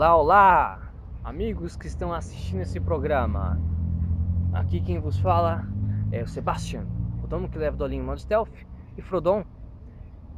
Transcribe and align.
Olá, 0.00 0.16
olá, 0.16 0.80
amigos 1.22 1.76
que 1.76 1.86
estão 1.86 2.10
assistindo 2.10 2.62
esse 2.62 2.80
programa. 2.80 3.60
Aqui 4.50 4.80
quem 4.80 4.98
vos 4.98 5.18
fala 5.18 5.68
é 6.10 6.22
o 6.22 6.26
Sebastian, 6.26 6.86
o 7.22 7.26
dono 7.26 7.50
que 7.50 7.58
leva 7.58 7.76
Dolinho 7.76 8.02
modo 8.02 8.18
stealth, 8.18 8.64
e 8.96 9.02
Frodon, 9.02 9.44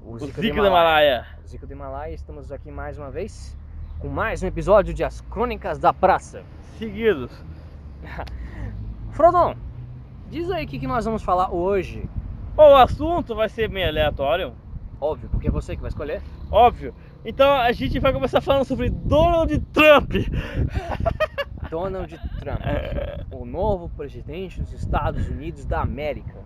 o 0.05 0.19
Zica, 0.19 0.41
o 0.41 0.43
Zica 0.43 0.61
do 0.61 0.67
Himalaia. 0.67 1.27
O 1.45 1.47
Zica 1.47 1.65
do 1.65 1.73
Himalaia, 1.75 2.13
estamos 2.13 2.51
aqui 2.51 2.73
mais 2.73 2.99
uma 2.99 3.09
vez 3.09 3.57
com 4.01 4.09
mais 4.09 4.43
um 4.43 4.49
episódio 4.49 4.93
de 4.93 5.05
As 5.05 5.21
Crônicas 5.21 5.79
da 5.79 5.93
Praça. 5.93 6.43
Seguidos. 6.77 7.31
Frodon, 9.13 9.55
diz 10.29 10.51
aí 10.51 10.65
o 10.65 10.69
que, 10.69 10.81
que 10.81 10.89
nós 10.89 11.05
vamos 11.05 11.23
falar 11.23 11.55
hoje. 11.55 12.11
O 12.57 12.75
assunto 12.75 13.37
vai 13.37 13.49
ser 13.49 13.71
meio 13.71 13.87
aleatório. 13.87 14.55
Óbvio, 15.01 15.29
porque 15.31 15.47
é 15.47 15.51
você 15.53 15.77
que 15.77 15.83
vai 15.83 15.89
escolher. 15.89 16.21
Óbvio. 16.51 16.93
Então 17.25 17.53
a 17.53 17.71
gente 17.73 18.01
vai 18.01 18.13
começar 18.13 18.41
falando 18.41 18.65
sobre 18.65 18.91
Donald 18.91 19.57
Trump. 19.73 20.13
Donald 21.71 22.21
Trump, 22.39 22.61
o 23.31 23.45
novo 23.47 23.89
presidente 23.91 24.61
dos 24.61 24.73
Estados 24.73 25.29
Unidos 25.29 25.65
da 25.65 25.81
América. 25.81 26.39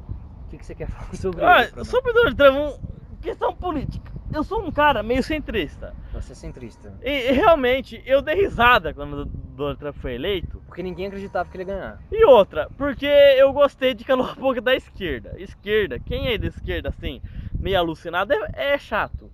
O 0.44 0.48
que, 0.50 0.58
que 0.58 0.66
você 0.66 0.74
quer 0.74 0.88
falar 0.88 1.14
sobre 1.14 1.44
ah, 1.44 1.62
ele? 1.62 1.84
Sobre 1.84 2.12
Donald 2.12 2.36
Trump, 2.36 2.80
questão 3.20 3.54
política. 3.54 4.12
Eu 4.32 4.44
sou 4.44 4.62
um 4.62 4.70
cara 4.70 5.02
meio 5.02 5.22
centrista. 5.22 5.94
Você 6.12 6.32
é 6.32 6.34
centrista. 6.34 6.92
E 7.02 7.32
realmente, 7.32 8.02
eu 8.04 8.20
dei 8.20 8.34
risada 8.34 8.92
quando 8.92 9.22
o 9.22 9.24
Donald 9.24 9.78
Trump 9.78 9.96
foi 9.96 10.14
eleito. 10.14 10.62
Porque 10.66 10.82
ninguém 10.82 11.06
acreditava 11.06 11.48
que 11.48 11.56
ele 11.56 11.64
ia 11.64 11.74
ganhar. 11.74 12.02
E 12.12 12.24
outra, 12.26 12.68
porque 12.76 13.06
eu 13.06 13.52
gostei 13.52 13.94
de 13.94 14.04
calar 14.04 14.32
um 14.32 14.34
pouco 14.34 14.60
da 14.60 14.74
esquerda. 14.76 15.34
Esquerda, 15.38 15.98
quem 15.98 16.28
é 16.28 16.36
da 16.36 16.48
esquerda 16.48 16.90
assim, 16.90 17.22
meio 17.58 17.78
alucinado, 17.78 18.32
é, 18.32 18.74
é 18.74 18.78
chato. 18.78 19.30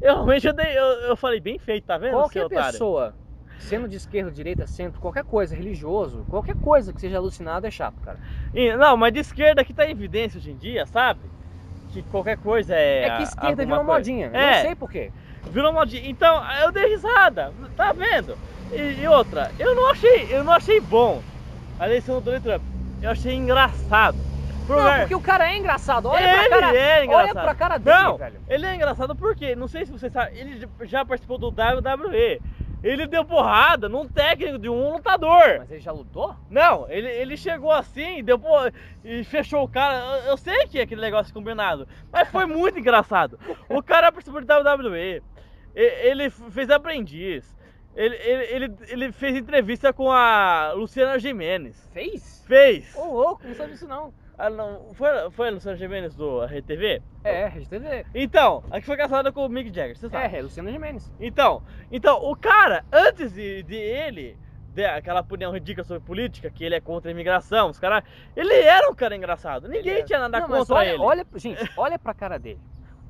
Eu 0.00 0.14
realmente 0.14 0.46
eu, 0.46 0.52
dei, 0.52 0.78
eu, 0.78 0.84
eu, 1.08 1.16
falei 1.16 1.40
bem 1.40 1.58
feito, 1.58 1.84
tá 1.84 1.98
vendo? 1.98 2.12
Qualquer 2.12 2.48
pessoa, 2.48 3.14
sendo 3.58 3.88
de 3.88 3.96
esquerda, 3.96 4.30
direita, 4.30 4.66
centro, 4.66 5.00
qualquer 5.00 5.24
coisa, 5.24 5.56
religioso, 5.56 6.24
qualquer 6.28 6.54
coisa 6.54 6.92
que 6.92 7.00
seja 7.00 7.16
alucinado 7.18 7.66
é 7.66 7.70
chato, 7.70 8.00
cara. 8.00 8.18
E, 8.54 8.74
não, 8.76 8.96
mas 8.96 9.12
de 9.12 9.20
esquerda 9.20 9.64
que 9.64 9.74
tá 9.74 9.86
em 9.86 9.90
evidência 9.90 10.38
hoje 10.38 10.50
em 10.50 10.56
dia, 10.56 10.86
sabe? 10.86 11.20
Que 11.92 12.02
qualquer 12.02 12.38
coisa 12.38 12.74
é. 12.74 13.04
É 13.04 13.16
que 13.16 13.22
esquerda 13.24 13.64
virou 13.64 13.84
coisa. 13.84 13.92
modinha. 13.92 14.30
É. 14.32 14.54
Não 14.54 14.62
sei 14.62 14.74
porquê. 14.74 15.10
Virou 15.50 15.72
modinha. 15.72 16.08
Então, 16.08 16.42
eu 16.60 16.70
dei 16.70 16.86
risada, 16.86 17.52
tá 17.76 17.92
vendo? 17.92 18.36
E, 18.70 19.00
e, 19.00 19.08
outra, 19.08 19.50
eu 19.58 19.74
não 19.74 19.90
achei, 19.90 20.28
eu 20.30 20.44
não 20.44 20.52
achei 20.52 20.80
bom 20.80 21.22
a 21.78 21.86
eleição 21.86 22.16
do 22.16 22.20
Donald 22.20 22.44
Trump. 22.44 22.62
Eu 23.02 23.10
achei 23.10 23.34
engraçado. 23.34 24.27
Não, 24.76 24.98
porque 25.00 25.14
o 25.14 25.20
cara 25.20 25.52
é 25.52 25.56
engraçado. 25.56 26.08
Olha 26.08 26.22
ele 26.22 26.48
pra 26.48 26.60
cara, 26.60 26.76
é 26.76 27.04
engraçado. 27.04 27.36
Olha 27.36 27.44
pra 27.44 27.54
cara 27.54 27.78
dele, 27.78 27.96
não, 27.96 28.16
velho. 28.16 28.40
Ele 28.48 28.66
é 28.66 28.74
engraçado 28.74 29.16
porque, 29.16 29.56
não 29.56 29.68
sei 29.68 29.86
se 29.86 29.92
você 29.92 30.10
sabe, 30.10 30.38
ele 30.38 30.68
já 30.82 31.04
participou 31.04 31.38
do 31.38 31.48
WWE. 31.48 32.40
Ele 32.82 33.08
deu 33.08 33.24
porrada 33.24 33.88
num 33.88 34.06
técnico 34.06 34.58
de 34.58 34.68
um 34.68 34.92
lutador. 34.92 35.58
Mas 35.58 35.70
ele 35.70 35.80
já 35.80 35.90
lutou? 35.90 36.36
Não, 36.48 36.88
ele, 36.88 37.08
ele 37.08 37.36
chegou 37.36 37.72
assim, 37.72 38.22
deu 38.22 38.38
por... 38.38 38.72
e 39.04 39.24
fechou 39.24 39.64
o 39.64 39.68
cara. 39.68 39.96
Eu, 39.98 40.30
eu, 40.30 40.36
sei 40.36 40.66
que 40.68 40.78
é 40.78 40.82
aquele 40.82 41.00
negócio 41.00 41.34
combinado, 41.34 41.88
mas 42.12 42.28
foi 42.28 42.46
muito 42.46 42.78
engraçado. 42.78 43.38
O 43.68 43.82
cara 43.82 44.12
participou 44.12 44.40
do 44.40 44.46
WWE. 44.46 45.22
Ele 45.74 46.30
fez 46.30 46.70
aprendiz. 46.70 47.56
Ele, 47.96 48.14
ele, 48.16 48.44
ele, 48.44 48.76
ele, 48.88 49.12
fez 49.12 49.36
entrevista 49.36 49.92
com 49.92 50.10
a 50.10 50.72
Luciana 50.72 51.18
Jimenez. 51.18 51.88
Fez? 51.92 52.44
Fez. 52.46 52.94
Ô, 52.94 53.00
oh, 53.00 53.14
louco, 53.14 53.46
não 53.46 53.54
sabe 53.56 53.72
disso 53.72 53.88
não. 53.88 54.14
Ah, 54.38 54.48
não. 54.48 54.94
Foi, 54.94 55.08
foi 55.32 55.48
a 55.48 55.50
Luciana 55.50 55.76
Gimenez 55.76 56.14
do 56.14 56.44
RTV? 56.44 57.02
É, 57.24 57.46
RTV. 57.46 58.06
Então, 58.14 58.62
a 58.70 58.80
que 58.80 58.86
foi 58.86 58.96
casada 58.96 59.32
com 59.32 59.44
o 59.44 59.48
Mick 59.48 59.74
Jagger, 59.74 59.96
você 59.96 60.08
sabe? 60.08 60.34
É, 60.34 60.38
é 60.38 60.42
Luciana 60.42 60.70
Gimenez. 60.70 61.12
Então, 61.18 61.60
então, 61.90 62.18
o 62.22 62.36
cara, 62.36 62.84
antes 62.92 63.32
de, 63.32 63.64
de 63.64 63.74
ele, 63.74 64.38
aquela 64.94 65.20
opinião 65.20 65.52
ridícula 65.52 65.84
sobre 65.84 66.04
política, 66.04 66.50
que 66.50 66.62
ele 66.62 66.76
é 66.76 66.80
contra 66.80 67.10
a 67.10 67.12
imigração, 67.12 67.70
os 67.70 67.80
caras. 67.80 68.04
Ele 68.36 68.54
era 68.54 68.88
um 68.88 68.94
cara 68.94 69.16
engraçado. 69.16 69.66
Ninguém 69.68 70.04
tinha 70.04 70.20
nada 70.20 70.40
não, 70.40 70.48
contra 70.48 70.76
olha, 70.76 70.88
ele. 70.90 71.02
Olha, 71.02 71.26
gente, 71.34 71.70
olha 71.76 71.98
pra 71.98 72.14
cara 72.14 72.38
dele. 72.38 72.60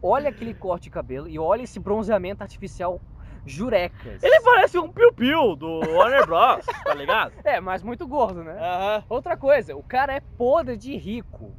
Olha 0.00 0.30
aquele 0.30 0.54
corte 0.54 0.84
de 0.84 0.90
cabelo 0.90 1.28
e 1.28 1.38
olha 1.38 1.62
esse 1.62 1.78
bronzeamento 1.78 2.42
artificial 2.42 3.02
jurecas. 3.46 4.22
Ele 4.22 4.40
parece 4.40 4.78
um 4.78 4.88
piu-piu 4.88 5.54
do 5.56 5.80
Warner 5.94 6.26
Bros, 6.26 6.64
tá 6.84 6.94
ligado? 6.94 7.32
É, 7.44 7.60
mas 7.60 7.82
muito 7.82 8.06
gordo, 8.06 8.42
né? 8.42 8.54
Uhum. 8.54 9.02
Outra 9.08 9.36
coisa, 9.36 9.76
o 9.76 9.82
cara 9.82 10.14
é 10.14 10.20
podre 10.20 10.76
de 10.76 10.96
rico. 10.96 11.52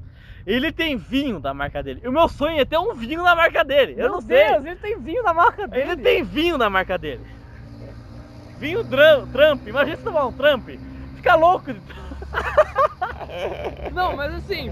Ele 0.45 0.71
tem 0.71 0.97
vinho 0.97 1.39
da 1.39 1.53
marca 1.53 1.83
dele. 1.83 2.01
O 2.07 2.11
meu 2.11 2.27
sonho 2.27 2.59
é 2.59 2.65
ter 2.65 2.77
um 2.77 2.95
vinho 2.95 3.23
da 3.23 3.35
marca 3.35 3.63
dele. 3.63 3.95
Meu 3.95 4.05
Eu 4.05 4.11
não 4.13 4.19
Deus, 4.19 4.61
sei. 4.63 4.71
ele 4.71 4.75
tem 4.77 4.99
vinho 4.99 5.23
da 5.23 5.33
marca 5.33 5.67
dele. 5.67 5.91
Ele 5.91 6.01
tem 6.01 6.23
vinho 6.23 6.57
da 6.57 6.69
marca 6.69 6.97
dele. 6.97 7.25
Vinho 8.57 8.83
Trump. 9.31 9.67
Imagina 9.67 9.97
se 9.97 10.03
tomar 10.03 10.25
um 10.25 10.33
Trump. 10.33 10.67
Fica 11.15 11.35
louco. 11.35 11.67
não, 13.93 14.15
mas 14.15 14.33
assim, 14.35 14.71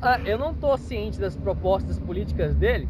ah, 0.00 0.18
eu 0.24 0.38
não 0.38 0.54
tô 0.54 0.76
ciente 0.76 1.20
das 1.20 1.36
propostas 1.36 1.98
políticas 1.98 2.54
dele, 2.54 2.88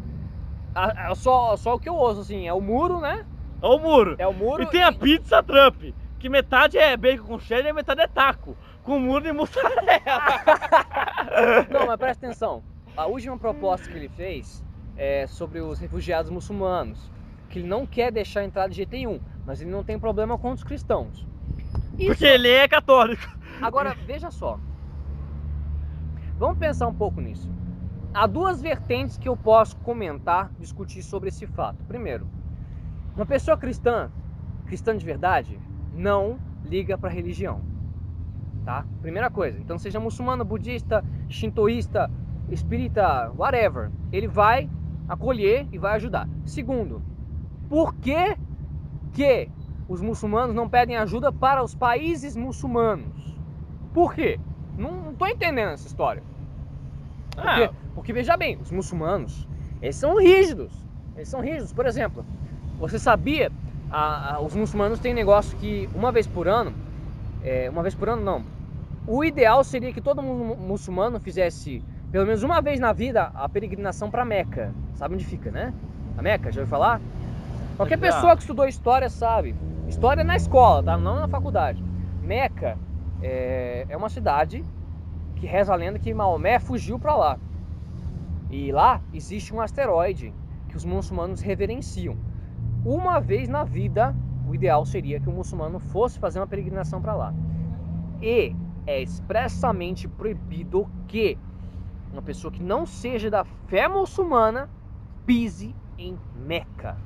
só, 1.15 1.57
só 1.57 1.75
o 1.75 1.79
que 1.79 1.89
eu 1.89 1.95
ouço, 1.95 2.21
assim, 2.21 2.47
é 2.47 2.53
o 2.53 2.61
muro, 2.61 2.99
né? 2.99 3.25
É 3.61 3.67
o 3.67 3.79
muro. 3.79 4.15
É 4.17 4.27
o 4.27 4.33
muro. 4.33 4.63
E 4.63 4.65
tem 4.67 4.83
a 4.83 4.91
pizza 4.91 5.43
Trump, 5.43 5.83
que 6.17 6.29
metade 6.29 6.77
é 6.77 6.95
bacon 6.95 7.25
com 7.25 7.39
cheddar 7.39 7.69
e 7.69 7.73
metade 7.73 8.01
é 8.01 8.07
taco, 8.07 8.55
com 8.83 8.99
muro 8.99 9.27
e 9.27 9.31
mussarela. 9.31 9.75
Não, 11.69 11.87
mas 11.87 11.97
presta 11.97 12.25
atenção. 12.25 12.63
A 12.95 13.05
última 13.05 13.37
proposta 13.37 13.89
que 13.89 13.97
ele 13.97 14.09
fez 14.09 14.63
é 14.97 15.27
sobre 15.27 15.61
os 15.61 15.79
refugiados 15.79 16.29
muçulmanos, 16.31 17.11
que 17.49 17.59
ele 17.59 17.67
não 17.67 17.85
quer 17.85 18.11
deixar 18.11 18.43
entrar 18.43 18.67
de 18.67 18.75
jeito 18.75 18.91
nenhum, 18.91 19.19
mas 19.45 19.61
ele 19.61 19.71
não 19.71 19.83
tem 19.83 19.97
problema 19.97 20.37
com 20.37 20.51
os 20.51 20.63
cristãos. 20.63 21.25
Isso... 21.97 22.07
Porque 22.07 22.25
ele 22.25 22.49
é 22.49 22.67
católico. 22.67 23.23
Agora, 23.61 23.95
veja 24.05 24.29
só. 24.29 24.59
Vamos 26.37 26.57
pensar 26.57 26.87
um 26.87 26.93
pouco 26.93 27.21
nisso 27.21 27.49
há 28.13 28.27
duas 28.27 28.61
vertentes 28.61 29.17
que 29.17 29.27
eu 29.27 29.37
posso 29.37 29.77
comentar, 29.77 30.51
discutir 30.59 31.03
sobre 31.03 31.29
esse 31.29 31.45
fato. 31.47 31.83
Primeiro, 31.85 32.27
uma 33.15 33.25
pessoa 33.25 33.57
cristã, 33.57 34.11
cristã 34.65 34.95
de 34.95 35.05
verdade, 35.05 35.59
não 35.93 36.39
liga 36.63 36.97
para 36.97 37.09
religião. 37.09 37.61
Tá? 38.65 38.85
Primeira 39.01 39.29
coisa. 39.29 39.59
Então, 39.59 39.77
seja 39.77 39.99
muçulmano, 39.99 40.45
budista, 40.45 41.03
shintoísta, 41.27 42.09
espírita, 42.49 43.31
whatever, 43.37 43.91
ele 44.11 44.27
vai 44.27 44.69
acolher 45.07 45.67
e 45.71 45.77
vai 45.77 45.95
ajudar. 45.95 46.27
Segundo, 46.45 47.01
por 47.67 47.95
que 47.95 48.37
que 49.13 49.49
os 49.87 50.01
muçulmanos 50.01 50.55
não 50.55 50.69
pedem 50.69 50.97
ajuda 50.97 51.31
para 51.31 51.63
os 51.63 51.73
países 51.73 52.35
muçulmanos? 52.35 53.37
Por 53.93 54.13
quê? 54.13 54.39
Não 54.77 55.11
estou 55.11 55.27
entendendo 55.27 55.71
essa 55.71 55.87
história. 55.87 56.23
Porque, 57.35 57.63
ah. 57.63 57.73
Porque 57.99 58.13
veja 58.13 58.37
bem, 58.37 58.57
os 58.61 58.71
muçulmanos, 58.71 59.45
eles 59.81 59.97
são 59.97 60.17
rígidos. 60.17 60.71
Eles 61.17 61.27
são 61.27 61.41
rígidos. 61.41 61.73
Por 61.73 61.85
exemplo, 61.85 62.25
você 62.79 62.97
sabia, 62.97 63.51
a, 63.91 64.35
a, 64.35 64.39
os 64.39 64.55
muçulmanos 64.55 64.99
têm 64.99 65.13
negócio 65.13 65.57
que 65.57 65.89
uma 65.93 66.09
vez 66.09 66.25
por 66.25 66.47
ano, 66.47 66.73
é, 67.43 67.69
uma 67.69 67.83
vez 67.83 67.93
por 67.93 68.07
ano 68.07 68.23
não, 68.23 68.45
o 69.05 69.21
ideal 69.21 69.65
seria 69.65 69.91
que 69.91 69.99
todo 69.99 70.23
muçulmano 70.23 71.19
fizesse 71.19 71.83
pelo 72.09 72.25
menos 72.25 72.41
uma 72.41 72.61
vez 72.61 72.79
na 72.79 72.93
vida 72.93 73.33
a 73.35 73.49
peregrinação 73.49 74.09
para 74.09 74.23
Meca. 74.23 74.73
Sabe 74.95 75.15
onde 75.15 75.25
fica, 75.25 75.51
né? 75.51 75.73
A 76.17 76.21
Meca, 76.21 76.53
já 76.53 76.61
ouviu 76.61 76.71
falar? 76.71 77.01
Qualquer 77.75 77.97
pessoa 77.99 78.33
que 78.33 78.43
estudou 78.43 78.65
história 78.65 79.09
sabe. 79.09 79.53
História 79.89 80.23
na 80.23 80.37
escola, 80.37 80.81
tá? 80.81 80.97
Não 80.97 81.19
na 81.19 81.27
faculdade. 81.27 81.83
Meca 82.23 82.77
é, 83.21 83.85
é 83.89 83.97
uma 83.97 84.07
cidade 84.07 84.63
que 85.35 85.45
reza 85.45 85.73
a 85.73 85.75
lenda 85.75 85.99
que 85.99 86.13
Maomé 86.13 86.59
fugiu 86.59 86.97
para 86.97 87.13
lá. 87.13 87.37
E 88.49 88.71
lá 88.71 89.01
existe 89.13 89.53
um 89.53 89.61
asteroide 89.61 90.33
que 90.67 90.75
os 90.75 90.85
muçulmanos 90.85 91.41
reverenciam. 91.41 92.17
Uma 92.83 93.19
vez 93.19 93.47
na 93.47 93.63
vida, 93.63 94.15
o 94.47 94.55
ideal 94.55 94.85
seria 94.85 95.19
que 95.19 95.29
o 95.29 95.31
muçulmano 95.31 95.79
fosse 95.79 96.19
fazer 96.19 96.39
uma 96.39 96.47
peregrinação 96.47 97.01
para 97.01 97.13
lá. 97.13 97.33
E 98.21 98.55
é 98.87 99.01
expressamente 99.01 100.07
proibido 100.07 100.89
que 101.07 101.37
uma 102.11 102.21
pessoa 102.21 102.51
que 102.51 102.63
não 102.63 102.85
seja 102.85 103.29
da 103.29 103.43
fé 103.43 103.87
muçulmana 103.87 104.69
pise 105.25 105.75
em 105.97 106.17
Meca. 106.35 106.97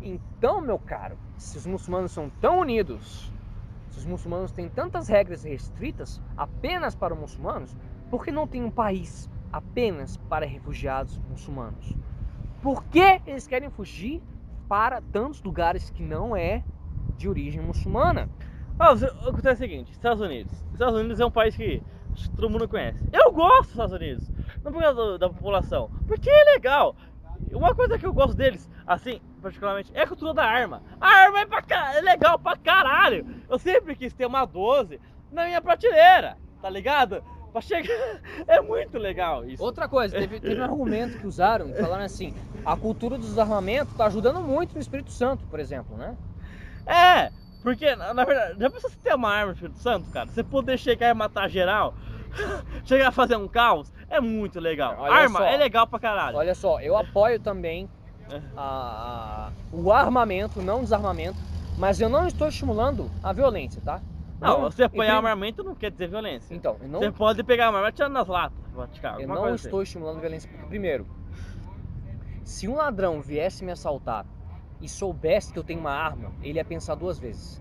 Então, 0.00 0.60
meu 0.60 0.78
caro, 0.78 1.18
se 1.36 1.58
os 1.58 1.66
muçulmanos 1.66 2.12
são 2.12 2.30
tão 2.40 2.60
unidos 2.60 3.34
se 3.94 4.00
os 4.00 4.06
muçulmanos 4.06 4.50
têm 4.50 4.68
tantas 4.68 5.06
regras 5.06 5.44
restritas 5.44 6.20
apenas 6.36 6.96
para 6.96 7.14
os 7.14 7.20
muçulmanos, 7.20 7.76
por 8.10 8.24
que 8.24 8.32
não 8.32 8.44
tem 8.44 8.64
um 8.64 8.70
país 8.70 9.30
apenas 9.54 10.16
para 10.16 10.44
refugiados 10.44 11.16
muçulmanos? 11.30 11.94
Por 12.60 12.84
que 12.86 13.20
eles 13.24 13.46
querem 13.46 13.70
fugir 13.70 14.20
para 14.68 15.00
tantos 15.00 15.40
lugares 15.42 15.90
que 15.90 16.02
não 16.02 16.36
é 16.36 16.64
de 17.16 17.28
origem 17.28 17.60
muçulmana? 17.60 18.28
Ah, 18.78 18.94
que 18.96 19.48
é 19.48 19.52
o 19.52 19.56
seguinte, 19.56 19.92
Estados 19.92 20.20
Unidos. 20.20 20.52
Estados 20.72 20.98
Unidos 20.98 21.20
é 21.20 21.24
um 21.24 21.30
país 21.30 21.56
que 21.56 21.80
todo 22.34 22.50
mundo 22.50 22.68
conhece. 22.68 23.08
Eu 23.12 23.30
gosto 23.30 23.62
dos 23.62 23.70
Estados 23.70 23.94
Unidos, 23.94 24.28
não 24.64 24.72
por 24.72 24.82
causa 24.82 25.18
da 25.18 25.28
população, 25.28 25.88
porque 26.08 26.28
é 26.28 26.44
legal. 26.54 26.96
Uma 27.52 27.74
coisa 27.74 27.96
que 27.96 28.06
eu 28.06 28.12
gosto 28.12 28.34
deles, 28.34 28.68
assim, 28.84 29.20
particularmente, 29.40 29.92
é 29.94 30.02
a 30.02 30.06
cultura 30.06 30.34
da 30.34 30.44
arma. 30.44 30.82
A 31.00 31.08
arma 31.08 31.40
é, 31.40 31.46
pra, 31.46 31.62
é 31.94 32.00
legal 32.00 32.38
pra 32.40 32.56
caralho. 32.56 33.24
Eu 33.48 33.58
sempre 33.58 33.94
quis 33.94 34.12
ter 34.12 34.26
uma 34.26 34.44
12 34.44 35.00
na 35.30 35.44
minha 35.44 35.60
prateleira, 35.60 36.36
tá 36.60 36.68
ligado? 36.68 37.22
Pra 37.54 37.60
chegar. 37.62 37.94
É 38.48 38.60
muito 38.60 38.98
legal 38.98 39.44
isso. 39.44 39.62
Outra 39.62 39.88
coisa, 39.88 40.18
teve, 40.18 40.40
teve 40.40 40.60
um 40.60 40.64
argumento 40.64 41.18
que 41.18 41.26
usaram, 41.26 41.72
falando 41.72 42.02
assim, 42.02 42.34
a 42.66 42.76
cultura 42.76 43.16
do 43.16 43.22
desarmamento 43.24 43.94
tá 43.94 44.06
ajudando 44.06 44.40
muito 44.40 44.74
no 44.74 44.80
Espírito 44.80 45.12
Santo, 45.12 45.44
por 45.46 45.60
exemplo, 45.60 45.96
né? 45.96 46.16
É, 46.84 47.30
porque, 47.62 47.94
na, 47.94 48.12
na 48.12 48.24
verdade, 48.24 48.58
já 48.58 48.68
pensou 48.68 48.90
você 48.90 48.96
ter 49.02 49.14
uma 49.14 49.30
arma 49.30 49.46
no 49.46 49.52
Espírito 49.52 49.78
Santo, 49.78 50.10
cara? 50.10 50.28
Você 50.28 50.42
poder 50.42 50.76
chegar 50.78 51.08
e 51.10 51.14
matar 51.14 51.48
geral, 51.48 51.94
chegar 52.84 53.08
a 53.08 53.12
fazer 53.12 53.36
um 53.36 53.46
caos, 53.46 53.92
é 54.10 54.20
muito 54.20 54.58
legal. 54.58 54.96
Olha 54.98 55.14
arma 55.14 55.38
só. 55.38 55.44
é 55.46 55.56
legal 55.56 55.86
pra 55.86 56.00
caralho. 56.00 56.36
Olha 56.36 56.54
só, 56.56 56.80
eu 56.80 56.96
apoio 56.96 57.38
também 57.38 57.88
É. 58.30 58.40
a- 58.56 59.48
a- 59.48 59.50
o 59.72 59.92
armamento, 59.92 60.60
não 60.60 60.80
o 60.80 60.82
desarmamento, 60.82 61.38
mas 61.78 62.00
eu 62.00 62.08
não 62.08 62.26
estou 62.26 62.48
estimulando 62.48 63.08
a 63.22 63.32
violência, 63.32 63.80
tá? 63.80 64.00
Não, 64.40 64.62
você 64.62 64.84
apoiar 64.84 65.06
prim- 65.08 65.16
armamento 65.28 65.62
não 65.64 65.74
quer 65.74 65.90
dizer 65.90 66.08
violência. 66.08 66.54
Então, 66.54 66.76
não, 66.82 67.00
Você 67.00 67.10
pode 67.12 67.42
pegar 67.44 67.70
uma 67.70 67.78
arma 67.78 67.88
e 67.88 67.90
atirar 67.90 68.08
nas 68.10 68.26
latas, 68.28 68.58
praticar. 68.72 69.20
eu 69.20 69.28
não 69.28 69.36
coisa 69.36 69.54
assim. 69.54 69.66
estou 69.66 69.82
estimulando 69.82 70.20
violência, 70.20 70.50
porque, 70.50 70.66
primeiro, 70.66 71.06
se 72.44 72.68
um 72.68 72.74
ladrão 72.74 73.20
viesse 73.22 73.64
me 73.64 73.72
assaltar 73.72 74.26
e 74.80 74.88
soubesse 74.88 75.52
que 75.52 75.58
eu 75.58 75.64
tenho 75.64 75.80
uma 75.80 75.92
arma, 75.92 76.30
ele 76.42 76.58
ia 76.58 76.64
pensar 76.64 76.94
duas 76.94 77.18
vezes. 77.18 77.60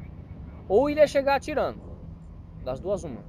Ou 0.68 0.90
ele 0.90 1.00
ia 1.00 1.08
chegar 1.08 1.36
atirando. 1.36 1.80
Das 2.64 2.80
duas, 2.80 3.04
uma. 3.04 3.22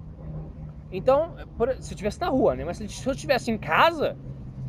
Então, 0.90 1.34
por- 1.56 1.70
se 1.74 1.92
eu 1.92 1.94
estivesse 1.94 2.20
na 2.20 2.28
rua, 2.28 2.54
né? 2.54 2.64
Mas 2.64 2.78
se 2.78 3.06
eu 3.08 3.12
estivesse 3.12 3.50
em 3.50 3.58
casa, 3.58 4.16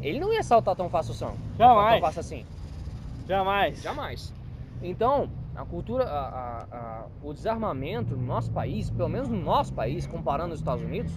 ele 0.01 0.19
não 0.19 0.33
ia 0.33 0.39
assaltar 0.41 0.75
tão 0.75 0.89
fácil 0.89 1.11
assim. 1.13 1.25
Tão 1.25 1.37
Jamais, 1.57 2.01
fácil 2.01 2.19
assim. 2.19 2.45
jamais. 3.27 3.81
Jamais. 3.81 4.33
Então, 4.81 5.29
a 5.55 5.65
cultura, 5.65 6.03
a- 6.03 6.27
a- 6.27 6.77
a- 6.77 7.07
o 7.21 7.33
desarmamento 7.33 8.15
no 8.15 8.23
nosso 8.25 8.51
país, 8.51 8.89
pelo 8.89 9.09
menos 9.09 9.29
no 9.29 9.39
nosso 9.39 9.73
país, 9.73 10.05
comparando 10.05 10.53
os 10.53 10.59
Estados 10.59 10.83
Unidos, 10.83 11.15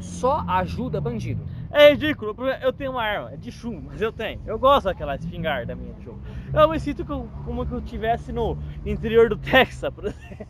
só 0.00 0.44
ajuda 0.46 1.00
bandido. 1.00 1.44
É 1.70 1.90
ridículo, 1.90 2.34
eu 2.62 2.72
tenho 2.72 2.92
uma 2.92 3.02
arma, 3.02 3.32
é 3.32 3.36
de 3.36 3.50
chumbo, 3.50 3.82
mas 3.90 4.00
eu 4.00 4.12
tenho. 4.12 4.40
Eu 4.46 4.58
gosto 4.58 4.84
daquela 4.84 5.14
espingarda 5.16 5.74
minha 5.74 5.92
de 5.94 6.04
chumbo. 6.04 6.20
Eu 6.52 6.68
me 6.68 6.78
sinto 6.80 7.04
co- 7.04 7.28
como 7.44 7.66
que 7.66 7.72
eu 7.72 7.78
estivesse 7.78 8.32
no 8.32 8.56
interior 8.86 9.28
do 9.28 9.36
Texas, 9.36 9.92
por 9.92 10.06
exemplo. 10.06 10.46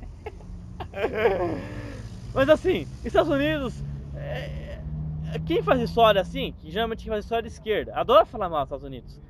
Mas 2.35 2.49
assim, 2.49 2.87
Estados 3.05 3.31
Unidos, 3.31 3.83
é- 4.15 4.81
é- 5.35 5.39
quem 5.45 5.63
faz 5.63 5.81
história 5.81 6.21
assim, 6.21 6.53
que 6.53 6.71
geralmente 6.71 7.03
quem 7.03 7.11
faz 7.13 7.25
história 7.25 7.43
é 7.43 7.49
de 7.49 7.53
esquerda, 7.53 7.93
adora 7.95 8.25
falar 8.25 8.49
mal 8.49 8.61
dos 8.61 8.67
Estados 8.69 8.85
Unidos. 8.85 9.21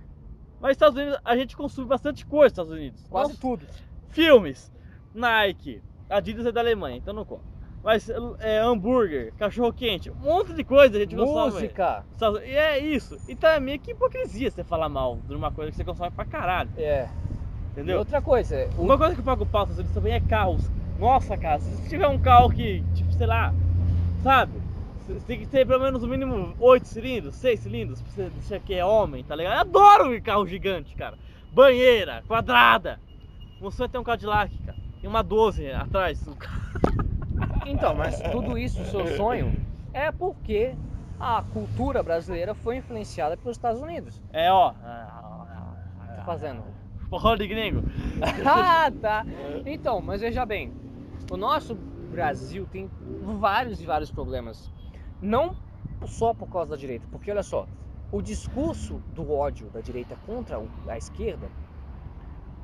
Mas 0.61 0.73
Estados 0.73 0.97
Unidos, 0.97 1.19
a 1.25 1.37
gente 1.37 1.57
consome 1.57 1.87
bastante 1.87 2.27
coisa 2.27 2.49
Estados 2.53 2.73
Unidos. 2.73 3.07
Quase 3.09 3.31
Não- 3.33 3.39
tudo. 3.39 3.67
Filmes, 4.11 4.71
Nike, 5.15 5.83
Adidas 6.09 6.47
é 6.47 6.53
da 6.53 6.61
Alemanha, 6.61 6.97
então 6.97 7.13
não 7.13 7.25
conta. 7.25 7.45
Mas 7.83 8.11
é, 8.41 8.59
hambúrguer, 8.59 9.33
cachorro 9.35 9.73
quente, 9.73 10.11
um 10.11 10.15
monte 10.15 10.53
de 10.55 10.65
coisa 10.65 10.97
a 10.97 11.01
gente 11.01 11.15
consome. 11.15 11.53
Música. 11.53 12.05
E 12.45 12.55
é 12.57 12.79
isso. 12.79 13.17
Então 13.29 13.49
é 13.51 13.61
meio 13.61 13.79
que 13.79 13.93
hipocrisia 13.93 14.51
você 14.51 14.65
falar 14.65 14.89
mal 14.89 15.17
de 15.29 15.35
uma 15.35 15.51
coisa 15.51 15.71
que 15.71 15.77
você 15.77 15.85
consome 15.85 16.11
pra 16.11 16.25
caralho, 16.25 16.71
É. 16.77 17.09
E 17.09 17.71
entendeu? 17.73 17.99
outra 18.01 18.21
coisa, 18.21 18.69
o- 18.77 18.83
Uma 18.83 18.99
coisa 18.99 19.15
que 19.15 19.21
eu 19.21 19.25
pago 19.25 19.47
pau 19.47 19.65
Unidos 19.65 19.93
também 19.93 20.13
é 20.15 20.21
carros. 20.21 20.69
Nossa, 20.99 21.37
cara, 21.37 21.61
se 21.61 21.89
tiver 21.89 22.09
um 22.09 22.19
carro 22.19 22.51
que, 22.51 22.83
tipo, 22.95 23.13
sei 23.13 23.27
lá, 23.27 23.55
sabe? 24.23 24.61
Você 25.07 25.15
tem 25.21 25.39
que 25.39 25.47
ter 25.47 25.65
pelo 25.67 25.83
menos 25.83 26.03
no 26.03 26.09
mínimo 26.09 26.55
8 26.59 26.89
cilindros, 26.89 27.37
6 27.37 27.61
cilindros, 27.61 28.03
pra 28.03 28.11
você 28.11 28.31
dizer 28.31 28.61
que 28.61 28.75
é 28.75 28.85
homem, 28.85 29.23
tá 29.23 29.37
ligado? 29.37 29.55
Eu 29.55 29.61
adoro 29.61 30.23
carro 30.23 30.47
gigante, 30.47 30.95
cara. 30.97 31.17
Banheira, 31.53 32.23
quadrada. 32.27 33.01
Você 33.61 33.79
vai 33.79 33.89
ter 33.89 33.99
um 33.99 34.05
Cadillac, 34.05 34.57
cara. 34.59 34.79
Tem 35.01 35.11
uma 35.11 35.23
12 35.23 35.71
atrás. 35.73 36.25
Então, 37.67 37.95
mas 37.95 38.21
tudo 38.31 38.57
isso, 38.57 38.81
o 38.83 38.85
seu 38.85 39.17
sonho, 39.17 39.55
é 39.93 40.13
porque 40.13 40.77
a 41.19 41.43
cultura 41.53 42.03
brasileira 42.03 42.55
foi 42.55 42.77
influenciada 42.77 43.37
pelos 43.37 43.57
Estados 43.57 43.81
Unidos. 43.81 44.23
É, 44.33 44.51
ó. 44.51 44.73
Tá 44.73 46.23
fazendo. 46.25 46.63
Porra 47.11 47.37
de 47.37 47.49
gringo. 47.49 47.83
ah, 48.47 48.91
tá. 49.01 49.25
Então, 49.67 50.01
mas 50.01 50.21
veja 50.21 50.47
bem, 50.47 50.73
o 51.31 51.37
nosso 51.37 51.75
Brasil 51.75 52.67
tem 52.71 52.89
vários 53.41 53.81
e 53.81 53.87
vários 53.87 54.11
problemas. 54.11 54.73
Não 55.21 55.57
só 56.07 56.33
por 56.33 56.49
causa 56.49 56.71
da 56.71 56.77
direita, 56.77 57.07
porque 57.11 57.31
olha 57.31 57.43
só, 57.43 57.67
o 58.13 58.23
discurso 58.23 59.03
do 59.15 59.33
ódio 59.33 59.69
da 59.71 59.81
direita 59.81 60.17
contra 60.27 60.63
a 60.87 60.97
esquerda 60.97 61.49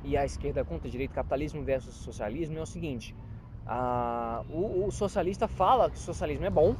e 0.05 0.15
a 0.15 0.23
esquerda 0.23 0.63
contra 0.63 0.87
a 0.87 0.91
direita, 0.91 1.15
capitalismo 1.15 1.63
versus 1.63 1.95
socialismo, 1.95 2.57
é 2.57 2.61
o 2.61 2.65
seguinte: 2.65 3.15
ah, 3.65 4.43
o, 4.49 4.85
o 4.85 4.91
socialista 4.91 5.47
fala 5.47 5.89
que 5.89 5.97
o 5.97 5.99
socialismo 5.99 6.45
é 6.45 6.49
bom 6.49 6.75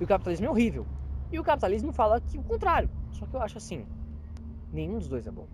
e 0.00 0.04
o 0.04 0.06
capitalismo 0.06 0.46
é 0.46 0.50
horrível. 0.50 0.84
E 1.30 1.38
o 1.38 1.44
capitalismo 1.44 1.92
fala 1.92 2.20
que 2.20 2.36
o 2.38 2.42
contrário. 2.42 2.90
Só 3.12 3.24
que 3.26 3.34
eu 3.34 3.40
acho 3.40 3.58
assim: 3.58 3.86
nenhum 4.72 4.98
dos 4.98 5.08
dois 5.08 5.26
é 5.26 5.30
bom. 5.30 5.46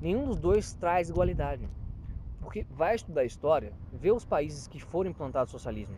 Nenhum 0.00 0.24
dos 0.24 0.38
dois 0.38 0.72
traz 0.74 1.10
igualdade. 1.10 1.68
Porque 2.40 2.64
vai 2.70 2.94
estudar 2.94 3.24
história, 3.24 3.72
vê 3.92 4.12
os 4.12 4.24
países 4.24 4.68
que 4.68 4.80
foram 4.80 5.10
implantados 5.10 5.50
socialismo. 5.50 5.96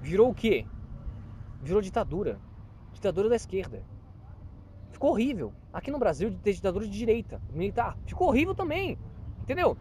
Virou 0.00 0.30
o 0.30 0.34
quê? 0.34 0.64
Virou 1.60 1.82
ditadura. 1.82 2.38
Ditadura 2.92 3.28
da 3.28 3.36
esquerda. 3.36 3.82
Ficou 4.92 5.10
horrível. 5.10 5.52
Aqui 5.72 5.90
no 5.90 5.98
Brasil, 5.98 6.32
ter 6.42 6.52
ditadura 6.52 6.86
de 6.86 6.96
direita, 6.96 7.42
militar. 7.50 7.98
Ficou 8.06 8.28
horrível 8.28 8.54
também. 8.54 8.96
Entendeu? 9.46 9.76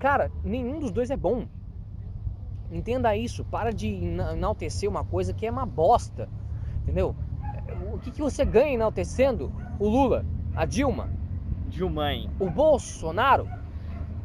Cara, 0.00 0.28
nenhum 0.42 0.80
dos 0.80 0.90
dois 0.90 1.08
é 1.08 1.16
bom. 1.16 1.46
Entenda 2.70 3.16
isso. 3.16 3.44
Para 3.44 3.72
de 3.72 3.86
ena- 3.88 4.32
enaltecer 4.32 4.90
uma 4.90 5.04
coisa 5.04 5.32
que 5.32 5.46
é 5.46 5.50
uma 5.50 5.64
bosta. 5.64 6.28
Entendeu? 6.82 7.14
O 7.92 7.98
que, 7.98 8.10
que 8.10 8.20
você 8.20 8.44
ganha 8.44 8.74
enaltecendo 8.74 9.52
o 9.78 9.88
Lula, 9.88 10.26
a 10.56 10.64
Dilma, 10.64 11.08
Dilmãe. 11.68 12.28
o 12.40 12.50
Bolsonaro? 12.50 13.48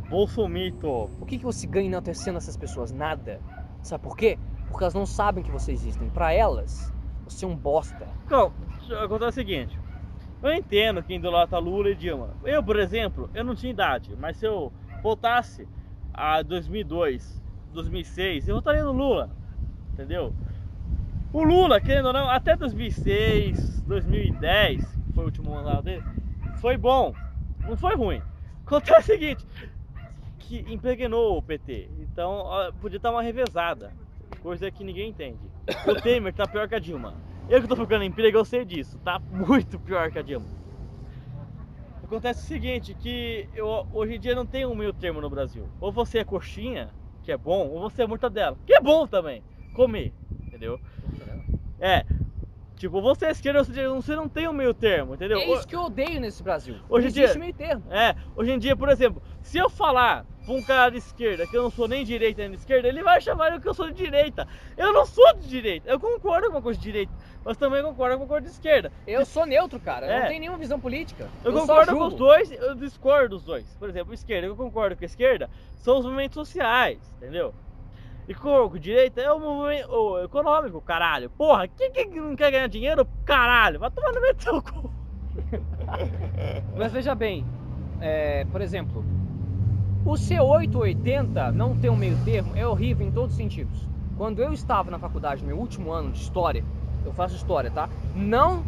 Bolsomito. 0.10 0.88
O 1.22 1.26
que, 1.28 1.38
que 1.38 1.46
você 1.46 1.68
ganha 1.68 1.86
enaltecendo 1.86 2.40
essas 2.40 2.58
pessoas? 2.58 2.92
Nada. 2.92 3.40
Sabe 3.84 4.04
por 4.04 4.18
quê? 4.18 4.40
Porque 4.68 4.84
elas 4.84 4.96
não 4.96 5.06
sabem 5.06 5.44
que 5.44 5.52
você 5.52 5.72
existem. 5.72 6.10
Para 6.10 6.34
elas, 6.34 6.92
você 7.26 7.46
é 7.46 7.48
um 7.48 7.56
bosta. 7.56 8.08
Então, 8.26 8.52
contar 9.08 9.28
o 9.28 9.32
seguinte. 9.32 9.79
Eu 10.42 10.54
entendo 10.54 11.04
quem 11.04 11.18
idolatra 11.18 11.58
Lula 11.58 11.90
e 11.90 11.96
Dilma. 11.96 12.30
Eu, 12.44 12.64
por 12.64 12.80
exemplo, 12.80 13.30
eu 13.34 13.44
não 13.44 13.56
tinha 13.56 13.72
idade, 13.72 14.16
mas 14.18 14.38
se 14.38 14.46
eu 14.46 14.72
voltasse 15.04 15.68
a 16.14 16.42
2002, 16.42 17.42
2006, 17.74 18.48
eu 18.48 18.56
votaria 18.56 18.84
no 18.84 18.94
Lula, 18.94 19.30
entendeu? 19.94 20.34
O 21.34 21.44
Lula, 21.44 21.82
querendo 21.82 22.08
ou 22.08 22.14
não, 22.14 22.30
até 22.30 22.56
2006, 22.56 23.82
2010, 23.82 24.82
que 24.82 25.14
foi 25.14 25.24
o 25.24 25.28
último 25.28 25.52
mandato 25.52 25.84
dele, 25.84 26.04
foi 26.56 26.78
bom, 26.78 27.14
não 27.68 27.76
foi 27.76 27.96
ruim. 27.96 28.22
Acontece 28.66 29.00
o 29.00 29.04
seguinte, 29.14 29.46
que 30.40 30.66
impregnou 30.70 31.38
o 31.38 31.42
PT, 31.42 31.90
então 32.00 32.46
podia 32.80 32.98
estar 32.98 33.12
uma 33.12 33.22
revezada, 33.22 33.92
coisa 34.42 34.72
que 34.72 34.84
ninguém 34.84 35.10
entende. 35.10 35.40
O 35.86 35.96
Temer 35.96 36.34
tá 36.34 36.48
pior 36.48 36.68
que 36.68 36.76
a 36.76 36.80
Dilma. 36.80 37.14
Eu 37.50 37.62
que 37.62 37.68
tô 37.68 37.76
ficando 37.76 38.04
emprego, 38.04 38.38
eu 38.38 38.46
sei 38.46 38.64
disso, 38.64 39.00
tá 39.00 39.20
muito 39.30 39.80
pior 39.80 40.12
que 40.12 40.20
a 40.20 40.22
Dilma. 40.22 40.46
Acontece 42.04 42.44
o 42.44 42.48
seguinte, 42.48 42.94
que 42.94 43.50
eu, 43.56 43.86
hoje 43.92 44.16
em 44.16 44.20
dia 44.20 44.36
não 44.36 44.46
tem 44.46 44.66
um 44.66 44.76
meio 44.76 44.94
termo 44.94 45.20
no 45.20 45.30
Brasil. 45.30 45.68
Ou 45.80 45.92
você 45.92 46.20
é 46.20 46.24
coxinha, 46.24 46.94
que 47.24 47.32
é 47.32 47.38
bom, 47.38 47.68
ou 47.70 47.82
você 47.82 48.04
é 48.04 48.08
mortadela, 48.08 48.58
que 48.66 48.74
é 48.74 48.80
bom 48.80 49.08
também, 49.08 49.44
comer, 49.74 50.14
entendeu? 50.48 50.80
É, 51.80 52.06
tipo, 52.78 53.02
você 53.02 53.26
é 53.26 53.32
esquerda, 53.32 53.64
você 53.64 53.88
você 53.88 54.16
não 54.16 54.30
tem 54.30 54.48
um 54.48 54.54
meio 54.54 54.74
termo, 54.74 55.16
entendeu? 55.16 55.40
É 55.40 55.52
isso 55.52 55.68
que 55.68 55.76
eu 55.76 55.84
odeio 55.86 56.20
nesse 56.22 56.44
Brasil. 56.44 56.76
Hoje 56.88 57.08
em 57.08 57.12
não 57.12 57.18
existe 57.18 57.32
dia- 57.34 57.40
meio 57.40 57.54
termo. 57.54 57.94
É, 57.94 58.16
hoje 58.36 58.52
em 58.52 58.60
dia, 58.60 58.76
por 58.76 58.90
exemplo, 58.90 59.24
se 59.42 59.58
eu 59.58 59.70
falar 59.70 60.26
pra 60.50 60.58
um 60.58 60.64
cara 60.64 60.90
de 60.90 60.98
esquerda 60.98 61.46
que 61.46 61.56
eu 61.56 61.62
não 61.62 61.70
sou 61.70 61.88
nem 61.88 62.04
direita 62.04 62.42
nem 62.42 62.50
de 62.52 62.58
esquerda, 62.58 62.88
ele 62.88 63.04
vai 63.04 63.22
chamar 63.22 63.54
eu 63.54 63.62
que 63.62 63.68
eu 63.70 63.74
sou 63.74 63.88
de 63.92 63.94
direita. 63.94 64.48
Eu 64.76 64.92
não 64.92 65.06
sou 65.06 65.36
de 65.36 65.48
direita. 65.48 65.88
Eu 65.88 66.00
concordo 66.00 66.48
com 66.48 66.54
uma 66.54 66.62
coisa 66.62 66.80
de 66.80 66.84
direita, 66.84 67.14
mas 67.46 67.56
também 67.56 67.84
concordo 67.84 68.18
com 68.18 68.24
uma 68.24 68.28
coisa 68.28 68.48
de 68.48 68.52
esquerda. 68.52 68.92
Eu 69.06 69.24
sou 69.28 69.46
neutro, 69.46 69.80
cara. 69.80 70.08
Eu 70.08 70.12
É. 70.12 70.20
não 70.22 70.28
tenho 70.28 70.40
nenhuma 70.40 70.58
visão 70.58 70.80
política. 70.80 71.30
Eu, 71.44 71.52
só 71.52 71.60
concordo 71.62 71.96
com 71.96 72.08
os 72.08 72.16
dois, 72.16 72.52
eu 72.52 72.74
discordo 72.74 73.36
dos 73.36 73.44
dois. 73.44 73.76
Por 73.76 73.90
exemplo, 73.90 74.12
esquerda, 74.12 74.48
eu 74.48 74.56
concordo 74.56 74.96
com 74.96 75.04
a 75.04 75.06
esquerda, 75.06 75.48
são 75.76 76.00
os 76.00 76.06
movimentos 76.06 76.34
sociais, 76.34 77.00
entendeu? 77.18 77.54
E 78.28 78.34
com 78.34 78.70
direita 78.78 79.22
é 79.22 79.32
o 79.32 79.40
movimento 79.40 79.92
o 79.92 80.24
econômico, 80.24 80.82
caralho. 80.82 81.30
Porra, 81.30 81.68
quem 81.68 81.92
que 81.92 82.20
não 82.20 82.36
quer 82.36 82.50
ganhar 82.52 82.68
dinheiro? 82.68 83.08
Caralho, 83.24 83.80
vai 83.80 83.92
tomar 83.92 84.12
no 84.14 84.42
seu 84.42 84.62
cu. 84.64 84.92
Mas 86.76 86.92
veja 86.92 87.14
bem, 87.14 87.46
é, 88.02 88.46
por 88.52 88.62
exemplo, 88.62 89.04
o 90.06 90.14
C880 90.14 91.52
não 91.52 91.78
ter 91.78 91.90
um 91.90 91.96
meio 91.96 92.18
termo 92.24 92.56
é 92.56 92.66
horrível 92.66 93.06
em 93.06 93.12
todos 93.12 93.32
os 93.32 93.38
sentidos. 93.38 93.88
Quando 94.18 94.42
eu 94.42 94.54
estava 94.54 94.90
na 94.90 94.98
faculdade, 94.98 95.44
meu 95.44 95.58
último 95.58 95.92
ano 95.92 96.12
de 96.12 96.20
história, 96.20 96.64
eu 97.06 97.14
faço 97.14 97.36
história, 97.36 97.70
tá? 97.70 97.90
Não 98.16 98.64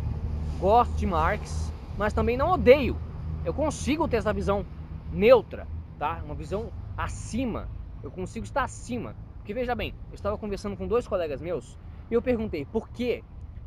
gosto 0.59 0.93
de 0.95 1.05
Marx, 1.05 1.73
mas 1.97 2.13
também 2.13 2.35
não 2.35 2.51
odeio. 2.51 2.97
Eu 3.45 3.53
consigo 3.53 4.07
ter 4.07 4.17
essa 4.17 4.33
visão 4.33 4.65
neutra, 5.11 5.67
tá? 5.97 6.21
Uma 6.23 6.35
visão 6.35 6.69
acima. 6.97 7.67
Eu 8.03 8.11
consigo 8.11 8.45
estar 8.45 8.63
acima. 8.63 9.15
Porque 9.37 9.53
veja 9.53 9.73
bem, 9.73 9.93
eu 10.09 10.15
estava 10.15 10.37
conversando 10.37 10.77
com 10.77 10.87
dois 10.87 11.07
colegas 11.07 11.41
meus 11.41 11.77
e 12.09 12.13
eu 12.13 12.21
perguntei 12.21 12.65
por 12.65 12.89
quê? 12.89 13.23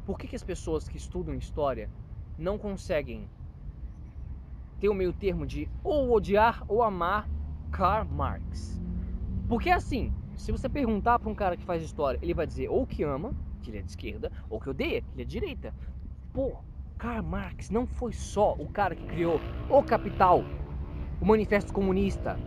Por 0.07 0.19
que, 0.19 0.29
que 0.29 0.37
as 0.37 0.45
pessoas 0.45 0.89
que 0.89 0.97
estudam 0.97 1.35
história 1.35 1.91
não 2.39 2.59
conseguem 2.59 3.29
ter 4.79 4.89
o 4.89 4.95
meio 4.95 5.13
termo 5.13 5.47
de 5.47 5.69
ou 5.83 6.13
odiar 6.13 6.63
ou 6.69 6.83
amar 6.83 7.27
Karl 7.75 8.07
Marx? 8.09 8.81
Porque 9.49 9.69
assim, 9.69 10.13
se 10.37 10.53
você 10.53 10.69
perguntar 10.69 11.19
para 11.19 11.29
um 11.29 11.35
cara 11.35 11.57
que 11.57 11.65
faz 11.65 11.83
história, 11.83 12.21
ele 12.23 12.33
vai 12.33 12.47
dizer 12.47 12.69
ou 12.69 12.87
que 12.87 13.03
ama, 13.03 13.35
que 13.63 13.71
ele 13.71 13.79
é 13.79 13.83
de 13.83 13.91
esquerda, 13.91 14.31
ou 14.49 14.61
que 14.61 14.71
odeia, 14.71 15.01
que 15.01 15.09
ele 15.13 15.23
é 15.23 15.25
de 15.25 15.31
direita. 15.41 15.75
Pô, 16.33 16.53
Karl 16.97 17.25
Marx 17.25 17.71
não 17.71 17.85
foi 17.85 18.13
só 18.13 18.55
o 18.61 18.69
cara 18.69 18.95
que 18.95 19.05
criou 19.07 19.41
o 19.69 19.83
Capital, 19.83 20.45
o 21.21 21.27
Manifesto 21.27 21.73
Comunista. 21.73 22.39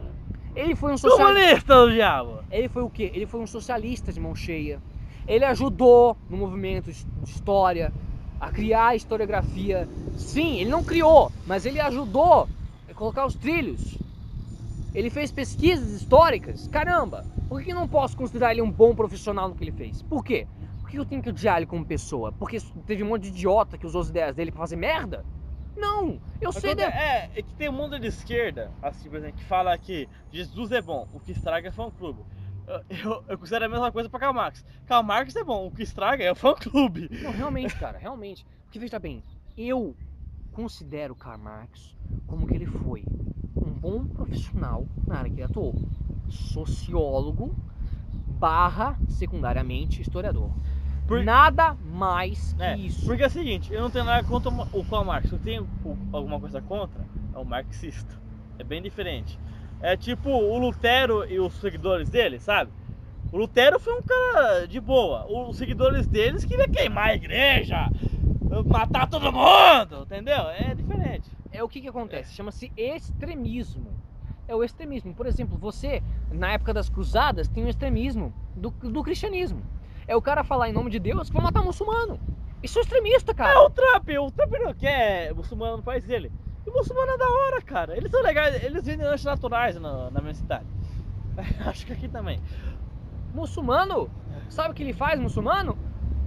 Ele 0.55 0.75
foi 0.75 0.93
um 0.93 0.97
socialista. 0.97 1.33
Comunista, 1.33 1.91
diabo! 1.91 2.39
Ele 2.49 2.69
foi 2.69 2.83
o 2.83 2.89
quê? 2.89 3.11
Ele 3.13 3.25
foi 3.25 3.41
um 3.41 3.47
socialista 3.47 4.13
de 4.13 4.21
mão 4.21 4.33
cheia. 4.33 4.79
Ele 5.27 5.43
ajudou 5.43 6.15
no 6.29 6.37
movimento 6.37 6.89
de 6.89 7.05
história 7.29 7.91
a 8.39 8.49
criar 8.49 8.87
a 8.87 8.95
historiografia. 8.95 9.89
Sim, 10.15 10.61
ele 10.61 10.69
não 10.69 10.85
criou, 10.85 11.29
mas 11.45 11.65
ele 11.65 11.81
ajudou 11.81 12.47
a 12.89 12.93
colocar 12.93 13.25
os 13.25 13.35
trilhos. 13.35 14.06
Ele 14.93 15.09
fez 15.09 15.31
pesquisas 15.31 15.91
históricas. 15.91 16.67
Caramba, 16.67 17.25
por 17.49 17.61
que 17.63 17.73
não 17.73 17.87
posso 17.87 18.15
considerar 18.17 18.51
ele 18.51 18.61
um 18.61 18.71
bom 18.71 18.95
profissional 18.95 19.49
no 19.49 19.55
que 19.55 19.63
ele 19.63 19.71
fez? 19.71 20.01
Por 20.01 20.23
quê? 20.23 20.47
Por 20.81 20.89
que 20.89 20.97
eu 20.97 21.05
tenho 21.05 21.21
que 21.21 21.29
odiar 21.29 21.57
ele 21.57 21.65
como 21.65 21.85
pessoa? 21.85 22.31
Porque 22.31 22.57
teve 22.85 23.03
um 23.03 23.09
monte 23.09 23.23
de 23.23 23.29
idiota 23.29 23.77
que 23.77 23.85
usou 23.85 24.01
as 24.01 24.09
ideias 24.09 24.35
dele 24.35 24.51
pra 24.51 24.61
fazer 24.61 24.75
merda? 24.75 25.25
Não, 25.75 26.19
eu 26.41 26.51
sei. 26.51 26.73
De... 26.73 26.81
É, 26.81 27.29
é 27.35 27.41
que 27.41 27.53
tem 27.53 27.69
um 27.69 27.73
mundo 27.73 27.99
de 27.99 28.07
esquerda, 28.07 28.71
assim, 28.81 29.09
por 29.09 29.17
exemplo, 29.17 29.37
que 29.37 29.43
fala 29.43 29.77
que 29.77 30.09
Jesus 30.31 30.71
é 30.71 30.81
bom, 30.81 31.07
o 31.13 31.19
que 31.19 31.31
estraga 31.31 31.67
é 31.67 31.71
fã-clube. 31.71 32.23
Eu, 32.67 32.81
eu, 32.89 33.23
eu, 33.29 33.37
considero 33.37 33.65
a 33.65 33.69
mesma 33.69 33.91
coisa 33.91 34.09
pra 34.09 34.19
Karl 34.19 34.33
Marx. 34.33 34.65
Karl 34.85 35.03
Marx 35.03 35.35
é 35.35 35.43
bom, 35.43 35.67
o 35.67 35.71
que 35.71 35.83
estraga 35.83 36.23
é 36.23 36.31
o 36.31 36.35
fã-clube. 36.35 37.09
Não, 37.21 37.31
realmente, 37.31 37.77
cara, 37.77 37.97
realmente. 37.97 38.45
Porque 38.63 38.79
veja 38.79 38.97
bem, 38.97 39.23
eu 39.55 39.95
considero 40.51 41.15
Karl 41.15 41.37
Marx 41.37 41.95
como 42.25 42.47
que 42.47 42.55
ele 42.55 42.65
foi 42.65 43.05
bom 43.77 44.05
profissional 44.05 44.85
na 45.05 45.19
área 45.19 45.29
que 45.29 45.35
ele 45.37 45.43
atuou. 45.43 45.75
Sociólogo 46.29 47.55
barra, 48.37 48.97
secundariamente, 49.07 50.01
historiador. 50.01 50.51
Por... 51.07 51.23
Nada 51.23 51.73
mais 51.73 52.53
que 52.53 52.63
é, 52.63 52.77
isso. 52.77 53.05
Porque 53.05 53.23
é 53.23 53.27
o 53.27 53.29
seguinte, 53.29 53.73
eu 53.73 53.81
não 53.81 53.89
tenho 53.89 54.03
nada 54.03 54.27
contra 54.27 54.49
o 54.49 54.83
Karl 54.83 55.05
Marx. 55.05 55.31
Eu 55.31 55.39
tenho 55.39 55.67
alguma 56.11 56.39
coisa 56.39 56.61
contra, 56.61 57.01
é 57.33 57.37
o 57.37 57.45
marxista. 57.45 58.13
É 58.59 58.63
bem 58.63 58.81
diferente. 58.81 59.39
É 59.81 59.95
tipo 59.95 60.29
o 60.29 60.57
Lutero 60.57 61.29
e 61.29 61.39
os 61.39 61.53
seguidores 61.53 62.09
dele, 62.09 62.39
sabe? 62.39 62.71
O 63.31 63.37
Lutero 63.37 63.79
foi 63.79 63.93
um 63.93 64.01
cara 64.01 64.67
de 64.67 64.79
boa. 64.79 65.25
Os 65.29 65.57
seguidores 65.57 66.07
deles 66.07 66.43
queriam 66.43 66.67
queimar 66.67 67.09
a 67.09 67.15
igreja, 67.15 67.91
matar 68.65 69.07
todo 69.07 69.31
mundo, 69.31 70.03
entendeu? 70.03 70.49
É 70.49 70.73
diferente. 70.73 71.29
É 71.57 71.63
o 71.63 71.67
que 71.67 71.81
que 71.81 71.87
acontece? 71.87 72.35
Chama-se 72.35 72.71
extremismo. 72.77 73.91
É 74.47 74.55
o 74.55 74.63
extremismo. 74.63 75.15
Por 75.15 75.25
exemplo, 75.25 75.57
você, 75.57 76.03
na 76.31 76.51
época 76.51 76.71
das 76.71 76.87
cruzadas, 76.87 77.47
tem 77.47 77.65
o 77.65 77.67
extremismo 77.67 78.31
do, 78.55 78.69
do 78.69 79.01
cristianismo. 79.01 79.63
É 80.07 80.15
o 80.15 80.21
cara 80.21 80.43
falar 80.43 80.69
em 80.69 80.71
nome 80.71 80.91
de 80.91 80.99
Deus 80.99 81.29
que 81.29 81.35
vai 81.35 81.43
matar 81.43 81.63
muçulmano. 81.63 82.19
Isso 82.61 82.77
é 82.77 82.83
extremista, 82.83 83.33
cara. 83.33 83.53
É 83.53 83.57
o 83.57 83.71
Trump, 83.71 84.07
o 84.07 84.29
Trump 84.29 84.53
não 84.63 84.71
quer 84.71 85.33
muçulmano 85.33 85.77
no 85.77 85.83
país 85.83 86.03
dele. 86.05 86.31
E 86.63 86.69
muçulmano 86.69 87.13
é 87.13 87.17
da 87.17 87.27
hora, 87.27 87.61
cara. 87.63 87.97
Eles 87.97 88.11
são 88.11 88.21
legais, 88.21 88.63
eles 88.63 88.85
vendem 88.85 89.07
lanches 89.07 89.25
naturais 89.25 89.79
na, 89.79 90.11
na 90.11 90.21
minha 90.21 90.35
cidade. 90.35 90.67
Acho 91.65 91.87
que 91.87 91.93
aqui 91.93 92.07
também. 92.07 92.39
Muçulmano, 93.33 94.11
sabe 94.47 94.69
o 94.69 94.73
que 94.75 94.83
ele 94.83 94.93
faz, 94.93 95.19
muçulmano? 95.19 95.75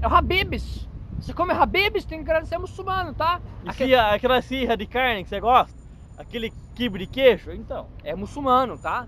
É 0.02 0.08
o 0.08 0.12
Habibs. 0.12 0.88
Você 1.20 1.34
come 1.34 1.52
Habibs, 1.52 2.04
tem 2.04 2.24
que 2.24 2.30
agradecer 2.30 2.56
muçulmano, 2.58 3.12
tá? 3.12 3.40
E 3.64 3.68
Aquele... 3.68 3.94
aquela 3.94 4.40
cirra 4.40 4.76
de 4.76 4.86
carne 4.86 5.22
que 5.22 5.28
você 5.28 5.38
gosta? 5.38 5.78
Aquele 6.16 6.50
quibe 6.74 6.98
de 6.98 7.06
queijo? 7.06 7.52
Então. 7.52 7.88
É 8.02 8.14
muçulmano, 8.14 8.78
tá? 8.78 9.06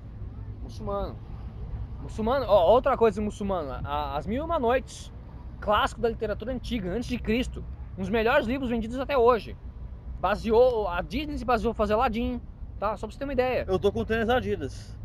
Muçulmano. 0.62 1.16
Muçulmano, 2.02 2.46
ó, 2.48 2.70
outra 2.70 2.96
coisa 2.96 3.22
muçulmana, 3.22 3.80
As 4.14 4.26
Mil 4.26 4.42
e 4.42 4.44
Uma 4.44 4.58
Noites, 4.58 5.12
clássico 5.60 6.00
da 6.00 6.08
literatura 6.08 6.52
antiga, 6.52 6.90
antes 6.90 7.08
de 7.08 7.18
Cristo. 7.18 7.64
Um 7.96 8.00
dos 8.00 8.10
melhores 8.10 8.46
livros 8.46 8.68
vendidos 8.68 8.98
até 8.98 9.16
hoje. 9.16 9.56
Baseou, 10.20 10.88
a 10.88 11.00
Disney 11.00 11.38
se 11.38 11.44
baseou 11.44 11.70
em 11.70 11.74
fazer 11.74 11.94
Aladdin, 11.94 12.40
tá? 12.78 12.96
Só 12.96 13.06
pra 13.06 13.12
você 13.12 13.18
ter 13.18 13.24
uma 13.24 13.32
ideia. 13.32 13.64
Eu 13.68 13.78
tô 13.78 13.92
com 13.92 14.04
tênis 14.04 14.28
Adidas. 14.28 14.98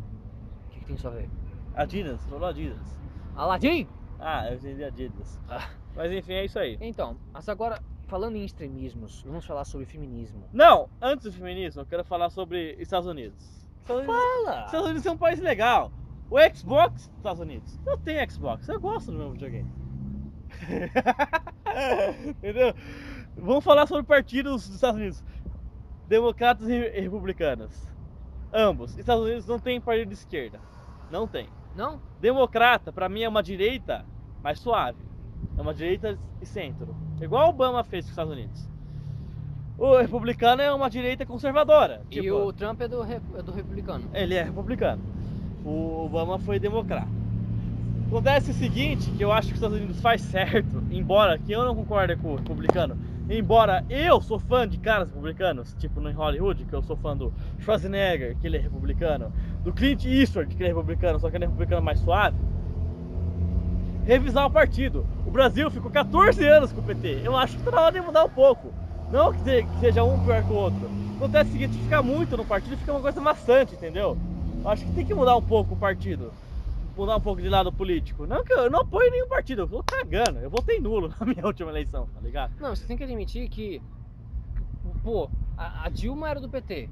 O 0.66 0.70
que, 0.70 0.80
que 0.80 0.86
tem 0.86 0.96
isso 0.96 1.06
a 1.06 1.10
ver? 1.10 1.30
Adidas, 1.74 2.24
falou 2.26 2.48
Adidas. 2.48 3.00
Aladdin? 3.36 3.86
Ah, 4.18 4.48
eu 4.50 4.56
entendi 4.56 4.82
Adidas. 4.82 5.38
Ah. 5.48 5.68
Mas 5.98 6.12
enfim, 6.12 6.34
é 6.34 6.44
isso 6.44 6.56
aí. 6.60 6.78
Então, 6.80 7.16
mas 7.32 7.48
agora, 7.48 7.82
falando 8.06 8.36
em 8.36 8.44
extremismos, 8.44 9.24
vamos 9.24 9.44
falar 9.44 9.64
sobre 9.64 9.84
feminismo. 9.84 10.48
Não, 10.52 10.88
antes 11.02 11.24
do 11.24 11.32
feminismo, 11.32 11.82
eu 11.82 11.86
quero 11.86 12.04
falar 12.04 12.30
sobre 12.30 12.76
Estados 12.78 13.08
Unidos. 13.08 13.66
Estados 13.80 14.04
Unidos 14.04 14.22
Fala! 14.44 14.64
Estados 14.66 14.86
Unidos 14.86 15.06
é 15.06 15.10
um 15.10 15.18
país 15.18 15.40
legal. 15.40 15.90
O 16.30 16.38
Xbox 16.54 17.08
dos 17.08 17.16
Estados 17.16 17.40
Unidos. 17.40 17.80
Eu 17.84 17.98
tenho 17.98 18.30
Xbox, 18.30 18.68
eu 18.68 18.78
gosto 18.78 19.10
do 19.10 19.18
meu 19.18 19.32
videogame. 19.32 19.68
Entendeu? 22.28 22.72
Vamos 23.36 23.64
falar 23.64 23.88
sobre 23.88 24.04
partidos 24.04 24.68
dos 24.68 24.76
Estados 24.76 25.00
Unidos. 25.00 25.24
Democratas 26.06 26.68
e 26.68 26.78
republicanos. 27.00 27.88
Ambos. 28.52 28.96
Estados 28.96 29.24
Unidos 29.24 29.46
não 29.46 29.58
tem 29.58 29.80
partido 29.80 30.10
de 30.10 30.14
esquerda. 30.14 30.60
Não 31.10 31.26
tem. 31.26 31.48
Não? 31.74 32.00
Democrata, 32.20 32.92
para 32.92 33.08
mim, 33.08 33.22
é 33.22 33.28
uma 33.28 33.42
direita 33.42 34.06
mais 34.40 34.60
suave. 34.60 35.07
É 35.56 35.60
uma 35.60 35.74
direita 35.74 36.18
e 36.40 36.46
centro. 36.46 36.94
Igual 37.20 37.46
o 37.46 37.50
Obama 37.50 37.82
fez 37.84 38.04
com 38.04 38.08
os 38.08 38.12
Estados 38.12 38.32
Unidos. 38.32 38.68
O 39.76 39.96
republicano 39.96 40.62
é 40.62 40.72
uma 40.72 40.90
direita 40.90 41.24
conservadora. 41.24 42.02
E 42.10 42.20
tipo, 42.20 42.34
o 42.34 42.52
Trump 42.52 42.80
é 42.80 42.88
do, 42.88 43.02
é 43.04 43.42
do 43.42 43.52
republicano. 43.52 44.04
Ele 44.12 44.34
é 44.34 44.42
republicano 44.42 45.02
o 45.64 46.06
Obama 46.06 46.38
foi 46.38 46.58
democrata. 46.58 47.08
Acontece 48.06 48.50
o 48.52 48.54
seguinte, 48.54 49.10
que 49.10 49.22
eu 49.22 49.30
acho 49.30 49.48
que 49.48 49.54
os 49.54 49.58
Estados 49.58 49.76
Unidos 49.76 50.00
faz 50.00 50.22
certo, 50.22 50.82
embora 50.90 51.38
que 51.38 51.52
eu 51.52 51.62
não 51.64 51.74
concorde 51.74 52.16
com 52.16 52.32
o 52.32 52.36
republicano, 52.36 52.96
embora 53.28 53.84
eu 53.90 54.18
sou 54.22 54.38
fã 54.38 54.66
de 54.66 54.78
caras 54.78 55.10
republicanos, 55.10 55.74
tipo 55.78 56.00
no 56.00 56.10
Hollywood, 56.10 56.64
que 56.64 56.72
eu 56.72 56.80
sou 56.80 56.96
fã 56.96 57.14
do 57.14 57.32
Schwarzenegger, 57.58 58.34
que 58.38 58.46
ele 58.46 58.56
é 58.56 58.60
republicano, 58.60 59.30
do 59.62 59.74
Clint 59.74 60.06
Eastwood, 60.06 60.54
que 60.54 60.62
ele 60.62 60.70
é 60.70 60.74
republicano, 60.74 61.20
só 61.20 61.28
que 61.28 61.36
ele 61.36 61.44
é 61.44 61.48
republicano 61.48 61.82
mais 61.82 61.98
suave, 62.00 62.38
revisar 64.08 64.46
o 64.46 64.50
partido. 64.50 65.06
O 65.26 65.30
Brasil 65.30 65.70
ficou 65.70 65.90
14 65.90 66.42
anos 66.46 66.72
com 66.72 66.80
o 66.80 66.82
PT, 66.82 67.20
eu 67.22 67.36
acho 67.36 67.58
que 67.58 67.62
tá 67.62 67.70
na 67.70 67.82
hora 67.82 68.00
de 68.00 68.00
mudar 68.00 68.24
um 68.24 68.30
pouco. 68.30 68.72
Não 69.12 69.34
que 69.34 69.38
seja 69.80 70.02
um 70.02 70.24
pior 70.24 70.42
que 70.42 70.50
o 70.50 70.56
outro. 70.56 70.90
Acontece 71.16 71.50
o 71.50 71.52
seguinte, 71.52 71.78
ficar 71.78 72.02
muito 72.02 72.34
no 72.34 72.44
partido 72.44 72.78
fica 72.78 72.92
uma 72.92 73.02
coisa 73.02 73.20
maçante, 73.20 73.74
entendeu? 73.74 74.16
Acho 74.64 74.86
que 74.86 74.92
tem 74.92 75.04
que 75.04 75.12
mudar 75.12 75.36
um 75.36 75.42
pouco 75.42 75.74
o 75.74 75.76
partido. 75.76 76.32
Mudar 76.96 77.16
um 77.16 77.20
pouco 77.20 77.42
de 77.42 77.48
lado 77.50 77.70
político. 77.70 78.26
Não 78.26 78.42
que 78.42 78.52
eu 78.52 78.70
não 78.70 78.80
apoio 78.80 79.10
nenhum 79.10 79.28
partido, 79.28 79.62
eu 79.62 79.68
tô 79.68 79.82
cagando. 79.82 80.38
Eu 80.38 80.48
votei 80.48 80.80
nulo 80.80 81.12
na 81.20 81.26
minha 81.26 81.44
última 81.44 81.70
eleição, 81.70 82.08
tá 82.14 82.20
ligado? 82.20 82.52
Não, 82.58 82.74
você 82.74 82.86
tem 82.86 82.96
que 82.96 83.04
admitir 83.04 83.48
que. 83.50 83.82
Pô, 85.02 85.28
a, 85.56 85.84
a 85.84 85.88
Dilma 85.90 86.30
era 86.30 86.40
do 86.40 86.48
PT. 86.48 86.88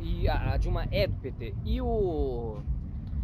E 0.00 0.28
a, 0.28 0.52
a, 0.52 0.56
Dilma 0.56 0.86
é 0.90 1.06
do 1.06 1.16
PT. 1.16 1.54
E 1.64 1.80
o 1.80 2.58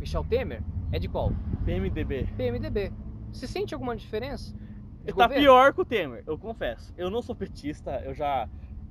Michel 0.00 0.24
Temer 0.24 0.62
é 0.92 0.98
de 0.98 1.08
qual? 1.08 1.32
PMDB. 1.64 2.28
PMDB. 2.36 2.92
Você 3.32 3.46
sente 3.46 3.74
alguma 3.74 3.96
diferença? 3.96 4.54
Tá 5.06 5.12
governo? 5.12 5.34
pior 5.34 5.72
que 5.72 5.80
o 5.80 5.84
Temer, 5.84 6.22
eu 6.26 6.38
confesso. 6.38 6.92
Eu 6.96 7.10
não 7.10 7.22
sou 7.22 7.34
petista, 7.34 8.02
eu 8.04 8.14
já 8.14 8.48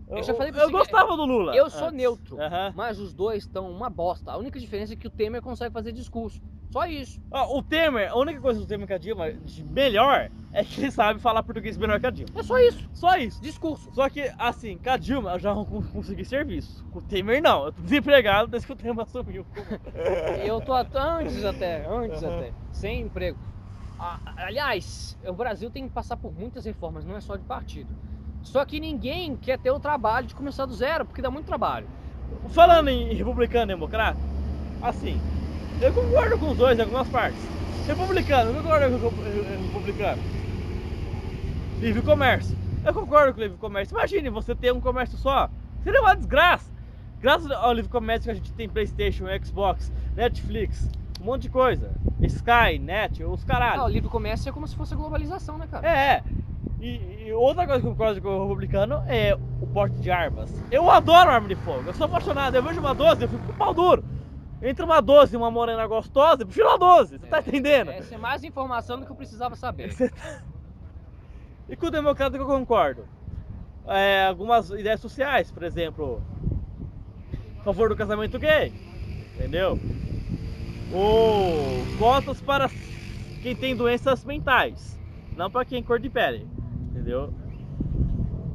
eu, 0.07 0.23
já 0.23 0.33
falei 0.33 0.51
pra 0.51 0.63
eu 0.63 0.71
gostava 0.71 1.15
do 1.15 1.25
Lula. 1.25 1.55
Eu 1.55 1.69
sou 1.69 1.87
antes. 1.87 1.97
neutro, 1.97 2.37
uhum. 2.37 2.73
mas 2.75 2.99
os 2.99 3.13
dois 3.13 3.43
estão 3.43 3.69
uma 3.69 3.89
bosta. 3.89 4.31
A 4.31 4.37
única 4.37 4.59
diferença 4.59 4.93
é 4.93 4.95
que 4.95 5.07
o 5.07 5.11
Temer 5.11 5.41
consegue 5.41 5.73
fazer 5.73 5.91
discurso. 5.91 6.41
Só 6.69 6.85
isso. 6.85 7.19
Ah, 7.31 7.47
o 7.47 7.63
Temer, 7.63 8.11
a 8.11 8.15
única 8.15 8.41
coisa 8.41 8.59
do 8.59 8.65
Temer 8.65 8.85
que 8.87 8.93
a 8.93 8.97
Dilma 8.97 9.31
de 9.31 9.63
melhor 9.63 10.29
é 10.51 10.63
que 10.63 10.81
ele 10.81 10.91
sabe 10.91 11.19
falar 11.19 11.41
português 11.43 11.77
melhor 11.77 11.99
que 11.99 12.07
a 12.07 12.09
Dilma. 12.11 12.39
É 12.39 12.43
só 12.43 12.59
isso. 12.59 12.89
Só 12.93 13.17
isso. 13.17 13.41
Discurso. 13.41 13.89
Só 13.93 14.09
que, 14.09 14.31
assim, 14.37 14.77
com 14.77 14.89
a 14.89 14.97
Dilma 14.97 15.31
eu 15.33 15.39
já 15.39 15.55
não 15.55 15.65
consegui 15.65 16.25
serviço. 16.25 16.85
Com 16.91 16.99
o 16.99 17.01
Temer 17.01 17.41
não. 17.41 17.65
Eu 17.65 17.71
tô 17.71 17.81
desempregado 17.81 18.49
desde 18.49 18.67
que 18.67 18.73
o 18.73 18.75
Temer 18.75 18.99
assumiu. 18.99 19.45
eu 20.45 20.59
tô 20.59 20.73
antes 20.73 21.43
até, 21.45 21.85
antes 21.87 22.21
uhum. 22.21 22.37
até, 22.37 22.51
sem 22.71 23.01
emprego. 23.01 23.37
Aliás, 24.35 25.17
o 25.25 25.33
Brasil 25.33 25.71
tem 25.71 25.87
que 25.87 25.93
passar 25.93 26.17
por 26.17 26.31
muitas 26.31 26.65
reformas, 26.65 27.03
não 27.03 27.15
é 27.15 27.21
só 27.21 27.35
de 27.35 27.43
partido. 27.43 27.89
Só 28.43 28.63
que 28.63 28.79
ninguém 28.79 29.35
quer 29.35 29.57
ter 29.57 29.71
o 29.71 29.79
trabalho 29.79 30.27
de 30.27 30.35
começar 30.35 30.65
do 30.65 30.73
zero, 30.73 31.05
porque 31.05 31.21
dá 31.21 31.31
muito 31.31 31.45
trabalho. 31.45 31.87
Falando 32.49 32.89
em 32.89 33.13
republicano 33.13 33.71
e 33.71 33.75
democrata, 33.75 34.19
assim, 34.81 35.19
eu 35.81 35.93
concordo 35.93 36.37
com 36.39 36.51
os 36.51 36.57
dois 36.57 36.77
em 36.77 36.81
algumas 36.81 37.07
partes. 37.09 37.45
Republicano, 37.87 38.51
eu 38.51 38.63
concordo 38.63 38.99
com 38.99 39.05
o 39.05 39.67
republicano. 39.73 40.21
Livre 41.79 42.01
comércio. 42.01 42.57
Eu 42.85 42.93
concordo 42.93 43.33
com 43.33 43.39
o 43.39 43.43
livre 43.43 43.57
comércio. 43.57 43.95
Imagine 43.95 44.29
você 44.29 44.55
ter 44.55 44.73
um 44.73 44.81
comércio 44.81 45.17
só. 45.17 45.49
Seria 45.83 46.01
uma 46.01 46.15
desgraça. 46.15 46.71
Graças 47.19 47.49
ao 47.51 47.73
livre 47.73 47.89
comércio 47.89 48.25
que 48.25 48.31
a 48.31 48.33
gente 48.33 48.53
tem 48.53 48.69
Playstation, 48.69 49.25
Xbox, 49.43 49.91
Netflix, 50.15 50.89
um 51.21 51.25
monte 51.25 51.43
de 51.43 51.49
coisa. 51.49 51.91
Sky, 52.21 52.79
Net, 52.79 53.23
os 53.23 53.43
caralho. 53.43 53.81
Ah, 53.81 53.85
o 53.85 53.89
livre 53.89 54.09
comércio 54.09 54.49
é 54.49 54.51
como 54.51 54.67
se 54.67 54.75
fosse 54.75 54.93
a 54.93 54.97
globalização, 54.97 55.57
né, 55.57 55.67
cara? 55.69 55.87
É. 55.87 56.23
E, 56.79 57.25
e 57.27 57.33
outra 57.33 57.65
coisa 57.65 57.81
que 57.81 57.87
eu 57.87 57.91
concordo 57.91 58.21
com 58.21 58.29
o 58.29 58.43
republicano 58.43 59.03
é 59.07 59.35
o 59.35 59.67
porte 59.67 59.95
de 59.99 60.11
armas. 60.11 60.51
Eu 60.71 60.89
adoro 60.89 61.29
arma 61.29 61.47
de 61.47 61.55
fogo, 61.55 61.89
eu 61.89 61.93
sou 61.93 62.05
apaixonado. 62.05 62.55
Eu 62.55 62.63
vejo 62.63 62.79
uma 62.79 62.93
12, 62.93 63.23
eu 63.23 63.29
fico 63.29 63.45
com 63.45 63.51
o 63.51 63.55
pau 63.55 63.73
duro. 63.73 64.03
Entre 64.61 64.83
uma 64.83 65.01
12 65.01 65.35
e 65.35 65.37
uma 65.37 65.51
morena 65.51 65.85
gostosa, 65.85 66.41
eu 66.41 66.47
prefiro 66.47 66.67
uma 66.67 66.79
12, 66.79 67.19
você 67.19 67.27
tá 67.27 67.39
entendendo? 67.39 67.91
Essa 67.91 68.15
é 68.15 68.17
mais 68.17 68.43
informação 68.43 68.99
do 68.99 69.05
que 69.05 69.11
eu 69.11 69.15
precisava 69.15 69.55
saber. 69.55 69.93
E 71.69 71.75
com 71.75 71.87
o 71.87 71.91
democrata 71.91 72.37
que 72.37 72.41
eu 72.41 72.47
concordo. 72.47 73.03
É, 73.85 74.27
algumas 74.27 74.69
ideias 74.69 75.01
sociais, 75.01 75.51
por 75.51 75.63
exemplo, 75.63 76.21
a 77.59 77.63
favor 77.63 77.89
do 77.89 77.95
casamento 77.95 78.39
gay, 78.39 78.73
entendeu? 79.35 79.77
Ou 80.93 81.53
cotas 81.99 82.39
para 82.39 82.69
quem 83.41 83.53
tem 83.53 83.75
doenças 83.75 84.23
mentais, 84.23 84.97
não 85.35 85.51
para 85.51 85.65
quem 85.65 85.79
é 85.79 85.83
cor 85.83 85.99
de 85.99 86.09
pele, 86.09 86.47
entendeu? 86.91 87.33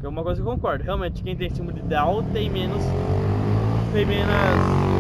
Que 0.00 0.06
é 0.06 0.08
uma 0.08 0.22
coisa 0.22 0.42
que 0.42 0.48
eu 0.48 0.52
concordo. 0.52 0.84
Realmente, 0.84 1.22
quem 1.22 1.36
tem 1.36 1.50
síndrome 1.50 1.80
de 1.80 1.88
Down 1.88 2.24
tem 2.32 2.48
menos. 2.48 2.82
tem 3.92 4.04
menos. 4.04 4.91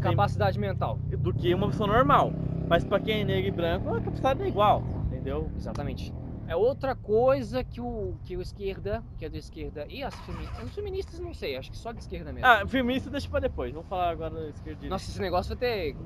Capacidade 0.00 0.58
mental. 0.58 0.98
do 1.18 1.32
que 1.32 1.54
uma 1.54 1.68
pessoa 1.68 1.86
normal. 1.86 2.32
Mas 2.68 2.84
para 2.84 3.00
quem 3.00 3.22
é 3.22 3.24
negro 3.24 3.48
e 3.48 3.50
branco, 3.50 3.94
a 3.94 4.00
capacidade 4.00 4.42
é 4.42 4.48
igual, 4.48 4.82
entendeu? 5.06 5.50
Exatamente. 5.56 6.12
É 6.46 6.56
outra 6.56 6.94
coisa 6.94 7.62
que 7.62 7.80
o, 7.80 8.14
que 8.24 8.36
o 8.36 8.40
esquerda, 8.40 9.02
que 9.18 9.24
é 9.24 9.28
da 9.28 9.36
esquerda, 9.36 9.86
e 9.88 10.02
as 10.02 10.14
feministas, 10.20 10.64
os 10.64 10.74
feministas 10.74 11.20
não 11.20 11.34
sei, 11.34 11.56
acho 11.56 11.70
que 11.70 11.76
só 11.76 11.92
de 11.92 11.98
esquerda 11.98 12.32
mesmo. 12.32 12.46
Ah, 12.46 12.66
feminista 12.66 13.10
deixa 13.10 13.28
pra 13.28 13.40
depois, 13.40 13.72
vamos 13.72 13.88
falar 13.88 14.10
agora 14.10 14.34
da 14.34 14.48
esquerda. 14.48 14.86
Nossa, 14.88 15.10
esse 15.10 15.20
negócio 15.20 15.54
vai 15.54 15.58
ter. 15.58 15.96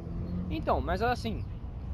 Então, 0.51 0.81
mas 0.81 1.01
assim, 1.01 1.45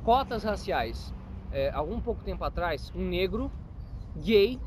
cotas 0.03 0.45
raciais. 0.45 1.15
É, 1.51 1.71
algum 1.71 2.01
pouco 2.01 2.23
tempo 2.23 2.45
atrás, 2.45 2.93
um 2.95 3.07
negro 3.07 3.51
gay 4.17 4.61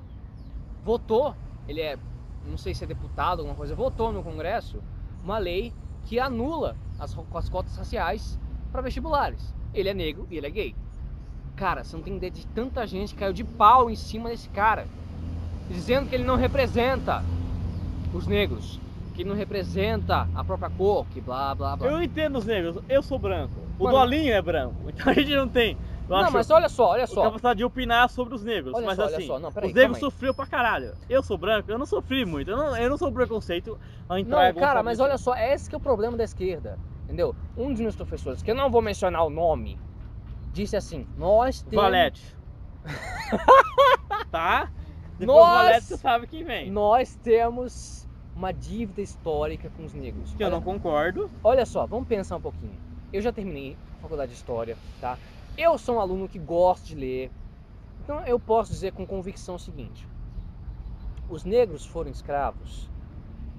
votou, 0.83 1.35
ele 1.67 1.81
é, 1.81 1.97
não 2.45 2.57
sei 2.57 2.73
se 2.73 2.83
é 2.83 2.87
deputado, 2.87 3.39
alguma 3.39 3.55
coisa, 3.55 3.75
votou 3.75 4.11
no 4.11 4.23
Congresso 4.23 4.81
uma 5.23 5.37
lei 5.37 5.73
que 6.05 6.19
anula 6.19 6.75
as, 6.99 7.15
as 7.33 7.49
cotas 7.49 7.75
raciais 7.75 8.39
para 8.71 8.81
vestibulares. 8.81 9.53
Ele 9.73 9.89
é 9.89 9.93
negro 9.93 10.27
e 10.29 10.37
ele 10.37 10.47
é 10.47 10.49
gay. 10.49 10.75
Cara, 11.55 11.83
você 11.83 11.95
não 11.95 12.03
tem 12.03 12.17
ideia 12.17 12.31
de 12.31 12.45
tanta 12.47 12.85
gente 12.87 13.13
que 13.13 13.19
caiu 13.19 13.33
de 13.33 13.43
pau 13.43 13.89
em 13.89 13.95
cima 13.95 14.29
desse 14.29 14.49
cara, 14.49 14.87
dizendo 15.69 16.09
que 16.09 16.15
ele 16.15 16.23
não 16.23 16.35
representa 16.35 17.23
os 18.13 18.27
negros, 18.27 18.79
que 19.13 19.21
ele 19.21 19.29
não 19.29 19.35
representa 19.35 20.27
a 20.33 20.43
própria 20.43 20.69
cor, 20.69 21.05
que 21.05 21.21
blá 21.21 21.53
blá 21.55 21.75
blá. 21.75 21.87
Eu 21.87 22.01
entendo 22.01 22.37
os 22.37 22.45
negros, 22.45 22.77
eu 22.89 23.01
sou 23.01 23.19
branco. 23.19 23.61
O 23.77 23.83
Mano- 23.85 23.97
Dolinho 23.99 24.33
é 24.33 24.41
branco, 24.41 24.75
então 24.89 25.11
a 25.11 25.13
gente 25.15 25.35
não 25.35 25.47
tem. 25.47 25.77
Eu 26.11 26.17
Não, 26.17 26.23
acho 26.23 26.33
mas 26.33 26.51
olha 26.51 26.67
só, 26.67 26.87
olha 26.89 27.07
só. 27.07 27.21
capacidade 27.23 27.57
de 27.59 27.63
opinar 27.63 28.09
sobre 28.09 28.35
os 28.35 28.43
negros. 28.43 28.73
Olha 28.75 28.85
mas 28.85 28.97
só, 28.97 29.05
olha 29.05 29.15
assim, 29.17 29.27
só, 29.27 29.39
não, 29.39 29.49
peraí, 29.49 29.69
os 29.69 29.73
negros 29.75 29.97
sofriam 29.99 30.33
pra 30.33 30.45
caralho. 30.45 30.93
Eu 31.07 31.23
sou 31.23 31.37
branco, 31.37 31.71
eu 31.71 31.77
não 31.77 31.85
sofri 31.85 32.25
muito. 32.25 32.51
Eu 32.51 32.57
não, 32.57 32.75
eu 32.75 32.89
não 32.89 32.97
sou 32.97 33.13
preconceito 33.13 33.79
ao 34.09 34.17
entrar 34.17 34.53
Não, 34.53 34.59
cara, 34.59 34.83
mas 34.83 34.99
olha 34.99 35.17
só, 35.17 35.33
é 35.33 35.53
esse 35.53 35.69
que 35.69 35.75
é 35.75 35.77
o 35.77 35.81
problema 35.81 36.17
da 36.17 36.25
esquerda, 36.25 36.77
entendeu? 37.05 37.33
Um 37.55 37.71
dos 37.71 37.79
meus 37.79 37.95
professores, 37.95 38.41
que 38.41 38.51
eu 38.51 38.55
não 38.55 38.69
vou 38.69 38.81
mencionar 38.81 39.23
o 39.25 39.29
nome, 39.29 39.79
disse 40.51 40.75
assim: 40.75 41.07
Nós 41.15 41.61
temos, 41.63 41.81
Valete. 41.81 42.35
tá? 44.31 44.69
Depois 45.17 45.37
Nós- 45.37 45.55
Valete 45.55 45.85
você 45.85 45.97
sabe 45.97 46.27
quem 46.27 46.43
vem. 46.43 46.71
nós 46.71 47.15
temos 47.15 48.07
uma 48.35 48.51
dívida 48.51 49.01
histórica 49.01 49.69
com 49.69 49.85
os 49.85 49.93
negros. 49.93 50.33
Que 50.33 50.43
eu 50.43 50.47
olha, 50.47 50.55
não 50.57 50.61
concordo. 50.61 51.29
olha 51.43 51.65
só, 51.65 51.85
vamos 51.87 52.07
pensar 52.07 52.35
um 52.37 52.41
pouquinho. 52.41 52.81
Eu 53.13 53.21
já 53.21 53.31
terminei 53.31 53.77
a 53.93 53.97
faculdade 54.01 54.31
de 54.31 54.37
história, 54.37 54.77
tá? 54.99 55.17
Eu 55.57 55.77
sou 55.77 55.95
um 55.95 55.99
aluno 55.99 56.29
que 56.29 56.39
gosta 56.39 56.87
de 56.87 56.95
ler, 56.95 57.31
então 58.03 58.25
eu 58.25 58.39
posso 58.39 58.71
dizer 58.71 58.93
com 58.93 59.05
convicção 59.05 59.55
o 59.55 59.59
seguinte: 59.59 60.07
os 61.29 61.43
negros 61.43 61.85
foram 61.85 62.09
escravos 62.09 62.89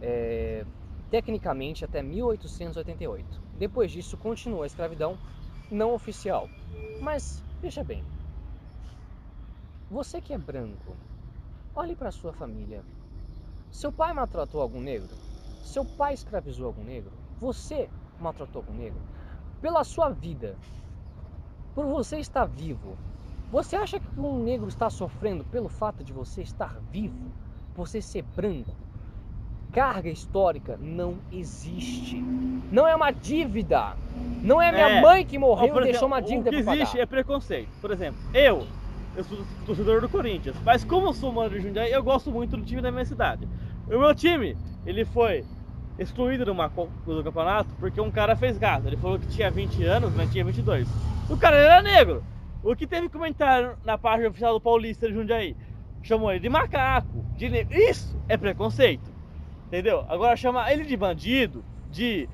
é, 0.00 0.64
tecnicamente 1.10 1.84
até 1.84 2.02
1888. 2.02 3.40
Depois 3.58 3.92
disso, 3.92 4.16
continua 4.16 4.64
a 4.64 4.66
escravidão 4.66 5.18
não 5.70 5.94
oficial. 5.94 6.48
Mas 7.00 7.44
veja 7.60 7.84
bem, 7.84 8.02
você 9.90 10.20
que 10.20 10.32
é 10.32 10.38
branco, 10.38 10.96
olhe 11.74 11.94
para 11.94 12.10
sua 12.10 12.32
família. 12.32 12.82
Seu 13.70 13.92
pai 13.92 14.12
maltratou 14.12 14.60
algum 14.60 14.80
negro? 14.80 15.10
Seu 15.62 15.84
pai 15.84 16.14
escravizou 16.14 16.66
algum 16.66 16.82
negro? 16.82 17.12
Você 17.38 17.88
maltratou 18.18 18.60
algum 18.60 18.74
negro? 18.74 19.00
Pela 19.60 19.84
sua 19.84 20.08
vida, 20.08 20.56
por 21.74 21.86
você 21.86 22.18
estar 22.18 22.44
vivo, 22.44 22.96
você 23.50 23.76
acha 23.76 23.98
que 23.98 24.08
um 24.20 24.42
negro 24.42 24.68
está 24.68 24.88
sofrendo 24.90 25.44
pelo 25.44 25.68
fato 25.68 26.02
de 26.04 26.12
você 26.12 26.42
estar 26.42 26.78
vivo? 26.90 27.32
Você 27.74 28.00
ser 28.00 28.22
branco? 28.22 28.74
Carga 29.72 30.10
histórica 30.10 30.78
não 30.80 31.16
existe. 31.30 32.22
Não 32.70 32.86
é 32.86 32.94
uma 32.94 33.10
dívida. 33.10 33.96
Não 34.42 34.60
é 34.60 34.70
minha 34.72 34.88
É. 34.88 35.00
mãe 35.00 35.24
que 35.24 35.38
morreu 35.38 35.72
por 35.72 35.82
e 35.82 35.84
deixou 35.86 36.08
uma 36.08 36.18
exemplo, 36.18 36.42
dívida 36.44 36.50
O 36.50 36.52
que 36.52 36.58
existe 36.70 36.92
pagar. 36.92 37.02
é 37.02 37.06
preconceito. 37.06 37.68
Por 37.80 37.90
exemplo, 37.90 38.20
eu, 38.34 38.66
eu 39.16 39.24
sou 39.24 39.46
torcedor 39.64 40.00
do 40.00 40.08
Corinthians, 40.08 40.56
mas 40.64 40.84
como 40.84 41.08
eu 41.08 41.12
sou 41.14 41.32
mano 41.32 41.50
de 41.50 41.60
Jundiaí, 41.60 41.92
eu 41.92 42.02
gosto 42.02 42.30
muito 42.30 42.56
do 42.56 42.62
time 42.64 42.82
da 42.82 42.90
minha 42.90 43.04
cidade. 43.04 43.48
O 43.86 43.98
meu 43.98 44.14
time, 44.14 44.56
ele 44.84 45.04
foi 45.04 45.44
excluído 45.98 46.44
numa 46.46 46.68
co- 46.68 46.88
do 47.06 47.22
campeonato 47.22 47.74
porque 47.78 48.00
um 48.00 48.10
cara 48.10 48.34
fez 48.36 48.58
gato. 48.58 48.86
Ele 48.86 48.96
falou 48.96 49.18
que 49.18 49.28
tinha 49.28 49.50
20 49.50 49.82
anos, 49.84 50.12
mas 50.14 50.30
tinha 50.30 50.44
22. 50.44 51.11
O 51.32 51.36
cara 51.38 51.56
era 51.56 51.80
negro. 51.80 52.22
O 52.62 52.76
que 52.76 52.86
teve 52.86 53.08
comentário 53.08 53.78
na 53.82 53.96
página 53.96 54.28
oficial 54.28 54.52
do 54.52 54.60
Paulista 54.60 55.08
de 55.08 55.14
Jundiaí? 55.14 55.56
Chamou 56.02 56.30
ele 56.30 56.40
de 56.40 56.50
macaco, 56.50 57.24
de 57.38 57.48
negro. 57.48 57.74
Isso 57.74 58.20
é 58.28 58.36
preconceito. 58.36 59.10
Entendeu? 59.66 60.04
Agora 60.10 60.36
chamar 60.36 60.70
ele 60.70 60.84
de 60.84 60.94
bandido, 60.94 61.64
de. 61.90 62.28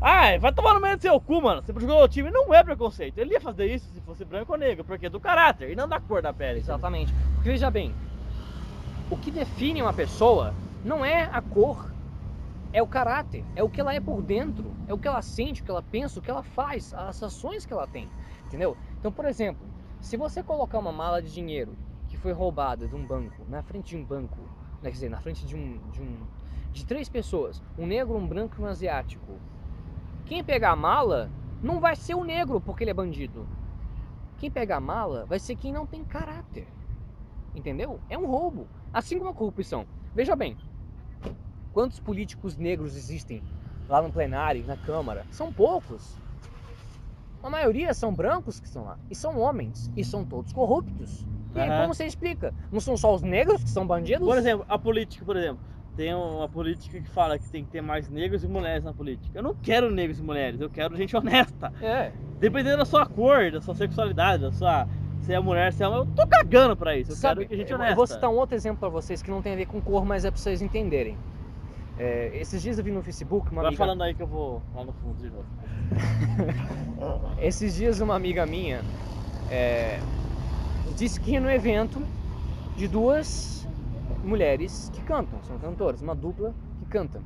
Ai, 0.00 0.40
vai 0.40 0.52
tomar 0.52 0.74
no 0.74 0.80
meio 0.80 0.96
do 0.96 1.00
seu 1.00 1.20
cu, 1.20 1.40
mano. 1.40 1.62
Você 1.62 1.72
jogou 1.78 2.02
o 2.02 2.08
time, 2.08 2.28
não 2.28 2.52
é 2.52 2.64
preconceito. 2.64 3.18
Ele 3.18 3.34
ia 3.34 3.40
fazer 3.40 3.66
isso 3.66 3.88
se 3.94 4.00
fosse 4.00 4.24
branco 4.24 4.52
ou 4.52 4.58
negro, 4.58 4.84
porque 4.84 5.06
é 5.06 5.10
do 5.10 5.20
caráter 5.20 5.70
e 5.70 5.76
não 5.76 5.86
da 5.86 6.00
cor 6.00 6.20
da 6.20 6.32
pele. 6.32 6.58
Exatamente. 6.58 7.14
Porque 7.36 7.50
veja 7.50 7.70
bem, 7.70 7.94
o 9.08 9.16
que 9.16 9.30
define 9.30 9.80
uma 9.80 9.92
pessoa 9.92 10.52
não 10.84 11.04
é 11.04 11.30
a 11.32 11.40
cor, 11.40 11.88
é 12.72 12.82
o 12.82 12.86
caráter, 12.86 13.44
é 13.54 13.62
o 13.62 13.68
que 13.68 13.80
ela 13.80 13.94
é 13.94 14.00
por 14.00 14.20
dentro, 14.22 14.74
é 14.88 14.92
o 14.92 14.98
que 14.98 15.06
ela 15.06 15.22
sente, 15.22 15.62
o 15.62 15.64
que 15.64 15.70
ela 15.70 15.82
pensa, 15.82 16.18
o 16.18 16.22
que 16.22 16.30
ela 16.30 16.42
faz, 16.42 16.92
as 16.94 17.22
ações 17.22 17.64
que 17.64 17.72
ela 17.72 17.86
tem, 17.86 18.08
entendeu? 18.50 18.76
Então, 18.98 19.12
por 19.12 19.24
exemplo, 19.24 19.64
se 20.00 20.16
você 20.16 20.42
colocar 20.42 20.78
uma 20.80 20.90
mala 20.90 21.22
de 21.22 21.32
dinheiro 21.32 21.76
que 22.08 22.16
foi 22.16 22.32
roubada 22.32 22.88
de 22.88 22.96
um 22.96 23.06
banco, 23.06 23.44
na 23.48 23.62
frente 23.62 23.90
de 23.90 23.96
um 23.96 24.04
banco, 24.04 24.40
né, 24.82 24.90
quer 24.90 24.90
dizer, 24.90 25.08
na 25.08 25.20
frente 25.20 25.46
de 25.46 25.54
um, 25.56 25.78
de 25.90 26.02
um 26.02 26.18
de 26.72 26.84
três 26.84 27.08
pessoas, 27.08 27.62
um 27.78 27.86
negro, 27.86 28.16
um 28.16 28.26
branco 28.26 28.56
e 28.58 28.62
um 28.62 28.66
asiático, 28.66 29.38
quem 30.24 30.42
pegar 30.42 30.72
a 30.72 30.76
mala 30.76 31.30
não 31.62 31.80
vai 31.80 31.94
ser 31.94 32.14
o 32.14 32.24
negro 32.24 32.60
porque 32.60 32.84
ele 32.84 32.90
é 32.90 32.94
bandido. 32.94 33.46
Quem 34.38 34.50
pega 34.50 34.76
a 34.76 34.80
mala 34.80 35.26
vai 35.26 35.38
ser 35.38 35.54
quem 35.56 35.72
não 35.72 35.86
tem 35.86 36.04
caráter. 36.04 36.66
Entendeu? 37.54 38.00
É 38.08 38.16
um 38.16 38.26
roubo. 38.26 38.66
Assim 38.92 39.18
como 39.18 39.30
a 39.30 39.34
corrupção. 39.34 39.86
Veja 40.14 40.34
bem, 40.34 40.56
quantos 41.72 42.00
políticos 42.00 42.56
negros 42.56 42.96
existem 42.96 43.42
lá 43.88 44.00
no 44.00 44.12
plenário, 44.12 44.64
na 44.66 44.76
Câmara? 44.76 45.26
São 45.30 45.52
poucos. 45.52 46.18
A 47.42 47.48
maioria 47.50 47.92
são 47.94 48.12
brancos 48.14 48.60
que 48.60 48.66
estão 48.66 48.84
lá. 48.84 48.98
E 49.10 49.14
são 49.14 49.38
homens. 49.38 49.90
E 49.96 50.04
são 50.04 50.24
todos 50.24 50.52
corruptos. 50.52 51.26
E 51.54 51.60
aí, 51.60 51.68
Aham. 51.68 51.80
como 51.82 51.94
você 51.94 52.04
explica? 52.04 52.54
Não 52.70 52.80
são 52.80 52.96
só 52.96 53.14
os 53.14 53.22
negros 53.22 53.62
que 53.64 53.70
são 53.70 53.86
bandidos? 53.86 54.26
Por 54.26 54.36
exemplo, 54.38 54.64
a 54.68 54.78
política, 54.78 55.24
por 55.24 55.36
exemplo. 55.36 55.58
Tem 55.96 56.14
uma 56.14 56.48
política 56.48 57.00
que 57.00 57.08
fala 57.10 57.38
que 57.38 57.48
tem 57.50 57.64
que 57.64 57.70
ter 57.70 57.80
mais 57.82 58.08
negros 58.08 58.44
e 58.44 58.48
mulheres 58.48 58.84
na 58.84 58.92
política. 58.94 59.38
Eu 59.38 59.42
não 59.42 59.54
quero 59.54 59.90
negros 59.90 60.18
e 60.20 60.22
mulheres, 60.22 60.60
eu 60.60 60.70
quero 60.70 60.96
gente 60.96 61.16
honesta. 61.16 61.72
É. 61.82 62.12
Dependendo 62.38 62.78
da 62.78 62.84
sua 62.84 63.04
cor, 63.04 63.50
da 63.50 63.60
sua 63.60 63.74
sexualidade, 63.74 64.42
da 64.42 64.52
sua. 64.52 64.86
Se 65.22 65.34
é 65.34 65.40
mulher, 65.40 65.72
se 65.72 65.82
é 65.82 65.88
homem, 65.88 66.00
eu 66.00 66.06
tô 66.14 66.26
cagando 66.26 66.74
pra 66.76 66.96
isso. 66.96 67.10
Eu 67.12 67.16
Sabe, 67.16 67.40
quero 67.40 67.48
que 67.50 67.56
gente 67.56 67.74
honesta. 67.74 67.92
eu 67.92 67.96
vou 67.96 68.06
citar 68.06 68.30
um 68.30 68.36
outro 68.36 68.54
exemplo 68.54 68.78
pra 68.78 68.88
vocês 68.88 69.22
que 69.22 69.30
não 69.30 69.42
tem 69.42 69.52
a 69.52 69.56
ver 69.56 69.66
com 69.66 69.80
cor, 69.80 70.04
mas 70.04 70.24
é 70.24 70.30
pra 70.30 70.40
vocês 70.40 70.62
entenderem. 70.62 71.18
É, 72.02 72.30
esses 72.32 72.62
dias 72.62 72.78
eu 72.78 72.84
vi 72.84 72.90
no 72.90 73.02
Facebook 73.02 73.52
uma 73.52 73.60
Vai 73.60 73.68
amiga... 73.68 73.84
falando 73.84 74.02
aí 74.02 74.14
que 74.14 74.22
eu 74.22 74.26
vou 74.26 74.62
lá 74.74 74.82
no 74.82 74.92
fundo 74.94 75.18
de 75.18 75.28
novo. 75.28 75.44
Esses 77.38 77.74
dias 77.74 78.00
uma 78.00 78.16
amiga 78.16 78.46
minha 78.46 78.80
é, 79.50 80.00
disse 80.96 81.20
que 81.20 81.32
ia 81.32 81.40
no 81.42 81.50
evento 81.50 82.00
de 82.74 82.88
duas 82.88 83.68
mulheres 84.24 84.90
que 84.94 85.02
cantam, 85.02 85.42
são 85.42 85.58
cantoras, 85.58 86.00
uma 86.00 86.14
dupla 86.14 86.54
que 86.78 86.86
canta. 86.86 87.20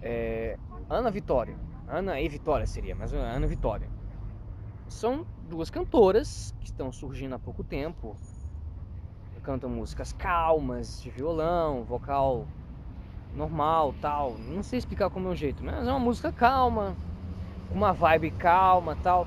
É, 0.00 0.56
Ana 0.88 1.10
Vitória, 1.10 1.56
Ana 1.88 2.20
e 2.20 2.28
Vitória 2.28 2.64
seria, 2.64 2.94
mas 2.94 3.12
Ana 3.12 3.48
Vitória. 3.48 3.88
São 4.86 5.26
duas 5.50 5.68
cantoras 5.68 6.54
que 6.60 6.66
estão 6.66 6.92
surgindo 6.92 7.34
há 7.34 7.40
pouco 7.40 7.64
tempo. 7.64 8.16
Cantam 9.42 9.68
músicas 9.68 10.12
calmas, 10.12 11.02
de 11.02 11.10
violão, 11.10 11.82
vocal 11.82 12.46
normal, 13.34 13.94
tal. 14.00 14.36
Não 14.38 14.62
sei 14.62 14.78
explicar 14.78 15.10
como 15.10 15.28
é 15.28 15.32
o 15.32 15.34
jeito, 15.34 15.64
mas 15.64 15.86
é 15.86 15.90
uma 15.90 15.98
música 15.98 16.32
calma, 16.32 16.96
com 17.68 17.74
uma 17.74 17.92
vibe 17.92 18.30
calma, 18.32 18.96
tal. 19.02 19.26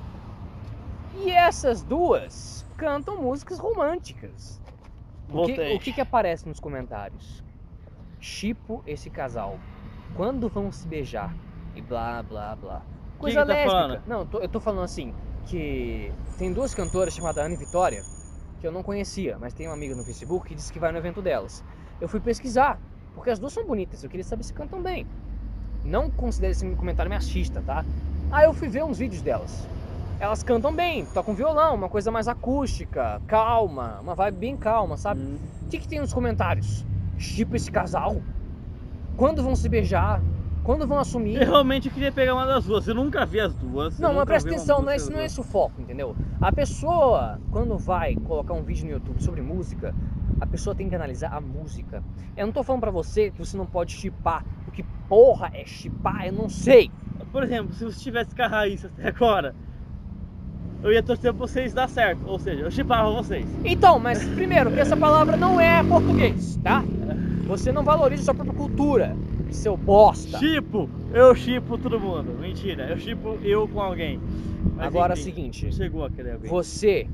E 1.15 1.31
essas 1.31 1.81
duas 1.81 2.65
cantam 2.77 3.21
músicas 3.21 3.59
românticas. 3.59 4.61
O 5.29 5.45
que, 5.45 5.75
o 5.75 5.79
que 5.79 5.93
que 5.93 6.01
aparece 6.01 6.47
nos 6.47 6.59
comentários? 6.59 7.43
Chipo 8.19 8.81
esse 8.87 9.09
casal. 9.09 9.59
Quando 10.15 10.47
vão 10.47 10.71
se 10.71 10.87
beijar? 10.87 11.35
E 11.75 11.81
blá 11.81 12.23
blá 12.23 12.55
blá. 12.55 12.81
Coisa 13.19 13.41
que 13.41 13.47
tá 13.47 13.53
lésbica. 13.53 13.71
falando? 13.71 14.01
Não, 14.07 14.19
eu 14.19 14.25
tô, 14.25 14.39
eu 14.39 14.49
tô 14.49 14.59
falando 14.59 14.83
assim, 14.83 15.13
que 15.45 16.11
tem 16.37 16.53
duas 16.53 16.73
cantoras 16.73 17.13
chamadas 17.13 17.43
Ana 17.43 17.55
e 17.55 17.57
Vitória, 17.57 18.03
que 18.59 18.67
eu 18.67 18.71
não 18.71 18.83
conhecia, 18.83 19.37
mas 19.39 19.53
tem 19.53 19.67
uma 19.67 19.73
amiga 19.73 19.95
no 19.95 20.03
Facebook 20.03 20.47
que 20.47 20.55
disse 20.55 20.71
que 20.71 20.79
vai 20.79 20.91
no 20.91 20.97
evento 20.97 21.21
delas. 21.21 21.63
Eu 21.99 22.07
fui 22.07 22.19
pesquisar, 22.19 22.79
porque 23.17 23.31
as 23.31 23.39
duas 23.39 23.51
são 23.51 23.65
bonitas, 23.65 24.03
eu 24.03 24.09
queria 24.11 24.23
saber 24.23 24.43
se 24.43 24.53
cantam 24.53 24.79
bem. 24.79 25.07
Não 25.83 26.09
considere 26.09 26.51
esse 26.51 26.69
comentário 26.75 27.11
machista, 27.11 27.63
tá? 27.65 27.83
Aí 28.31 28.45
eu 28.45 28.53
fui 28.53 28.67
ver 28.67 28.83
uns 28.83 28.99
vídeos 28.99 29.23
delas. 29.23 29.67
Elas 30.19 30.43
cantam 30.43 30.71
bem, 30.71 31.03
tocam 31.07 31.33
violão, 31.33 31.73
uma 31.73 31.89
coisa 31.89 32.11
mais 32.11 32.27
acústica, 32.27 33.19
calma, 33.25 33.99
uma 34.01 34.13
vibe 34.13 34.37
bem 34.37 34.55
calma, 34.55 34.97
sabe? 34.97 35.21
Hum. 35.21 35.37
O 35.63 35.67
que, 35.67 35.79
que 35.79 35.87
tem 35.87 35.99
nos 35.99 36.13
comentários? 36.13 36.85
Tipo 37.17 37.55
esse 37.55 37.71
casal? 37.71 38.21
Quando 39.15 39.41
vão 39.41 39.55
se 39.55 39.67
beijar? 39.67 40.21
Quando 40.63 40.85
vão 40.85 40.99
assumir? 40.99 41.41
Eu 41.41 41.47
realmente 41.47 41.89
queria 41.89 42.11
pegar 42.11 42.35
uma 42.35 42.45
das 42.45 42.65
duas. 42.65 42.87
Eu 42.87 42.93
nunca 42.93 43.25
vi 43.25 43.39
as 43.39 43.53
duas. 43.55 43.97
Não, 43.97 44.13
mas 44.13 44.25
presta 44.25 44.49
atenção, 44.49 44.81
não 44.83 44.91
é, 44.91 44.97
esse, 44.97 45.11
não 45.11 45.19
é 45.19 45.25
esse 45.25 45.39
o 45.39 45.43
foco, 45.43 45.81
entendeu? 45.81 46.15
A 46.39 46.51
pessoa, 46.51 47.39
quando 47.51 47.77
vai 47.79 48.15
colocar 48.15 48.53
um 48.53 48.61
vídeo 48.61 48.85
no 48.85 48.91
YouTube 48.91 49.23
sobre 49.23 49.41
música, 49.41 49.95
a 50.39 50.45
pessoa 50.45 50.75
tem 50.75 50.87
que 50.87 50.95
analisar 50.95 51.33
a 51.33 51.41
música. 51.41 52.03
Eu 52.35 52.45
não 52.45 52.53
tô 52.53 52.63
falando 52.63 52.81
pra 52.81 52.91
você 52.91 53.31
que 53.31 53.39
você 53.39 53.57
não 53.57 53.65
pode 53.65 53.93
chipar. 53.93 54.45
O 54.67 54.71
que 54.71 54.83
porra 55.09 55.51
é 55.53 55.65
chipar? 55.65 56.27
Eu 56.27 56.33
não 56.33 56.49
sei. 56.49 56.91
Por 57.31 57.43
exemplo, 57.43 57.73
se 57.73 57.83
você 57.83 57.99
tivesse 57.99 58.35
com 58.35 58.41
a 58.43 58.47
Raíssa 58.47 58.87
até 58.87 59.07
agora, 59.07 59.55
eu 60.83 60.91
ia 60.91 61.01
torcer 61.01 61.33
pra 61.33 61.47
vocês 61.47 61.73
dar 61.73 61.89
certo. 61.89 62.21
Ou 62.27 62.39
seja, 62.39 62.61
eu 62.61 62.71
chipava 62.71 63.11
vocês. 63.11 63.45
Então, 63.65 63.99
mas 63.99 64.23
primeiro, 64.29 64.71
que 64.71 64.79
essa 64.79 64.95
palavra 64.95 65.35
não 65.35 65.59
é 65.59 65.83
português, 65.83 66.57
tá? 66.63 66.83
Você 67.47 67.71
não 67.71 67.83
valoriza 67.83 68.23
sua 68.23 68.33
própria 68.33 68.55
cultura, 68.55 69.15
seu 69.49 69.75
bosta. 69.75 70.37
Chipo! 70.37 70.89
Eu 71.13 71.33
chipo 71.33 71.77
todo 71.77 71.99
mundo. 71.99 72.37
Mentira, 72.39 72.89
eu 72.89 72.97
chipo 72.97 73.37
eu 73.41 73.67
com 73.67 73.81
alguém. 73.81 74.19
Mas 74.75 74.87
Agora 74.87 75.13
é 75.13 75.15
o 75.15 75.19
enfim, 75.19 75.23
seguinte, 75.23 75.73
Chegou 75.73 76.05
aquele 76.05 76.31
alguém. 76.31 76.49
Você 76.49 77.07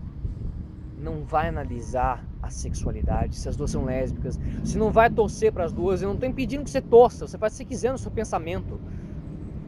não 0.98 1.24
vai 1.24 1.48
analisar 1.48 2.24
sexualidade, 2.54 3.36
se 3.36 3.48
as 3.50 3.56
duas 3.56 3.72
são 3.72 3.86
lésbicas. 3.86 4.40
Você 4.64 4.78
não 4.78 4.92
vai 4.92 5.10
torcer 5.10 5.52
para 5.52 5.66
as 5.66 5.74
duas. 5.74 6.02
Eu 6.02 6.10
não 6.10 6.18
tô 6.18 6.26
impedindo 6.26 6.64
que 6.64 6.70
você 6.70 6.82
torça. 6.82 7.28
Você 7.28 7.38
faz 7.38 7.54
o 7.54 7.56
que 7.56 7.58
você 7.58 7.66
quiser 7.66 7.92
no 7.92 7.98
seu 7.98 8.12
pensamento. 8.12 8.80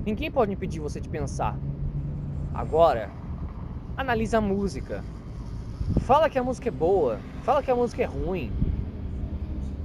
Ninguém 0.05 0.31
pode 0.31 0.53
impedir 0.53 0.79
você 0.79 1.01
de 1.01 1.09
pensar. 1.09 1.57
Agora, 2.53 3.09
analisa 3.97 4.37
a 4.37 4.41
música. 4.41 5.03
Fala 6.01 6.29
que 6.29 6.37
a 6.37 6.43
música 6.43 6.69
é 6.69 6.71
boa. 6.71 7.19
Fala 7.43 7.61
que 7.61 7.71
a 7.71 7.75
música 7.75 8.03
é 8.03 8.05
ruim. 8.05 8.51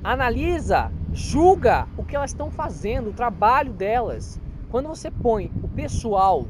Analisa, 0.03 0.91
julga 1.13 1.87
o 1.97 2.05
que 2.05 2.17
elas 2.17 2.31
estão 2.31 2.51
fazendo, 2.51 3.11
o 3.11 3.13
trabalho 3.13 3.73
delas. 3.73 4.41
Quando 4.71 4.89
você 4.89 5.11
põe 5.11 5.51
o 5.63 5.69
pessoal 5.69 6.47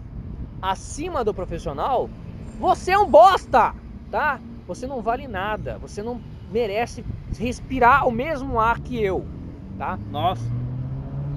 acima 0.60 1.24
do 1.24 1.34
profissional, 1.34 2.08
você 2.58 2.92
é 2.92 2.98
um 2.98 3.10
bosta, 3.10 3.74
tá? 4.10 4.40
Você 4.66 4.86
não 4.86 5.00
vale 5.00 5.26
nada, 5.26 5.78
você 5.78 6.02
não 6.02 6.20
merece 6.50 7.04
respirar 7.38 8.06
o 8.06 8.12
mesmo 8.12 8.58
ar 8.58 8.80
que 8.80 9.02
eu, 9.02 9.24
tá? 9.78 9.98
Nossa, 10.10 10.44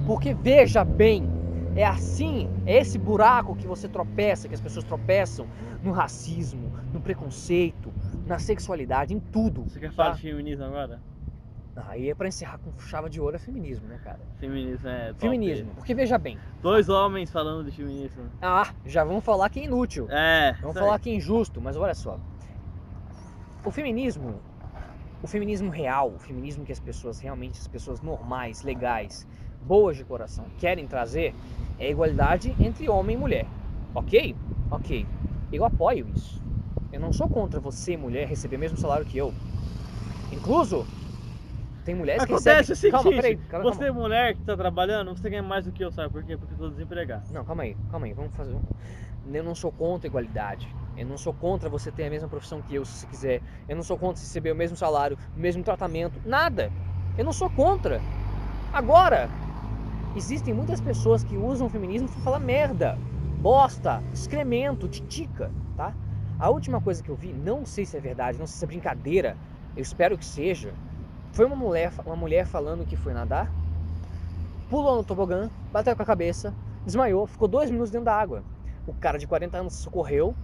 Porque 0.06 0.34
veja 0.34 0.84
bem, 0.84 1.28
é 1.76 1.86
assim, 1.86 2.50
é 2.66 2.78
esse 2.78 2.98
buraco 2.98 3.56
que 3.56 3.66
você 3.68 3.88
tropeça, 3.88 4.48
que 4.48 4.54
as 4.54 4.62
pessoas 4.62 4.84
tropeçam 4.86 5.48
no 5.84 5.92
racismo, 5.92 6.72
no 6.94 7.00
preconceito, 7.00 7.92
na 8.26 8.40
sexualidade, 8.40 9.14
em 9.14 9.20
tudo. 9.20 9.64
você 9.64 9.80
quer 9.80 9.90
tá? 9.90 9.96
falar 9.96 10.16
de 10.16 10.22
feminismo 10.22 10.66
agora? 10.66 11.00
Aí 11.76 12.10
é 12.10 12.14
pra 12.14 12.28
encerrar 12.28 12.60
com 12.60 12.72
chave 12.80 13.10
de 13.10 13.20
ouro 13.20 13.36
é 13.36 13.40
feminismo, 13.40 13.88
né, 13.88 14.00
cara? 14.04 14.20
Feminismo 14.40 14.88
é. 14.88 15.08
top. 15.08 15.22
Feminismo. 15.22 15.72
Porque 15.76 15.96
veja 15.96 16.20
bem, 16.20 16.38
Dois 16.62 16.88
homens 16.88 17.32
falando 17.32 17.66
de 17.66 17.76
feminismo. 17.76 18.26
ah, 18.42 18.72
já 18.86 19.04
vamos 19.04 19.24
falar 19.24 19.50
que 19.50 19.60
é 19.60 19.64
inútil. 19.64 20.08
É. 20.12 20.56
Vamos 20.62 20.76
isso 20.76 20.86
falar 20.86 21.00
que 21.00 21.10
é 21.10 21.16
injusto, 21.16 21.60
mas 21.60 21.76
olha 21.76 21.96
só. 21.96 22.20
O 23.66 23.72
feminismo, 23.72 24.40
o 25.24 25.28
feminismo 25.28 25.72
real, 25.72 26.14
o 26.14 26.20
feminismo 26.20 26.66
que 26.66 26.72
as 26.72 26.80
pessoas 26.80 27.20
realmente, 27.20 27.60
as 27.60 27.68
pessoas 27.68 28.02
normais, 28.02 28.62
legais, 28.62 29.26
boas 29.62 29.98
de 29.98 30.04
coração, 30.06 30.52
querem 30.58 30.86
trazer 30.86 31.34
é 31.80 31.88
a 31.88 31.90
igualdade 31.90 32.56
entre 32.60 32.90
homem 32.90 33.16
e 33.16 33.20
mulher. 33.20 33.48
Ok? 33.96 34.36
Ok. 34.70 35.08
Eu 35.52 35.64
apoio 35.66 36.08
isso. 36.10 36.44
Eu 36.92 37.00
não 37.00 37.14
sou 37.14 37.28
contra 37.30 37.60
você, 37.60 37.96
mulher, 37.98 38.28
receber 38.28 38.58
o 38.58 38.60
mesmo 38.60 38.78
salário 38.78 39.06
que 39.06 39.18
eu. 39.18 39.34
Incluso, 40.32 40.86
tem 41.86 41.96
mulheres 41.96 42.24
que 42.26 42.34
Acontece 42.34 42.74
o 42.74 42.76
recebem... 42.76 42.76
seguinte, 42.76 42.92
Calma, 42.92 43.16
peraí. 43.16 43.38
Calma, 43.50 43.72
você 43.74 43.92
mulher 43.92 44.36
que 44.36 44.44
tá 44.44 44.58
trabalhando, 44.58 45.16
você 45.16 45.30
ganha 45.30 45.44
mais 45.44 45.66
do 45.66 45.72
que 45.72 45.84
eu, 45.84 45.92
sabe 45.92 46.12
por 46.12 46.24
quê? 46.24 46.38
Porque 46.38 46.54
eu 46.54 46.58
tô 46.58 46.70
desempregado. 46.70 47.24
Não, 47.34 47.44
calma 47.44 47.64
aí, 47.64 47.76
calma 47.90 48.06
aí, 48.06 48.14
vamos 48.14 48.34
fazer. 48.36 48.54
um- 48.54 48.62
Eu 49.36 49.44
não 49.44 49.56
sou 49.56 49.72
contra 49.72 50.08
a 50.08 50.10
igualdade. 50.10 50.76
Eu 50.96 51.06
não 51.06 51.18
sou 51.18 51.34
contra 51.34 51.70
você 51.70 51.92
ter 51.92 52.06
a 52.06 52.10
mesma 52.10 52.28
profissão 52.28 52.62
que 52.62 52.76
eu, 52.76 52.86
se 52.86 53.00
você 53.00 53.08
quiser. 53.08 53.42
Eu 53.68 53.76
não 53.76 53.84
sou 53.84 53.98
contra 53.98 54.18
você 54.18 54.28
receber 54.28 54.52
o 54.52 54.56
mesmo 54.56 54.78
salário, 54.78 55.18
o 55.36 55.40
mesmo 55.40 55.64
tratamento, 55.64 56.22
nada. 56.26 56.72
Eu 57.18 57.26
não 57.26 57.34
sou 57.34 57.50
contra. 57.50 58.02
Agora, 58.72 59.30
existem 60.16 60.54
muitas 60.54 60.80
pessoas 60.80 61.24
que 61.24 61.38
usam 61.38 61.68
o 61.68 61.70
feminismo 61.70 62.08
para 62.08 62.22
falar 62.22 62.40
merda, 62.40 62.98
bosta, 63.40 64.04
excremento, 64.14 64.88
titica, 64.88 65.52
tá? 65.76 65.94
A 66.40 66.50
última 66.50 66.82
coisa 66.82 67.02
que 67.02 67.10
eu 67.10 67.16
vi, 67.16 67.34
não 67.34 67.66
sei 67.66 67.86
se 67.86 67.98
é 67.98 68.00
verdade, 68.00 68.38
não 68.38 68.48
sei 68.48 68.58
se 68.58 68.66
é 68.66 68.68
brincadeira, 68.68 69.38
eu 69.76 69.82
espero 69.82 70.18
que 70.18 70.26
seja, 70.26 70.74
foi 71.32 71.46
uma 71.46 71.56
mulher, 71.56 71.92
uma 72.06 72.16
mulher 72.16 72.46
falando 72.46 72.86
que 72.86 72.96
foi 72.96 73.14
nadar, 73.14 73.52
pulou 74.70 74.96
no 74.98 75.04
tobogã, 75.04 75.50
bateu 75.72 75.96
com 75.96 76.04
a 76.04 76.06
cabeça, 76.06 76.54
desmaiou, 76.86 77.26
ficou 77.26 77.48
dois 77.48 77.70
minutos 77.70 77.92
dentro 77.92 78.06
da 78.06 78.16
água. 78.16 78.44
O 78.86 78.94
cara 78.94 79.18
de 79.18 79.26
40 79.26 79.58
anos 79.58 79.74
socorreu, 79.76 80.36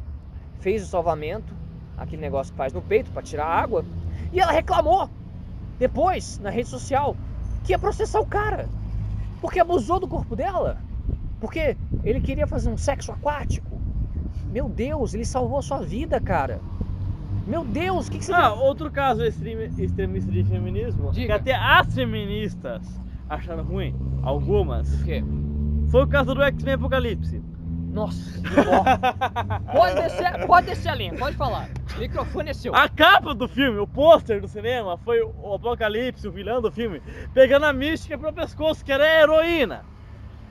fez 0.59 0.83
o 0.83 0.87
salvamento, 0.87 1.53
aquele 1.97 2.21
negócio 2.21 2.51
que 2.53 2.57
faz 2.57 2.73
no 2.73 2.81
peito 2.81 3.11
para 3.11 3.21
tirar 3.21 3.45
a 3.45 3.61
água, 3.61 3.83
e 4.31 4.39
ela 4.39 4.51
reclamou 4.51 5.09
depois 5.77 6.39
na 6.39 6.49
rede 6.49 6.69
social 6.69 7.15
que 7.63 7.71
ia 7.73 7.79
processar 7.79 8.19
o 8.19 8.25
cara 8.25 8.67
porque 9.41 9.59
abusou 9.59 9.99
do 9.99 10.07
corpo 10.07 10.35
dela, 10.35 10.77
porque 11.39 11.77
ele 12.03 12.19
queria 12.19 12.45
fazer 12.45 12.69
um 12.69 12.77
sexo 12.77 13.11
aquático. 13.11 13.79
Meu 14.51 14.67
Deus, 14.67 15.13
ele 15.13 15.25
salvou 15.25 15.59
a 15.59 15.61
sua 15.61 15.79
vida, 15.79 16.19
cara. 16.19 16.59
Meu 17.47 17.63
Deus, 17.63 18.07
o 18.07 18.11
que, 18.11 18.19
que 18.19 18.25
você 18.25 18.33
Ah, 18.33 18.53
outro 18.53 18.91
caso 18.91 19.23
extremista 19.23 20.31
de 20.31 20.43
feminismo, 20.43 21.09
que 21.09 21.21
Diga. 21.21 21.35
até 21.35 21.55
as 21.55 21.93
feministas 21.93 22.81
acharam 23.29 23.63
ruim, 23.63 23.95
algumas, 24.21 25.01
O 25.01 25.05
quê? 25.05 25.23
foi 25.89 26.03
o 26.03 26.07
caso 26.07 26.35
do 26.35 26.43
X-Men 26.43 26.73
Apocalipse. 26.75 27.41
Nossa, 27.91 28.39
pode 29.73 29.95
descer, 29.95 30.45
pode 30.45 30.67
descer 30.67 30.89
a 30.89 30.95
linha, 30.95 31.13
pode 31.15 31.35
falar. 31.35 31.69
O 31.95 31.99
microfone 31.99 32.51
é 32.51 32.53
seu. 32.53 32.73
A 32.75 32.87
capa 32.87 33.33
do 33.33 33.47
filme, 33.47 33.79
o 33.79 33.87
pôster 33.87 34.39
do 34.39 34.47
cinema, 34.47 34.97
foi 34.97 35.21
o 35.21 35.53
Apocalipse, 35.55 36.27
o 36.27 36.31
vilão 36.31 36.61
do 36.61 36.71
filme, 36.71 37.01
pegando 37.33 37.65
a 37.65 37.73
mística 37.73 38.17
pro 38.17 38.31
pescoço, 38.31 38.85
que 38.85 38.91
era 38.91 39.03
a 39.03 39.21
heroína. 39.21 39.83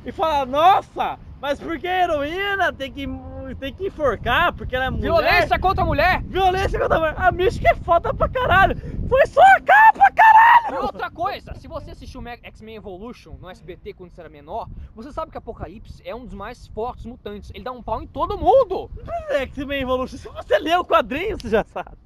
E 0.05 0.13
fala, 0.13 0.45
nossa, 0.47 1.19
mas 1.41 1.61
por 1.61 1.79
que 1.79 1.87
a 1.87 2.03
heroína 2.03 2.73
tem 2.73 2.93
que, 2.93 3.07
tem 3.55 3.73
que 3.73 3.87
enforcar? 3.87 4.53
Porque 4.53 4.75
ela 4.75 4.87
é 4.87 4.91
mulher? 4.91 5.03
Violência 5.03 5.59
contra 5.59 5.83
a 5.83 5.87
mulher. 5.87 6.23
Violência 6.23 6.79
contra 6.79 6.97
a 6.97 7.01
mulher. 7.01 7.15
A 7.19 7.31
mística 7.33 7.71
é 7.71 7.75
foda 7.75 8.13
pra 8.15 8.29
caralho. 8.29 8.77
Foi 9.09 9.27
só 9.27 9.41
a 9.41 9.61
capa, 9.61 10.11
caralho! 10.15 10.77
E 10.77 10.85
outra 10.85 11.11
coisa, 11.11 11.55
se 11.55 11.67
você 11.67 11.91
assistiu 11.93 12.21
Me- 12.21 12.39
X-Men 12.43 12.77
Evolution 12.77 13.37
no 13.41 13.49
SBT 13.49 13.95
quando 13.95 14.11
você 14.11 14.21
era 14.21 14.29
menor, 14.29 14.69
você 14.95 15.11
sabe 15.13 15.31
que 15.33 15.39
Apocalipse 15.39 16.03
é 16.05 16.15
um 16.15 16.25
dos 16.25 16.35
mais 16.35 16.67
fortes 16.69 17.07
mutantes. 17.07 17.51
Ele 17.55 17.65
dá 17.65 17.73
um 17.73 17.83
pau 17.83 18.03
em 18.03 18.07
todo 18.07 18.37
mundo. 18.39 18.91
X-Men 19.31 19.81
Evolution, 19.83 20.17
se 20.19 20.29
você 20.29 20.59
lê 20.59 20.75
o 20.77 20.85
quadrinho, 20.85 21.37
você 21.41 21.49
já 21.49 21.65
sabe. 21.65 21.97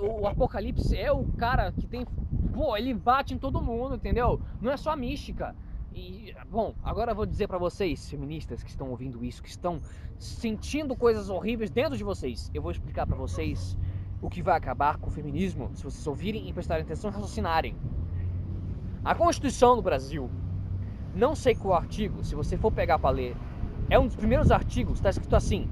O, 0.00 0.22
o 0.22 0.26
Apocalipse 0.28 0.96
é 0.96 1.10
o 1.12 1.24
cara 1.38 1.72
que 1.72 1.86
tem. 1.86 2.06
Pô, 2.52 2.76
ele 2.76 2.92
bate 2.94 3.34
em 3.34 3.38
todo 3.38 3.60
mundo, 3.60 3.94
entendeu? 3.96 4.40
Não 4.60 4.72
é 4.72 4.76
só 4.76 4.90
a 4.92 4.96
mística. 4.96 5.54
E, 5.96 6.36
bom, 6.50 6.74
agora 6.84 7.12
eu 7.12 7.16
vou 7.16 7.24
dizer 7.24 7.48
pra 7.48 7.56
vocês, 7.56 8.10
feministas 8.10 8.62
que 8.62 8.68
estão 8.68 8.90
ouvindo 8.90 9.24
isso, 9.24 9.42
que 9.42 9.48
estão 9.48 9.80
sentindo 10.18 10.94
coisas 10.94 11.30
horríveis 11.30 11.70
dentro 11.70 11.96
de 11.96 12.04
vocês, 12.04 12.50
eu 12.52 12.60
vou 12.60 12.70
explicar 12.70 13.06
pra 13.06 13.16
vocês 13.16 13.78
o 14.20 14.28
que 14.28 14.42
vai 14.42 14.58
acabar 14.58 14.98
com 14.98 15.08
o 15.08 15.10
feminismo 15.10 15.70
se 15.74 15.82
vocês 15.82 16.06
ouvirem 16.06 16.50
e 16.50 16.52
prestarem 16.52 16.84
atenção 16.84 17.10
e 17.10 17.14
raciocinarem. 17.14 17.74
A 19.02 19.14
Constituição 19.14 19.74
do 19.74 19.80
Brasil, 19.80 20.30
não 21.14 21.34
sei 21.34 21.54
qual 21.54 21.78
artigo, 21.78 22.22
se 22.22 22.34
você 22.34 22.58
for 22.58 22.70
pegar 22.70 22.98
pra 22.98 23.08
ler, 23.08 23.34
é 23.88 23.98
um 23.98 24.06
dos 24.06 24.16
primeiros 24.16 24.50
artigos, 24.50 24.98
está 24.98 25.08
escrito 25.08 25.34
assim: 25.34 25.66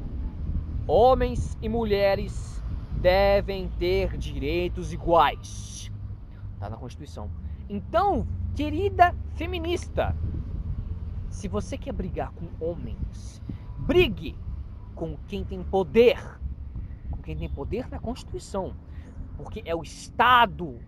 Homens 0.87 1.55
e 1.61 1.69
mulheres 1.69 2.65
devem 2.99 3.69
ter 3.79 4.17
direitos 4.17 4.91
iguais. 4.91 5.93
Tá 6.59 6.71
na 6.71 6.79
Constituição. 6.79 7.31
Então, 7.69 8.27
querida 8.55 9.15
feminista, 9.35 10.15
se 11.29 11.49
você 11.49 11.77
quer 11.77 11.93
brigar 11.93 12.33
com 12.33 12.47
homens, 12.65 13.43
brigue 13.79 14.37
com 14.95 15.17
quem 15.27 15.45
tem 15.45 15.63
poder, 15.63 16.19
com 17.11 17.21
quem 17.21 17.37
tem 17.37 17.49
poder 17.49 17.89
na 17.91 17.99
Constituição, 17.99 18.75
porque 19.37 19.63
é 19.65 19.75
o 19.75 19.83
Estado 19.83 20.79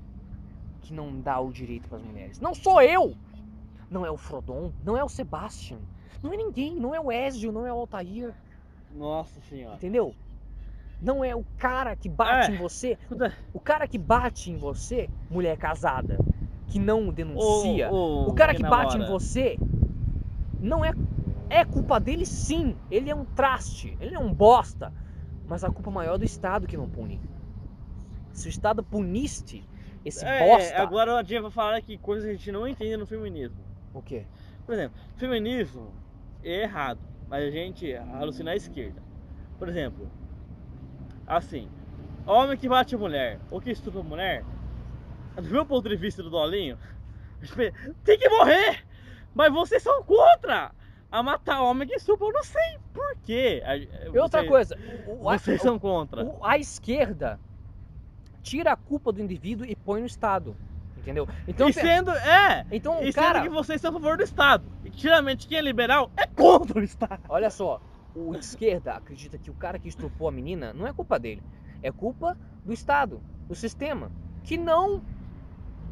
que 0.83 0.93
não 0.95 1.21
dá 1.21 1.41
o 1.41 1.51
direito 1.51 1.89
para 1.89 1.99
as 1.99 2.05
mulheres. 2.05 2.39
Não 2.41 2.55
sou 2.55 2.81
eu, 2.81 3.17
não 3.91 4.07
é 4.07 4.11
o 4.11 4.17
Frodon, 4.17 4.73
não 4.85 4.97
é 4.97 5.03
o 5.03 5.09
Sebastian, 5.09 5.79
não 6.23 6.33
é 6.33 6.37
ninguém, 6.37 6.77
não 6.77 6.95
é 6.95 7.01
o 7.01 7.11
Ezio, 7.11 7.51
não 7.51 7.67
é 7.67 7.73
o 7.73 7.77
Altair, 7.79 8.33
Nossa 8.95 9.41
senhora. 9.41 9.75
entendeu? 9.75 10.15
Não 11.03 11.23
é 11.25 11.35
o 11.35 11.45
cara 11.59 11.95
que 11.97 12.09
bate 12.09 12.53
É. 12.53 12.55
em 12.55 12.59
você, 12.59 12.97
o 13.53 13.59
cara 13.61 13.87
que 13.89 13.99
bate 13.99 14.51
em 14.51 14.57
você, 14.57 15.11
mulher 15.29 15.59
casada, 15.59 16.17
que 16.69 16.79
não 16.79 17.13
denuncia, 17.13 17.91
o, 17.93 18.29
o 18.29 18.35
cara 18.35 18.55
que 18.55 18.63
bate 18.63 18.97
em 18.97 19.05
você 19.05 19.57
não 20.61 20.85
é 20.85 20.93
é 21.49 21.65
culpa 21.65 22.01
dele 22.01 22.27
sim. 22.27 22.77
Ele 22.91 23.09
é 23.09 23.15
um 23.15 23.25
traste, 23.25 23.97
ele 24.01 24.15
é 24.15 24.19
um 24.19 24.33
bosta, 24.33 24.93
mas 25.47 25.63
a 25.63 25.71
culpa 25.71 25.91
maior 25.91 26.15
é 26.17 26.19
do 26.19 26.25
Estado 26.25 26.67
que 26.67 26.77
não 26.77 26.89
pune. 26.89 27.21
Se 28.33 28.49
o 28.49 28.51
Estado 28.51 28.83
puniste 28.83 29.65
esse 30.05 30.25
É, 30.25 30.39
bosta, 30.39 30.83
agora 30.83 31.17
a 31.17 31.23
gente 31.23 31.41
vai 31.41 31.51
falar 31.51 31.77
aqui 31.77 31.99
coisas 31.99 32.25
que 32.25 32.31
a 32.31 32.37
gente 32.37 32.53
não 32.53 32.67
entende 32.67 32.97
no 32.97 33.07
feminismo. 33.07 33.65
o 33.93 34.03
quê? 34.03 34.27
Por 34.65 34.75
exemplo, 34.75 34.97
feminismo 35.17 35.93
é 36.43 36.63
errado, 36.63 37.01
mas 37.29 37.45
a 37.47 37.51
gente 37.51 37.95
alucina 37.95 38.51
a 38.53 38.57
esquerda. 38.57 39.03
Por 39.59 39.69
exemplo, 39.69 40.11
assim, 41.27 41.69
homem 42.27 42.57
que 42.57 42.69
bate 42.69 42.97
mulher 42.97 43.41
ou 43.51 43.61
que 43.61 43.71
estupra 43.71 44.03
mulher, 44.03 44.45
do 45.37 45.49
meu 45.51 45.65
ponto 45.67 45.89
de 45.89 45.97
vista 45.97 46.23
do 46.23 46.31
Dolinho, 46.31 46.79
tem 48.05 48.19
que 48.19 48.29
morrer! 48.29 48.85
Mas 49.35 49.53
vocês 49.53 49.83
são 49.83 50.03
contra 50.03 50.73
a 51.11 51.23
matar 51.23 51.63
homem 51.63 51.87
que 51.87 51.95
estupra, 51.95 52.27
eu 52.27 52.33
não 52.33 52.43
sei 52.43 52.79
por 52.93 53.17
quê. 53.23 53.63
E 54.13 54.19
outra 54.19 54.41
vocês- 54.41 54.49
coisa, 54.49 54.79
o- 55.07 55.29
a- 55.29 55.39
Vocês 55.39 55.61
são 55.61 55.79
contra. 55.79 56.25
o- 56.25 56.45
a 56.45 56.57
esquerda 56.59 57.39
tira 58.43 58.73
a 58.73 58.77
culpa 58.77 59.13
do 59.13 59.21
indivíduo 59.21 59.67
e 59.67 59.77
põe 59.77 60.01
no 60.01 60.07
Estado, 60.07 60.57
entendeu? 60.97 61.29
Então, 61.47 61.69
e 61.69 61.73
sendo, 61.73 62.11
é, 62.13 62.65
então 62.71 63.03
e 63.03 63.13
cara, 63.13 63.41
sendo 63.41 63.51
que 63.51 63.55
vocês 63.55 63.81
são 63.81 63.91
a 63.91 63.93
favor 63.95 64.17
do 64.17 64.23
Estado. 64.23 64.65
E 64.85 64.91
geralmente 64.91 65.47
quem 65.47 65.59
é 65.59 65.61
liberal 65.61 66.11
é 66.17 66.27
contra 66.27 66.79
o 66.81 66.83
Estado. 66.83 67.21
Olha 67.29 67.51
só, 67.51 67.81
o 68.15 68.33
de 68.33 68.39
esquerda 68.45 68.95
acredita 68.95 69.37
que 69.37 69.51
o 69.51 69.55
cara 69.55 69.79
que 69.79 69.89
estuprou 69.89 70.29
a 70.29 70.33
menina 70.33 70.73
não 70.73 70.87
é 70.87 70.93
culpa 70.93 71.19
dele, 71.19 71.43
é 71.83 71.93
culpa 71.93 72.37
do 72.65 72.73
Estado, 72.73 73.21
do 73.49 73.55
sistema, 73.55 74.11
que 74.43 74.57
não 74.57 75.03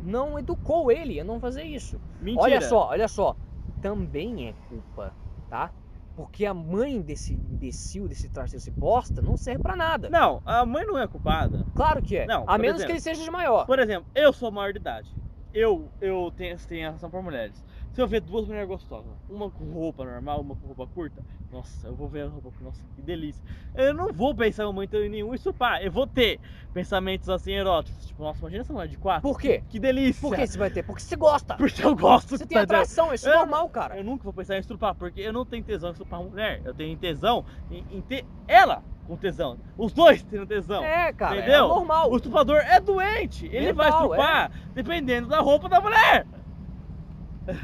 não 0.05 0.39
educou 0.39 0.91
ele 0.93 1.19
a 1.19 1.25
não 1.25 1.41
fazer 1.41 1.63
isso. 1.65 2.01
Mentira. 2.21 2.43
Olha 2.43 2.61
só, 2.61 2.89
olha 2.89 3.09
só, 3.09 3.37
também 3.81 4.49
é 4.49 4.55
culpa, 4.69 5.15
tá? 5.49 5.73
Porque 6.17 6.47
a 6.47 6.55
mãe 6.55 7.01
desse 7.01 7.35
imbecil, 7.35 8.07
desse 8.07 8.29
traste, 8.29 8.57
desse 8.57 8.71
bosta, 8.71 9.21
não 9.21 9.37
serve 9.37 9.61
pra 9.63 9.75
nada. 9.75 10.09
Não, 10.09 10.41
a 10.45 10.65
mãe 10.65 10.87
não 10.87 10.97
é 10.99 11.09
culpada. 11.09 11.67
Claro 11.75 12.01
que 12.01 12.17
é. 12.19 12.27
Não, 12.27 12.45
a 12.47 12.57
menos 12.57 12.77
exemplo- 12.77 12.87
que 12.87 12.93
ele 12.93 13.01
seja 13.01 13.25
de 13.25 13.31
maior. 13.31 13.67
Por 13.67 13.79
exemplo, 13.81 14.09
eu 14.15 14.33
sou 14.33 14.53
maior 14.53 14.73
de 14.73 14.79
idade. 14.79 15.11
Eu, 15.53 15.91
eu 16.01 16.33
tenho, 16.37 16.57
tenho 16.67 16.91
ação 16.91 17.11
por 17.11 17.23
mulheres. 17.23 17.65
Se 17.95 18.03
eu 18.03 18.09
ver 18.09 18.21
duas 18.21 18.45
mulheres 18.45 18.67
gostosas, 18.67 19.13
uma 19.31 19.49
com 19.49 19.73
roupa 19.73 20.05
normal, 20.05 20.41
uma 20.41 20.57
com 20.57 20.67
roupa 20.67 20.85
curta, 20.93 21.23
nossa, 21.53 21.87
eu 21.87 21.95
vou 21.95 22.09
ver 22.09 22.23
a 22.23 22.29
roupa, 22.29 22.51
nossa, 22.61 22.83
que 22.97 23.01
delícia. 23.01 23.41
Eu 23.73 23.95
não 23.95 24.13
vou 24.13 24.35
pensar 24.35 24.71
muito 24.73 24.97
em 24.97 25.09
nenhum 25.09 25.33
estupar. 25.33 25.81
Eu 25.81 25.93
vou 25.93 26.05
ter 26.05 26.41
pensamentos 26.73 27.29
assim 27.29 27.53
eróticos. 27.53 28.05
Tipo, 28.05 28.25
nossa, 28.25 28.41
imagina 28.41 28.63
essa 28.63 28.73
mulher 28.73 28.89
de 28.89 28.99
quatro. 28.99 29.23
Por 29.23 29.41
quê? 29.41 29.63
Que 29.69 29.79
delícia. 29.79 30.21
Por 30.21 30.35
que 30.35 30.45
você 30.45 30.59
vai 30.59 30.71
ter? 30.71 30.83
Porque 30.83 31.03
você 31.03 31.15
gosta. 31.15 31.55
Porque 31.57 31.87
eu 31.87 31.95
gosto. 31.95 32.37
Você 32.37 32.45
tem 32.45 32.59
atração, 32.59 33.15
isso 33.15 33.29
é 33.29 33.37
normal, 33.37 33.69
cara. 33.69 33.97
Eu 33.97 34.03
nunca 34.03 34.25
vou 34.25 34.33
pensar 34.33 34.57
em 34.57 34.59
estuprar, 34.59 34.97
porque 34.97 35.21
eu 35.21 35.33
não 35.33 35.47
tenho 35.47 35.63
tesão 35.63 35.91
em 35.91 35.93
estuprar 35.93 36.21
mulher. 36.21 36.63
Eu 36.65 36.75
tenho 36.75 36.99
tesão 36.99 37.45
em, 37.71 37.87
em 37.93 38.01
ter 38.01 38.27
ela 38.49 38.83
com 39.07 39.17
tesão. 39.17 39.57
Os 39.79 39.93
dois 39.93 40.21
tendo 40.25 40.47
tesão. 40.47 40.83
É, 40.83 41.13
cara, 41.13 41.37
é 41.37 41.39
Entendeu? 41.39 41.69
normal. 41.69 42.11
O 42.11 42.17
estuprador 42.17 42.57
é 42.57 42.81
doente. 42.81 43.47
Ele 43.47 43.73
vai 43.73 43.87
Mental, 43.87 44.03
estuprar 44.07 44.51
dependendo 44.75 45.29
da 45.29 45.39
roupa 45.39 45.69
da 45.69 45.81
mulher. 45.81 46.27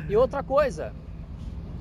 E 0.08 0.16
outra 0.16 0.42
coisa, 0.42 0.92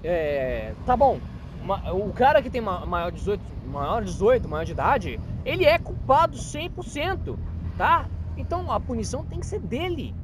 é, 0.04 0.74
tá 0.86 0.96
bom, 0.96 1.20
ma- 1.64 1.92
o 1.92 2.12
cara 2.14 2.42
que 2.42 2.50
tem 2.50 2.62
ma- 2.62 2.86
maior 2.86 3.12
18, 3.12 3.42
maior 3.68 4.04
18, 4.04 4.48
maior 4.48 4.64
de 4.64 4.72
idade, 4.72 5.20
ele 5.46 5.66
é 5.66 5.78
culpado 5.78 6.38
100%, 6.38 7.38
tá? 7.78 8.06
Então 8.38 8.72
a 8.72 8.80
punição 8.80 9.26
tem 9.26 9.40
que 9.40 9.46
ser 9.46 9.60
dele. 9.60 10.16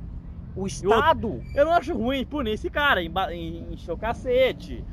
O 0.56 0.66
Estado. 0.66 1.44
Eu 1.54 1.66
não 1.66 1.74
acho 1.74 1.94
ruim 1.94 2.26
punir 2.26 2.54
esse 2.54 2.70
cara, 2.70 3.02
em- 3.04 3.74
encher 3.74 3.92
o 3.92 3.98
cacete. 3.98 4.84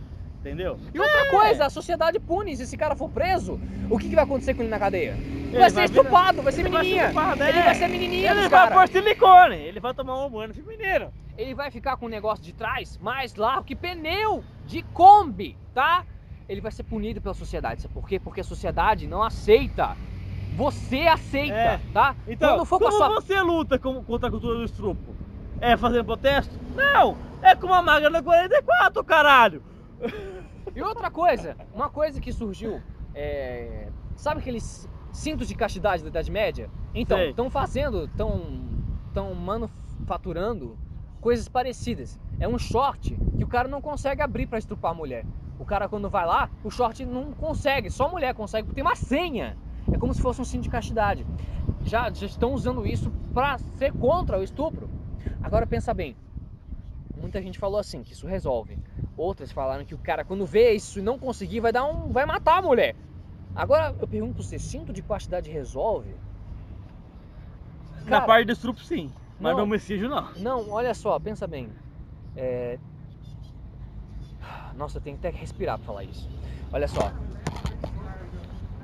Entendeu? 0.40 0.76
E 0.92 0.98
outra 0.98 1.20
É. 1.20 1.30
coisa, 1.30 1.66
a 1.66 1.70
sociedade 1.70 2.18
pune. 2.18 2.56
Se 2.56 2.64
esse 2.64 2.76
cara 2.76 2.96
for 2.96 3.08
preso, 3.08 3.60
o 3.88 3.96
que, 3.96 4.08
que 4.08 4.14
vai 4.16 4.24
acontecer 4.24 4.54
com 4.54 4.62
ele 4.62 4.70
na 4.70 4.78
cadeia? 4.80 5.12
Ele 5.12 5.56
vai 5.56 5.70
ser 5.70 5.76
vai 5.76 5.86
virar- 5.86 6.02
estupado, 6.02 6.42
vai 6.42 6.52
ser 6.52 6.60
Ele 6.62 6.68
vai 6.68 6.80
ser 6.80 6.84
menininha. 6.88 7.06
estupado, 7.10 7.42
Ele 7.44 7.58
é. 7.58 7.62
vai 7.62 7.74
ser 7.76 7.86
menininha 7.88 8.30
Ele 8.32 8.40
dos 8.40 8.50
vai 8.50 8.72
pôr 8.72 8.88
silicone. 8.88 9.54
Ele 9.54 9.78
vai 9.78 9.94
tomar 9.94 10.20
um 10.20 10.26
humano 10.26 10.52
feminino. 10.52 11.12
Ele 11.36 11.54
vai 11.54 11.70
ficar 11.70 11.96
com 11.96 12.06
o 12.06 12.08
negócio 12.08 12.44
de 12.44 12.52
trás 12.52 12.98
mais 12.98 13.34
largo 13.34 13.64
que 13.64 13.74
pneu 13.74 14.44
de 14.66 14.82
Kombi, 14.82 15.56
tá? 15.72 16.04
Ele 16.48 16.60
vai 16.60 16.70
ser 16.70 16.82
punido 16.82 17.20
pela 17.20 17.34
sociedade. 17.34 17.82
Sabe 17.82 17.94
por 17.94 18.06
quê? 18.06 18.18
Porque 18.18 18.40
a 18.40 18.44
sociedade 18.44 19.06
não 19.06 19.22
aceita. 19.22 19.96
Você 20.56 21.06
aceita, 21.06 21.54
É. 21.54 21.80
tá? 21.94 22.14
Então, 22.28 22.56
Quando 22.56 22.66
for 22.66 22.78
com 22.78 22.86
a 22.86 22.90
como 22.90 22.98
sua 22.98 23.08
você 23.20 23.40
luta 23.40 23.78
contra 23.78 24.28
a 24.28 24.30
cultura 24.30 24.56
do 24.58 24.64
estrupo? 24.64 25.14
É 25.60 25.76
fazendo 25.76 26.04
protesto? 26.04 26.58
Não! 26.74 27.16
É 27.40 27.54
com 27.56 27.66
uma 27.66 27.80
magra 27.80 28.10
da 28.10 28.22
44, 28.22 29.02
caralho! 29.02 29.62
E 30.74 30.82
outra 30.82 31.10
coisa, 31.10 31.56
uma 31.72 31.88
coisa 31.88 32.20
que 32.20 32.32
surgiu, 32.32 32.82
é, 33.14 33.88
sabe 34.16 34.40
aqueles 34.40 34.88
cintos 35.12 35.48
de 35.48 35.54
castidade 35.54 36.02
da 36.02 36.08
Idade 36.08 36.30
Média? 36.30 36.70
Então, 36.94 37.18
estão 37.22 37.50
fazendo, 37.50 38.04
estão 38.04 38.62
estão 39.08 39.34
manufaturando 39.34 40.76
coisas 41.22 41.48
parecidas. 41.48 42.18
É 42.38 42.46
um 42.46 42.58
short 42.58 43.16
que 43.38 43.44
o 43.44 43.46
cara 43.46 43.68
não 43.68 43.80
consegue 43.80 44.20
abrir 44.20 44.46
para 44.46 44.58
estrupar 44.58 44.90
a 44.90 44.94
mulher. 44.94 45.24
O 45.58 45.64
cara 45.64 45.88
quando 45.88 46.10
vai 46.10 46.26
lá, 46.26 46.50
o 46.64 46.70
short 46.70 47.06
não 47.06 47.32
consegue, 47.32 47.88
só 47.88 48.06
a 48.06 48.10
mulher 48.10 48.34
consegue, 48.34 48.64
porque 48.66 48.74
tem 48.74 48.84
uma 48.84 48.96
senha. 48.96 49.56
É 49.90 49.96
como 49.96 50.12
se 50.12 50.20
fosse 50.20 50.40
um 50.40 50.44
cinto 50.44 50.64
de 50.64 50.68
castidade. 50.68 51.24
Já, 51.84 52.10
já 52.10 52.26
estão 52.26 52.52
usando 52.52 52.84
isso 52.84 53.10
para 53.32 53.56
ser 53.58 53.92
contra 53.92 54.38
o 54.38 54.42
estupro. 54.42 54.90
Agora 55.42 55.66
pensa 55.66 55.94
bem. 55.94 56.16
Muita 57.16 57.40
gente 57.40 57.58
falou 57.58 57.78
assim 57.78 58.02
que 58.02 58.12
isso 58.12 58.26
resolve. 58.26 58.76
Outras 59.16 59.52
falaram 59.52 59.84
que 59.84 59.94
o 59.94 59.98
cara, 59.98 60.24
quando 60.24 60.44
vê 60.44 60.72
isso 60.72 60.98
e 60.98 61.02
não 61.02 61.18
conseguir, 61.18 61.60
vai 61.60 61.72
dar 61.72 61.84
um. 61.84 62.08
vai 62.08 62.26
matar 62.26 62.58
a 62.58 62.62
mulher. 62.62 62.96
Agora 63.54 63.94
eu 64.00 64.08
pergunto 64.08 64.42
você, 64.42 64.58
cinto 64.58 64.92
de 64.92 65.02
castidade 65.02 65.48
resolve? 65.48 66.14
Na 68.04 68.10
Cara, 68.10 68.26
parte 68.26 68.46
do 68.46 68.52
estrupo, 68.52 68.80
sim. 68.82 69.12
Mas 69.42 69.56
não. 69.56 69.64
homicídio, 69.64 70.08
não. 70.08 70.32
Não, 70.36 70.70
olha 70.70 70.94
só, 70.94 71.18
pensa 71.18 71.48
bem. 71.48 71.68
É... 72.36 72.78
Nossa, 74.76 74.98
eu 74.98 75.02
tenho 75.02 75.16
até 75.16 75.32
que 75.32 75.38
respirar 75.38 75.78
pra 75.78 75.86
falar 75.86 76.04
isso. 76.04 76.30
Olha 76.72 76.86
só. 76.86 77.12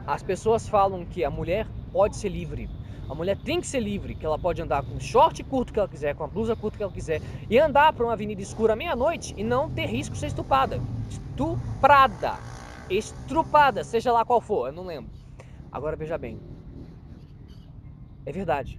As 0.05 0.23
pessoas 0.23 0.69
falam 0.69 1.05
que 1.05 1.25
a 1.25 1.31
mulher 1.31 1.67
pode 1.93 2.17
ser 2.17 2.29
livre. 2.29 2.69
A 3.09 3.15
mulher 3.15 3.39
tem 3.39 3.61
que 3.61 3.67
ser 3.67 3.81
livre, 3.81 4.15
que 4.15 4.27
ela 4.27 4.39
pode 4.39 4.61
andar 4.61 4.83
com 4.83 4.97
o 4.97 5.01
short 5.01 5.43
curto 5.45 5.73
que 5.73 5.79
ela 5.79 5.89
quiser, 5.89 6.15
com 6.15 6.25
a 6.25 6.27
blusa 6.27 6.55
curta 6.55 6.77
que 6.77 6.83
ela 6.83 6.93
quiser, 6.93 7.23
e 7.49 7.59
andar 7.59 7.93
pra 7.93 8.05
uma 8.05 8.13
avenida 8.13 8.43
escura 8.43 8.75
à 8.75 8.77
meia-noite 8.77 9.35
e 9.37 9.45
não 9.45 9.71
ter 9.71 9.87
risco 9.87 10.15
de 10.15 10.21
ser 10.21 10.27
estuprada. 10.27 10.81
Estuprada. 11.09 12.35
Estrupada, 12.91 13.85
seja 13.85 14.13
lá 14.13 14.25
qual 14.25 14.41
for, 14.41 14.69
eu 14.69 14.73
não 14.73 14.85
lembro. 14.85 15.11
Agora 15.71 15.97
veja 15.97 16.19
bem. 16.19 16.39
É 18.27 18.33
verdade. 18.33 18.79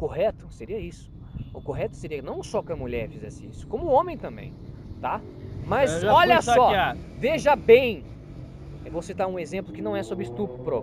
Correto 0.00 0.50
seria 0.50 0.78
isso. 0.78 1.12
O 1.52 1.60
correto 1.60 1.94
seria 1.94 2.22
não 2.22 2.42
só 2.42 2.62
que 2.62 2.72
a 2.72 2.76
mulher 2.76 3.08
fizesse 3.10 3.46
isso, 3.46 3.66
como 3.66 3.84
o 3.84 3.90
homem 3.90 4.16
também, 4.16 4.54
tá? 5.00 5.20
Mas 5.66 6.02
olha 6.14 6.40
só, 6.40 6.70
veja 7.18 7.54
bem. 7.54 8.02
Eu 8.82 8.90
vou 8.92 9.02
citar 9.02 9.26
um 9.28 9.38
exemplo 9.38 9.72
que 9.74 9.82
não 9.82 9.94
é 9.94 10.02
sobre 10.02 10.24
estupro. 10.24 10.82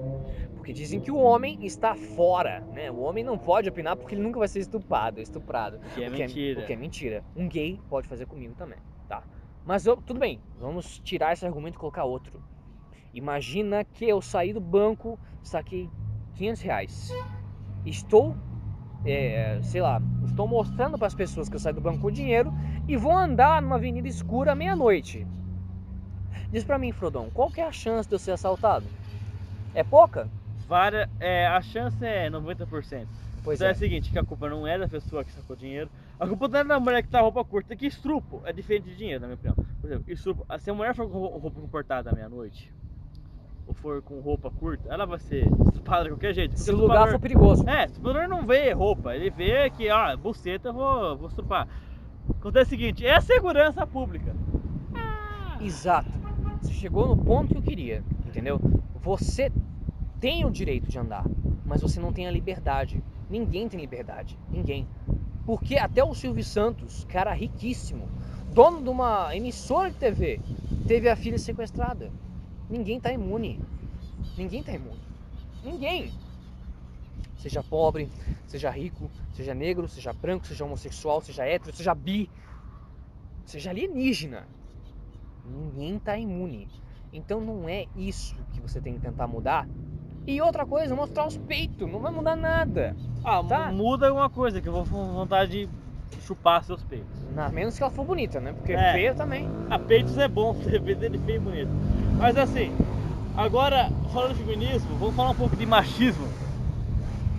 Porque 0.56 0.72
dizem 0.72 1.00
que 1.00 1.10
o 1.10 1.18
homem 1.18 1.58
está 1.66 1.96
fora, 1.96 2.60
né? 2.74 2.92
O 2.92 3.00
homem 3.00 3.24
não 3.24 3.38
pode 3.40 3.68
opinar 3.68 3.96
porque 3.98 4.14
ele 4.14 4.22
nunca 4.22 4.38
vai 4.38 4.48
ser 4.48 4.60
estuprado, 4.60 5.20
estuprado. 5.20 5.80
Que 5.96 6.04
é 6.04 6.08
O 6.10 6.12
mentira. 6.12 6.62
o 6.62 6.66
que 6.68 6.74
é 6.74 6.76
mentira. 6.76 7.24
Um 7.36 7.48
gay 7.50 7.80
pode 7.90 8.08
fazer 8.08 8.28
comigo 8.28 8.54
também, 8.56 8.78
tá? 9.10 9.24
Mas 9.66 9.88
eu- 9.88 9.98
tudo 9.98 10.20
bem, 10.20 10.40
vamos 10.60 11.00
tirar 11.00 11.34
esse 11.34 11.44
argumento 11.46 11.76
e 11.76 11.80
colocar 11.80 12.04
outro. 12.04 12.40
Imagina 13.14 13.84
que 13.84 14.06
eu 14.06 14.22
saí 14.22 14.54
do 14.54 14.62
banco, 14.62 15.18
saquei 15.42 15.90
500 16.36 16.62
reais. 16.62 17.12
Estou, 17.86 18.36
é, 19.06 19.60
sei 19.62 19.82
lá, 19.82 20.02
estou 20.26 20.48
mostrando 20.48 20.98
para 20.98 21.08
as 21.08 21.16
pessoas 21.16 21.50
que 21.50 21.56
eu 21.56 21.60
saí 21.60 21.74
do 21.74 21.82
banco 21.82 22.00
com 22.00 22.12
dinheiro 22.12 22.54
e 22.88 22.98
vou 22.98 23.12
andar 23.16 23.62
numa 23.62 23.76
avenida 23.76 24.08
escura 24.08 24.52
à 24.52 24.56
meia-noite. 24.56 25.26
Diz 26.52 26.64
pra 26.64 26.78
mim, 26.78 26.92
Frodon, 26.92 27.30
qual 27.32 27.52
que 27.52 27.62
é 27.62 27.68
a 27.68 27.72
chance 27.72 28.08
de 28.08 28.16
eu 28.16 28.20
ser 28.20 28.32
assaltado? 28.32 28.86
É 29.74 29.84
pouca? 29.84 30.30
Várias, 30.68 31.08
é, 31.20 31.48
a 31.48 31.62
chance 31.62 32.04
é 32.06 32.30
90%. 32.30 33.08
Pois 33.44 33.60
então 33.60 33.68
é. 33.68 33.72
é. 33.72 33.74
o 33.74 33.76
seguinte, 33.76 34.12
que 34.12 34.20
a 34.20 34.24
culpa 34.24 34.50
não 34.50 34.68
é 34.68 34.78
da 34.78 34.88
pessoa 34.88 35.24
que 35.24 35.32
sacou 35.32 35.56
dinheiro. 35.56 35.90
A 36.20 36.28
culpa 36.28 36.48
não 36.48 36.60
é 36.60 36.64
da 36.66 36.80
mulher 36.80 37.04
que 37.04 37.10
tá 37.10 37.20
com 37.20 37.26
roupa 37.26 37.46
curta. 37.46 37.76
Que 37.76 37.86
estrupo 37.86 38.42
é 38.46 38.52
diferente 38.52 38.86
de 38.86 38.96
dinheiro, 38.98 39.22
na 39.22 39.28
minha 39.28 39.36
opinião. 39.36 39.56
Por 39.80 39.88
exemplo, 39.88 40.12
estrupo, 40.12 40.46
se 40.60 40.70
a 40.70 40.74
mulher 40.74 40.94
for 40.96 41.08
com 41.10 41.18
rou- 41.18 41.38
roupa 41.38 41.62
comportada 41.62 42.10
à 42.10 42.14
meia-noite, 42.14 42.74
ou 43.68 43.74
for 43.74 44.02
com 44.02 44.20
roupa 44.22 44.50
curta, 44.50 44.88
ela 44.90 45.06
vai 45.06 45.20
ser 45.20 45.46
estuprada 45.66 46.06
de 46.06 46.10
qualquer 46.12 46.34
jeito. 46.34 46.58
Se 46.58 46.72
o 46.72 46.76
lugar 46.76 47.10
for 47.10 47.20
perigoso. 47.20 47.68
É, 47.70 47.84
o 47.84 47.86
estuprador 47.88 48.28
não 48.28 48.46
vê 48.46 48.72
roupa, 48.72 49.16
ele 49.16 49.30
vê 49.30 49.70
que, 49.70 49.90
ó, 49.92 50.16
buceta, 50.16 50.72
vou, 50.72 51.18
vou 51.18 51.28
estuprar. 51.28 51.68
Acontece 52.30 52.68
o 52.68 52.70
seguinte, 52.70 53.06
é 53.06 53.16
a 53.16 53.22
segurança 53.22 53.86
pública. 53.86 54.36
Exato. 55.60 56.10
Você 56.62 56.74
chegou 56.74 57.08
no 57.08 57.18
ponto 57.18 57.54
que 57.54 57.58
eu 57.58 57.62
queria, 57.62 58.04
entendeu? 58.26 58.60
Você 59.02 59.52
tem 60.20 60.46
o 60.46 60.50
direito 60.50 60.88
de 60.88 60.98
andar, 60.98 61.26
mas 61.66 61.82
você 61.82 62.00
não 62.00 62.14
tem 62.14 62.28
a 62.28 62.32
liberdade. 62.32 63.04
Ninguém 63.30 63.68
tem 63.68 63.80
liberdade. 63.80 64.38
Ninguém. 64.50 64.88
Porque 65.46 65.78
até 65.78 66.04
o 66.04 66.14
Silvio 66.14 66.44
Santos, 66.44 67.06
cara 67.06 67.34
riquíssimo, 67.34 68.08
dono 68.54 68.82
de 68.82 68.90
uma 68.90 69.36
emissora 69.36 69.90
de 69.90 69.98
TV, 69.98 70.40
teve 70.88 71.10
a 71.10 71.16
filha 71.16 71.38
sequestrada. 71.38 72.12
Ninguém 72.70 73.00
tá 73.00 73.12
imune. 73.12 73.60
Ninguém 74.38 74.64
tá 74.64 74.72
imune. 74.74 75.00
Ninguém. 75.64 76.12
Seja 77.38 77.64
pobre, 77.64 78.10
seja 78.48 78.70
rico, 78.70 79.10
seja 79.34 79.54
negro, 79.54 79.88
seja 79.88 80.12
branco, 80.12 80.46
seja 80.48 80.66
homossexual, 80.66 81.22
seja 81.22 81.46
hétero, 81.46 81.76
seja 81.76 81.94
bi, 81.94 82.30
seja 83.46 83.70
alienígena. 83.70 84.48
Ninguém 85.46 86.00
tá 86.00 86.18
imune. 86.18 86.68
Então 87.14 87.40
não 87.40 87.70
é 87.70 87.86
isso 87.96 88.36
que 88.52 88.60
você 88.60 88.82
tem 88.82 88.96
que 88.96 89.00
tentar 89.00 89.28
mudar. 89.28 89.68
E 90.26 90.42
outra 90.42 90.66
coisa, 90.66 90.94
mostrar 90.94 91.26
os 91.26 91.38
peitos, 91.38 91.90
não 91.90 92.00
vai 92.00 92.12
mudar 92.12 92.36
nada. 92.36 92.96
Ah, 93.24 93.42
Tá. 93.44 93.72
muda 93.72 94.08
alguma 94.10 94.30
coisa, 94.30 94.60
que 94.62 94.68
eu 94.68 94.74
vou 94.74 94.86
com 94.86 95.14
vontade 95.14 95.68
de 95.68 96.22
chupar 96.22 96.64
seus 96.66 96.84
peitos. 96.84 97.08
A 97.38 97.50
menos 97.50 97.78
que 97.78 97.84
ela 97.84 97.92
for 97.92 98.04
bonita, 98.06 98.42
né? 98.42 98.52
Porque 98.52 98.74
É. 98.74 98.92
feia 98.92 99.16
também. 99.16 99.48
A 99.70 99.80
peitos 99.80 100.18
é 100.18 100.28
bom, 100.28 100.52
você 100.54 100.80
vê 100.80 100.96
dele 100.96 101.18
feio 101.20 101.38
e 101.38 101.40
bonito. 101.40 101.70
Mas 102.18 102.36
assim, 102.36 102.72
agora 103.36 103.90
falando 104.12 104.34
de 104.34 104.44
feminismo, 104.44 104.98
vamos 104.98 105.16
falar 105.16 105.32
um 105.32 105.36
pouco 105.36 105.56
de 105.56 105.66
machismo. 105.66 106.28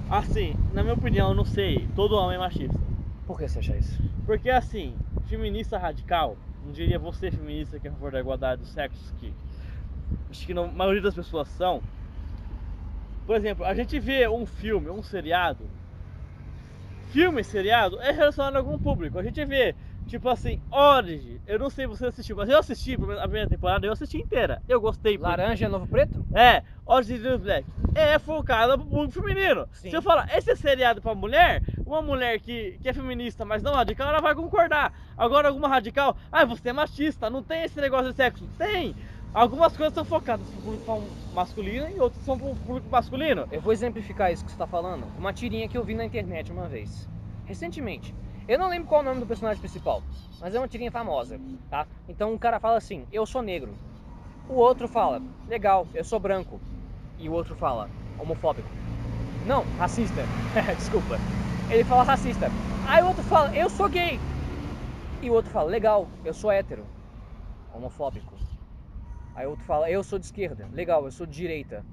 Assim, 0.09 0.55
na 0.73 0.83
minha 0.83 0.95
opinião, 0.95 1.31
eu 1.31 1.35
não 1.35 1.45
sei, 1.45 1.87
todo 1.97 2.17
homem 2.17 2.37
é 2.37 2.38
machista. 2.38 2.79
Por 3.27 3.37
que 3.37 3.49
você 3.49 3.59
acha 3.59 3.77
isso? 3.77 4.01
Porque 4.25 4.49
assim, 4.49 4.95
feminista 5.27 5.77
radical, 5.77 6.37
não 6.64 6.73
diria 6.73 6.99
você 6.99 7.31
feminista 7.31 7.79
que 7.79 7.88
é 7.88 7.91
a 7.91 7.93
favor 7.93 8.12
da 8.12 8.21
igualdade 8.21 8.62
dos 8.62 8.71
sexos, 8.71 9.12
que 9.19 9.33
acho 10.31 10.47
que 10.47 10.53
a 10.53 10.67
maioria 10.67 11.03
das 11.03 11.14
pessoas 11.14 11.49
são. 11.49 11.83
Por 13.27 13.37
exemplo, 13.37 13.64
a 13.64 13.75
gente 13.75 13.99
vê 13.99 14.29
um 14.29 14.47
filme, 14.47 14.88
um 14.88 15.03
seriado. 15.03 15.64
Filme, 17.11 17.43
seriado 17.43 18.01
é 18.01 18.12
relacionado 18.12 18.57
a 18.57 18.59
algum 18.59 18.79
público. 18.79 19.19
A 19.19 19.23
gente 19.23 19.45
vê, 19.45 19.75
tipo 20.09 20.29
assim, 20.29 20.61
Origin. 20.73 21.38
Eu 21.47 21.59
não 21.59 21.71
sei 21.71 21.85
se 21.87 21.90
você 21.90 22.07
assistiu, 22.07 22.35
mas 22.37 22.49
eu 22.49 22.59
assisti 22.59 22.94
a 22.94 23.23
primeira 23.23 23.49
temporada, 23.49 23.87
eu 23.87 23.92
assisti 23.92 24.18
inteira. 24.18 24.61
Eu 24.68 24.81
gostei. 24.81 25.16
porque- 25.16 25.29
Laranja 25.31 25.66
é 25.66 25.68
novo 25.68 25.87
preto? 25.87 26.25
é, 26.33 26.61
the 26.61 27.18
New 27.18 27.38
Black 27.38 27.66
é 27.94 28.18
focada 28.18 28.77
pro 28.77 28.87
público 28.87 29.12
feminino. 29.12 29.68
Sim. 29.73 29.90
Se 29.90 29.97
eu 29.97 30.03
falar, 30.03 30.29
esse 30.37 30.51
é 30.51 30.57
seriado 30.57 31.01
pra 31.01 31.14
mulher, 31.14 31.62
uma 31.87 32.01
mulher 32.03 32.40
que, 32.40 32.79
que 32.83 32.88
é 32.88 32.92
feminista, 32.92 33.44
mas 33.44 33.62
não 33.62 33.75
radical, 33.75 34.09
ela 34.09 34.21
vai 34.21 34.35
concordar. 34.35 34.92
Agora, 35.16 35.49
alguma 35.49 35.68
radical, 35.68 36.16
ah, 36.33 36.44
você 36.44 36.71
é 36.71 36.73
machista, 36.73 37.29
não 37.31 37.42
tem 37.42 37.62
esse 37.62 37.81
negócio 37.81 38.11
de 38.11 38.16
sexo. 38.16 38.44
Tem! 38.59 38.94
Algumas 39.35 39.77
coisas 39.77 39.92
são 39.94 40.05
focadas 40.07 40.47
pro 40.49 40.62
público 40.62 41.03
masculino 41.35 41.87
e 41.94 42.01
outras 42.01 42.25
são 42.25 42.38
pro 42.38 42.55
público 42.57 42.88
masculino. 42.90 43.47
Eu 43.53 43.61
vou 43.61 43.73
exemplificar 43.73 44.33
isso 44.33 44.42
que 44.42 44.51
você 44.51 44.55
está 44.55 44.66
falando 44.66 45.03
com 45.12 45.21
uma 45.21 45.33
tirinha 45.35 45.68
que 45.68 45.77
eu 45.77 45.85
vi 45.85 45.94
na 45.94 46.05
internet 46.05 46.51
uma 46.51 46.66
vez. 46.66 47.07
Recentemente. 47.44 48.14
Eu 48.49 48.59
não 48.59 48.71
lembro 48.71 48.89
qual 48.89 49.01
é 49.01 49.05
o 49.05 49.07
nome 49.07 49.21
do 49.21 49.27
personagem 49.27 49.61
principal, 49.61 50.03
mas 50.41 50.55
é 50.55 50.59
uma 50.59 50.67
tirinha 50.67 50.91
famosa, 50.91 51.39
tá? 51.71 51.87
Então 52.09 52.33
um 52.33 52.39
cara 52.39 52.59
fala 52.59 52.79
assim, 52.79 53.07
eu 53.13 53.27
sou 53.27 53.43
negro. 53.43 53.77
O 54.49 54.55
outro 54.55 54.89
fala, 54.89 55.21
legal, 55.47 55.87
eu 55.93 56.03
sou 56.03 56.19
branco. 56.19 56.59
E 57.19 57.29
o 57.29 57.33
outro 57.33 57.55
fala, 57.55 57.91
homofóbico. 58.17 58.71
Não, 59.45 59.65
racista. 59.77 60.27
Desculpa. 60.75 61.21
Ele 61.69 61.85
fala 61.85 62.03
racista. 62.05 62.51
Aí 62.87 63.03
o 63.03 63.09
outro 63.09 63.23
fala, 63.25 63.55
eu 63.55 63.69
sou 63.69 63.89
gay. 63.91 64.19
E 65.21 65.29
o 65.29 65.35
outro 65.35 65.51
fala, 65.51 65.71
legal, 65.71 66.09
eu 66.25 66.33
sou 66.33 66.51
hétero. 66.51 66.87
Homofóbico. 67.75 68.35
Aí 69.35 69.47
o 69.47 69.51
outro 69.51 69.67
fala, 69.67 69.91
eu 69.91 70.03
sou 70.03 70.19
de 70.19 70.25
esquerda. 70.25 70.67
Legal, 70.73 71.05
eu 71.05 71.11
sou 71.11 71.27
de 71.27 71.35
direita. 71.35 71.85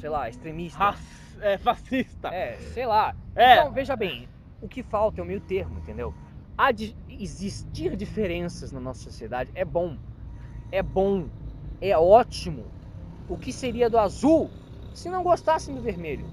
Sei 0.00 0.08
lá, 0.10 0.28
extremista. 0.28 0.78
Rac- 0.78 0.98
é, 1.40 1.58
fascista. 1.58 2.28
É, 2.28 2.56
sei 2.56 2.86
lá. 2.86 3.14
É. 3.36 3.58
Então, 3.58 3.72
veja 3.72 3.96
bem, 3.96 4.28
o 4.64 4.68
que 4.68 4.82
falta 4.82 5.20
é 5.20 5.22
o 5.22 5.26
meio 5.26 5.40
termo, 5.40 5.78
entendeu? 5.78 6.14
Há 6.56 6.72
de 6.72 6.96
existir 7.08 7.94
diferenças 7.96 8.72
na 8.72 8.80
nossa 8.80 9.02
sociedade 9.02 9.50
é 9.54 9.64
bom. 9.64 9.96
É 10.72 10.82
bom. 10.82 11.26
É 11.80 11.96
ótimo. 11.98 12.64
O 13.28 13.36
que 13.36 13.52
seria 13.52 13.90
do 13.90 13.98
azul 13.98 14.50
se 14.94 15.08
não 15.10 15.22
gostassem 15.22 15.74
do 15.74 15.82
vermelho? 15.82 16.24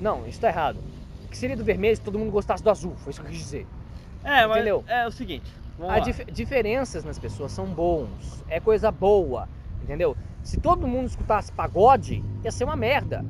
Não, 0.00 0.26
isso 0.26 0.40
tá 0.40 0.48
errado. 0.48 0.78
O 1.24 1.28
que 1.28 1.36
seria 1.36 1.56
do 1.56 1.64
vermelho 1.64 1.94
se 1.96 2.02
todo 2.02 2.18
mundo 2.18 2.30
gostasse 2.32 2.62
do 2.64 2.70
azul? 2.70 2.94
Foi 2.96 3.10
isso 3.10 3.20
que 3.20 3.26
eu 3.26 3.30
quis 3.30 3.38
dizer. 3.40 3.66
É, 4.24 4.46
mas 4.46 4.56
Entendeu? 4.56 4.84
é 4.86 5.06
o 5.06 5.10
seguinte. 5.12 5.52
Lá. 5.78 5.98
dif- 6.00 6.24
diferenças 6.32 7.04
nas 7.04 7.18
pessoas 7.18 7.52
são 7.52 7.66
bons. 7.66 8.42
É 8.48 8.58
coisa 8.60 8.90
boa. 8.90 9.48
Entendeu? 9.82 10.16
Se 10.42 10.58
todo 10.58 10.86
mundo 10.86 11.06
escutasse 11.06 11.52
pagode, 11.52 12.24
ia 12.42 12.50
ser 12.50 12.64
uma 12.64 12.76
merda. 12.76 13.24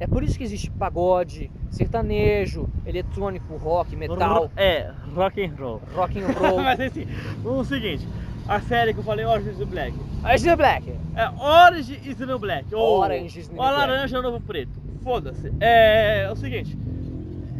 É 0.00 0.06
por 0.06 0.22
isso 0.24 0.36
que 0.38 0.42
existe 0.44 0.70
pagode, 0.70 1.50
sertanejo, 1.70 2.66
eletrônico, 2.86 3.54
rock, 3.56 3.94
metal, 3.94 4.50
É, 4.56 4.90
rock 5.14 5.44
and 5.44 5.54
roll. 5.58 5.80
rock 5.94 6.18
and 6.18 6.26
roll. 6.40 6.60
mas 6.62 6.80
assim, 6.80 7.06
o 7.44 7.62
seguinte, 7.64 8.08
a 8.48 8.60
série 8.60 8.94
que 8.94 9.00
eu 9.00 9.04
falei, 9.04 9.26
Orange 9.26 9.50
is 9.50 9.58
the 9.58 9.64
Black. 9.66 9.94
Orange 10.24 10.36
is 10.36 10.42
the 10.42 10.56
Black. 10.56 10.90
É 11.14 11.28
Orange 11.38 12.00
is 12.08 12.16
the 12.16 12.26
New 12.26 12.38
Black. 12.38 12.74
Ou 12.74 13.00
Orange 13.00 13.40
is 13.40 13.48
the 13.48 13.52
ou 13.54 13.58
Black. 13.60 13.76
laranja 13.78 14.16
é 14.16 14.20
o 14.20 14.22
novo 14.22 14.40
preto. 14.40 14.80
Foda-se. 15.04 15.52
É, 15.60 16.22
é 16.24 16.32
o 16.32 16.36
seguinte, 16.36 16.76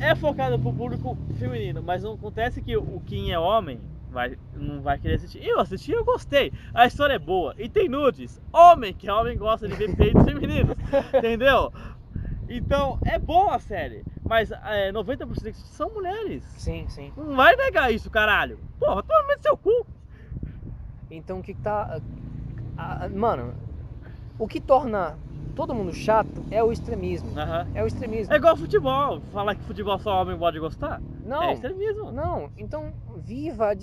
é 0.00 0.14
focado 0.14 0.58
pro 0.58 0.72
público 0.72 1.16
feminino, 1.38 1.82
mas 1.82 2.02
não 2.02 2.14
acontece 2.14 2.62
que 2.62 2.74
o 2.76 3.02
quem 3.06 3.32
é 3.32 3.38
homem 3.38 3.78
vai, 4.10 4.36
não 4.54 4.80
vai 4.80 4.98
querer 4.98 5.16
assistir. 5.16 5.44
Eu 5.46 5.60
assisti, 5.60 5.92
eu 5.92 6.04
gostei. 6.04 6.52
A 6.74 6.86
história 6.86 7.14
é 7.14 7.18
boa. 7.18 7.54
E 7.58 7.68
tem 7.68 7.88
nudes. 7.88 8.40
Homem, 8.52 8.92
que 8.94 9.08
é 9.08 9.12
homem 9.12 9.36
gosta 9.36 9.68
de 9.68 9.74
ver 9.74 9.94
peitos 9.94 10.24
femininos. 10.24 10.74
Entendeu? 11.14 11.70
Então, 12.50 12.98
é 13.06 13.16
bom 13.18 13.48
a 13.48 13.60
série. 13.60 14.04
Mas 14.28 14.50
é, 14.50 14.92
90% 14.92 15.54
são 15.54 15.88
mulheres. 15.90 16.42
Sim, 16.58 16.84
sim. 16.88 17.12
Não 17.16 17.36
vai 17.36 17.54
negar 17.56 17.92
isso, 17.92 18.10
caralho. 18.10 18.58
Porra, 18.78 19.02
toma 19.02 19.36
no 19.36 19.42
seu 19.42 19.56
cu. 19.56 19.86
Então 21.10 21.38
o 21.38 21.42
que, 21.42 21.54
tá. 21.54 22.00
ah, 22.76 23.04
ah, 23.04 23.08
mano, 23.08 23.54
o 24.38 24.46
que 24.46 24.60
torna 24.60 25.16
todo 25.54 25.74
mundo 25.74 25.92
chato 25.92 26.44
é 26.50 26.62
o 26.62 26.72
extremismo. 26.72 27.30
É 27.74 27.82
o 27.82 27.86
extremismo. 27.86 28.32
É 28.32 28.36
igual 28.36 28.56
futebol. 28.56 29.20
Falar 29.32 29.54
que 29.54 29.62
futebol 29.62 29.98
só 29.98 30.22
homem 30.22 30.38
pode 30.38 30.58
gostar. 30.58 31.00
Não, 31.24 31.42
É 31.42 31.52
extremismo. 31.52 32.10
Não, 32.10 32.50
então 32.56 32.92
viva 33.16 33.70
a 33.70 33.76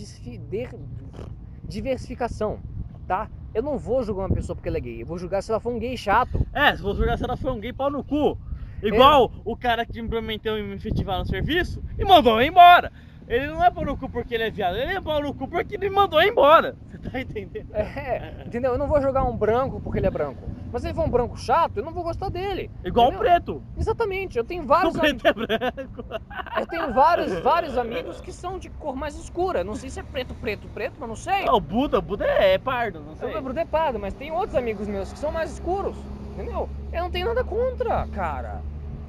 diversificação, 1.63 2.59
tá? 3.07 3.29
Eu 3.53 3.63
não 3.63 3.77
vou 3.77 4.03
julgar 4.03 4.25
uma 4.25 4.35
pessoa 4.35 4.55
porque 4.55 4.69
ela 4.69 4.77
é 4.77 4.81
gay, 4.81 5.01
eu 5.01 5.05
vou 5.05 5.17
julgar 5.17 5.41
se 5.41 5.51
ela 5.51 5.59
for 5.59 5.73
um 5.73 5.79
gay 5.79 5.95
chato. 5.97 6.45
É, 6.53 6.75
se 6.75 6.81
você 6.81 6.99
jogar 6.99 7.17
se 7.17 7.23
ela 7.23 7.37
foi 7.37 7.51
um 7.51 7.59
gay 7.59 7.73
pau 7.73 7.89
no 7.89 8.03
cu. 8.03 8.37
Igual 8.81 9.31
o 9.43 9.55
cara 9.55 9.85
que 9.85 10.01
me 10.01 10.07
prometeu 10.07 10.55
me 10.63 10.75
efetivar 10.75 11.19
no 11.19 11.25
serviço 11.25 11.83
e 11.97 12.05
mandou 12.05 12.39
eu 12.39 12.47
embora. 12.47 12.91
Ele 13.27 13.47
não 13.47 13.61
é 13.61 13.69
pau 13.69 13.83
no 13.83 13.97
cu 13.97 14.09
porque 14.09 14.33
ele 14.33 14.43
é 14.43 14.49
viado, 14.49 14.77
ele 14.77 14.93
é 14.93 15.01
pau 15.01 15.21
no 15.21 15.33
cu 15.33 15.49
porque 15.49 15.75
ele 15.75 15.89
me 15.89 15.95
mandou 15.95 16.21
embora. 16.23 16.77
Você 16.87 16.97
tá 16.97 17.19
entendendo? 17.19 17.75
É, 17.75 18.43
entendeu? 18.45 18.71
Eu 18.71 18.77
não 18.77 18.87
vou 18.87 19.01
jogar 19.01 19.25
um 19.25 19.35
branco 19.35 19.81
porque 19.81 19.99
ele 19.99 20.07
é 20.07 20.09
branco. 20.11 20.41
Mas 20.71 20.81
se 20.81 20.87
ele 20.87 20.95
for 20.95 21.05
um 21.05 21.09
branco 21.09 21.37
chato, 21.37 21.77
eu 21.77 21.83
não 21.83 21.91
vou 21.91 22.03
gostar 22.03 22.29
dele. 22.29 22.71
Igual 22.85 23.07
o 23.07 23.09
entendeu? 23.09 23.29
preto. 23.29 23.63
Exatamente, 23.77 24.37
eu 24.37 24.45
tenho 24.45 24.63
O 24.63 24.67
vários 24.67 24.97
preto 24.97 25.27
é 25.27 25.33
branco. 25.33 26.05
Eu 26.57 26.65
tenho 26.65 26.91
vários, 26.91 27.33
vários 27.41 27.77
amigos 27.77 28.19
que 28.19 28.31
são 28.31 28.57
de 28.57 28.69
cor 28.69 28.95
mais 28.95 29.15
escura. 29.15 29.63
Não 29.63 29.75
sei 29.75 29.91
se 29.91 29.99
é 29.99 30.03
preto, 30.03 30.33
preto, 30.33 30.67
preto, 30.69 30.95
mas 30.99 31.07
não 31.07 31.15
sei. 31.15 31.45
Ah, 31.47 31.53
o 31.53 31.59
Buda, 31.61 31.99
o 31.99 32.01
Buda 32.01 32.25
é, 32.25 32.53
é 32.53 32.57
pardo, 32.57 32.99
não 32.99 33.15
sei. 33.15 33.29
Eu 33.29 33.35
lembro 33.35 33.53
de 33.53 33.63
pardo, 33.65 33.99
mas 33.99 34.13
tem 34.15 34.31
outros 34.31 34.55
amigos 34.55 34.87
meus 34.87 35.13
que 35.13 35.19
são 35.19 35.31
mais 35.31 35.51
escuros. 35.51 35.95
Entendeu? 36.37 36.69
Eu 36.93 37.01
não 37.01 37.09
tenho 37.09 37.25
nada 37.25 37.43
contra, 37.43 38.07
cara. 38.09 38.61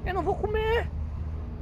Eu 0.03 0.15
não 0.15 0.23
vou 0.23 0.33
comer. 0.33 0.89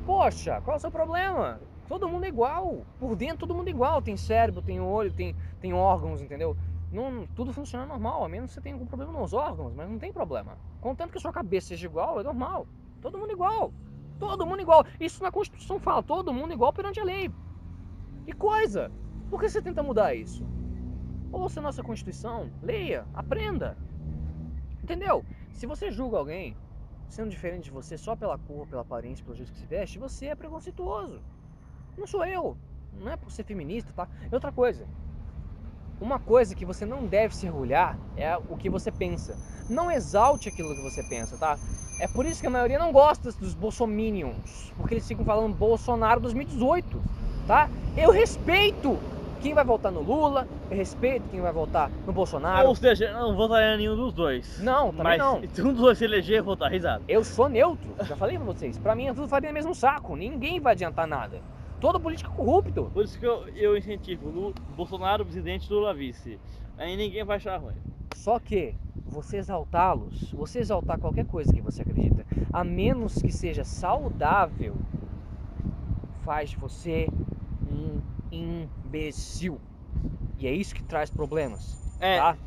Poxa, 0.05 0.61
qual 0.61 0.75
é 0.75 0.77
o 0.77 0.79
seu 0.79 0.89
problema? 0.89 1.59
Todo 1.89 2.07
mundo 2.07 2.23
é 2.23 2.29
igual. 2.29 2.85
Por 2.97 3.17
dentro 3.17 3.39
todo 3.39 3.53
mundo 3.53 3.67
é 3.67 3.71
igual. 3.71 4.01
Tem 4.01 4.15
cérebro, 4.15 4.61
tem 4.61 4.79
olho, 4.79 5.11
tem, 5.11 5.35
tem 5.59 5.73
órgãos, 5.73 6.21
entendeu? 6.21 6.55
Não, 6.89 7.27
tudo 7.35 7.51
funciona 7.51 7.85
normal, 7.85 8.23
a 8.23 8.29
menos 8.29 8.51
que 8.51 8.53
você 8.53 8.61
tenha 8.61 8.75
algum 8.75 8.85
problema 8.85 9.11
nos 9.11 9.33
órgãos, 9.33 9.73
mas 9.75 9.89
não 9.89 9.99
tem 9.99 10.13
problema. 10.13 10.57
Contanto 10.79 11.11
que 11.11 11.19
sua 11.19 11.33
cabeça 11.33 11.67
seja 11.67 11.85
igual, 11.85 12.21
é 12.21 12.23
normal. 12.23 12.65
Todo 13.01 13.17
mundo 13.17 13.33
igual. 13.33 13.73
Todo 14.17 14.45
mundo 14.45 14.61
igual. 14.61 14.85
Isso 14.97 15.21
na 15.21 15.33
Constituição 15.33 15.81
fala, 15.81 16.01
todo 16.01 16.31
mundo 16.31 16.53
igual 16.53 16.71
perante 16.71 17.01
a 17.01 17.03
lei. 17.03 17.29
Que 18.25 18.31
coisa! 18.31 18.89
Por 19.29 19.41
que 19.41 19.49
você 19.49 19.61
tenta 19.61 19.83
mudar 19.83 20.15
isso? 20.15 20.47
Ouça 21.29 21.59
a 21.59 21.63
nossa 21.63 21.83
Constituição, 21.83 22.49
leia, 22.63 23.05
aprenda. 23.13 23.77
Entendeu? 24.81 25.25
Se 25.57 25.65
você 25.65 25.89
julga 25.89 26.19
alguém 26.19 26.55
sendo 27.09 27.31
diferente 27.31 27.63
de 27.63 27.71
você 27.71 27.97
só 27.97 28.15
pela 28.15 28.37
cor, 28.37 28.67
pela 28.67 28.83
aparência, 28.83 29.25
pelo 29.25 29.35
jeito 29.35 29.51
que 29.51 29.57
se 29.57 29.65
veste, 29.65 29.97
você 29.97 30.27
é 30.27 30.35
preconceituoso. 30.35 31.19
Não 31.97 32.05
sou 32.05 32.23
eu. 32.23 32.55
Não 32.93 33.11
é 33.11 33.17
por 33.17 33.31
ser 33.31 33.43
feminista, 33.43 33.91
tá? 33.91 34.07
E 34.31 34.35
outra 34.35 34.51
coisa. 34.51 34.85
Uma 35.99 36.19
coisa 36.19 36.53
que 36.53 36.63
você 36.63 36.85
não 36.85 37.07
deve 37.07 37.35
se 37.35 37.47
orgulhar 37.47 37.97
é 38.15 38.37
o 38.37 38.55
que 38.55 38.69
você 38.69 38.91
pensa. 38.91 39.35
Não 39.67 39.89
exalte 39.89 40.47
aquilo 40.47 40.75
que 40.75 40.81
você 40.83 41.01
pensa, 41.01 41.35
tá? 41.37 41.57
É 41.99 42.07
por 42.07 42.27
isso 42.27 42.39
que 42.39 42.45
a 42.45 42.51
maioria 42.51 42.77
não 42.77 42.91
gosta 42.91 43.31
dos 43.31 43.55
bolsominions, 43.55 44.71
porque 44.77 44.93
eles 44.93 45.07
ficam 45.07 45.25
falando 45.25 45.55
Bolsonaro 45.55 46.21
2018, 46.21 47.01
tá? 47.47 47.67
Eu 47.97 48.11
respeito 48.11 48.99
quem 49.37 49.53
vai 49.53 49.63
votar 49.63 49.91
no 49.91 50.01
Lula, 50.01 50.47
eu 50.69 50.77
respeito 50.77 51.27
quem 51.29 51.41
vai 51.41 51.51
votar 51.51 51.89
no 52.05 52.13
Bolsonaro. 52.13 52.67
Ou 52.67 52.75
seja, 52.75 53.11
não 53.13 53.35
votaria 53.35 53.77
nenhum 53.77 53.95
dos 53.95 54.13
dois. 54.13 54.59
Não, 54.61 54.91
também 54.91 55.03
Mas 55.03 55.19
não. 55.19 55.41
se 55.51 55.61
um 55.61 55.73
dos 55.73 55.81
dois 55.81 55.97
se 55.97 56.05
eleger, 56.05 56.39
eu 56.39 56.43
vou 56.43 56.53
estar 56.53 56.67
risado. 56.67 57.03
Eu 57.07 57.23
sou 57.23 57.47
neutro, 57.47 57.89
já 58.05 58.15
falei 58.15 58.37
pra 58.37 58.45
vocês. 58.45 58.77
Pra 58.77 58.95
mim 58.95 59.07
é 59.07 59.13
tudo 59.13 59.27
farinha 59.27 59.51
no 59.51 59.55
mesmo 59.55 59.73
saco, 59.75 60.15
ninguém 60.15 60.59
vai 60.59 60.73
adiantar 60.73 61.07
nada. 61.07 61.41
Todo 61.79 61.99
político 61.99 62.31
é 62.31 62.35
corrupto. 62.35 62.89
Por 62.93 63.03
isso 63.03 63.19
que 63.19 63.25
eu, 63.25 63.47
eu 63.49 63.77
incentivo 63.77 64.29
Lu, 64.29 64.53
Bolsonaro 64.75 65.23
presidente, 65.23 65.71
Lula 65.71 65.93
vice. 65.93 66.39
Aí 66.77 66.97
ninguém 66.97 67.23
vai 67.23 67.37
achar 67.37 67.57
ruim. 67.57 67.75
Só 68.15 68.39
que 68.39 68.75
você 69.05 69.37
exaltá-los, 69.37 70.31
você 70.31 70.59
exaltar 70.59 70.99
qualquer 70.99 71.25
coisa 71.25 71.53
que 71.53 71.61
você 71.61 71.81
acredita, 71.81 72.25
a 72.51 72.63
menos 72.63 73.15
que 73.15 73.31
seja 73.31 73.63
saudável, 73.63 74.75
faz 76.23 76.49
de 76.49 76.57
você 76.57 77.07
um 77.71 78.01
imbecil. 78.31 79.59
E 80.37 80.47
é 80.47 80.51
isso 80.51 80.75
que 80.75 80.83
traz 80.83 81.09
problemas, 81.09 81.97
É, 81.99 82.19
tá? 82.19 82.37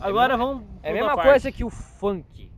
agora 0.00 0.36
vamos. 0.36 0.64
É 0.82 0.90
a 0.90 0.92
mesma 0.92 1.10
outra 1.12 1.24
coisa 1.24 1.44
parte. 1.44 1.56
que 1.56 1.64
o 1.64 1.70
funk. 1.70 2.50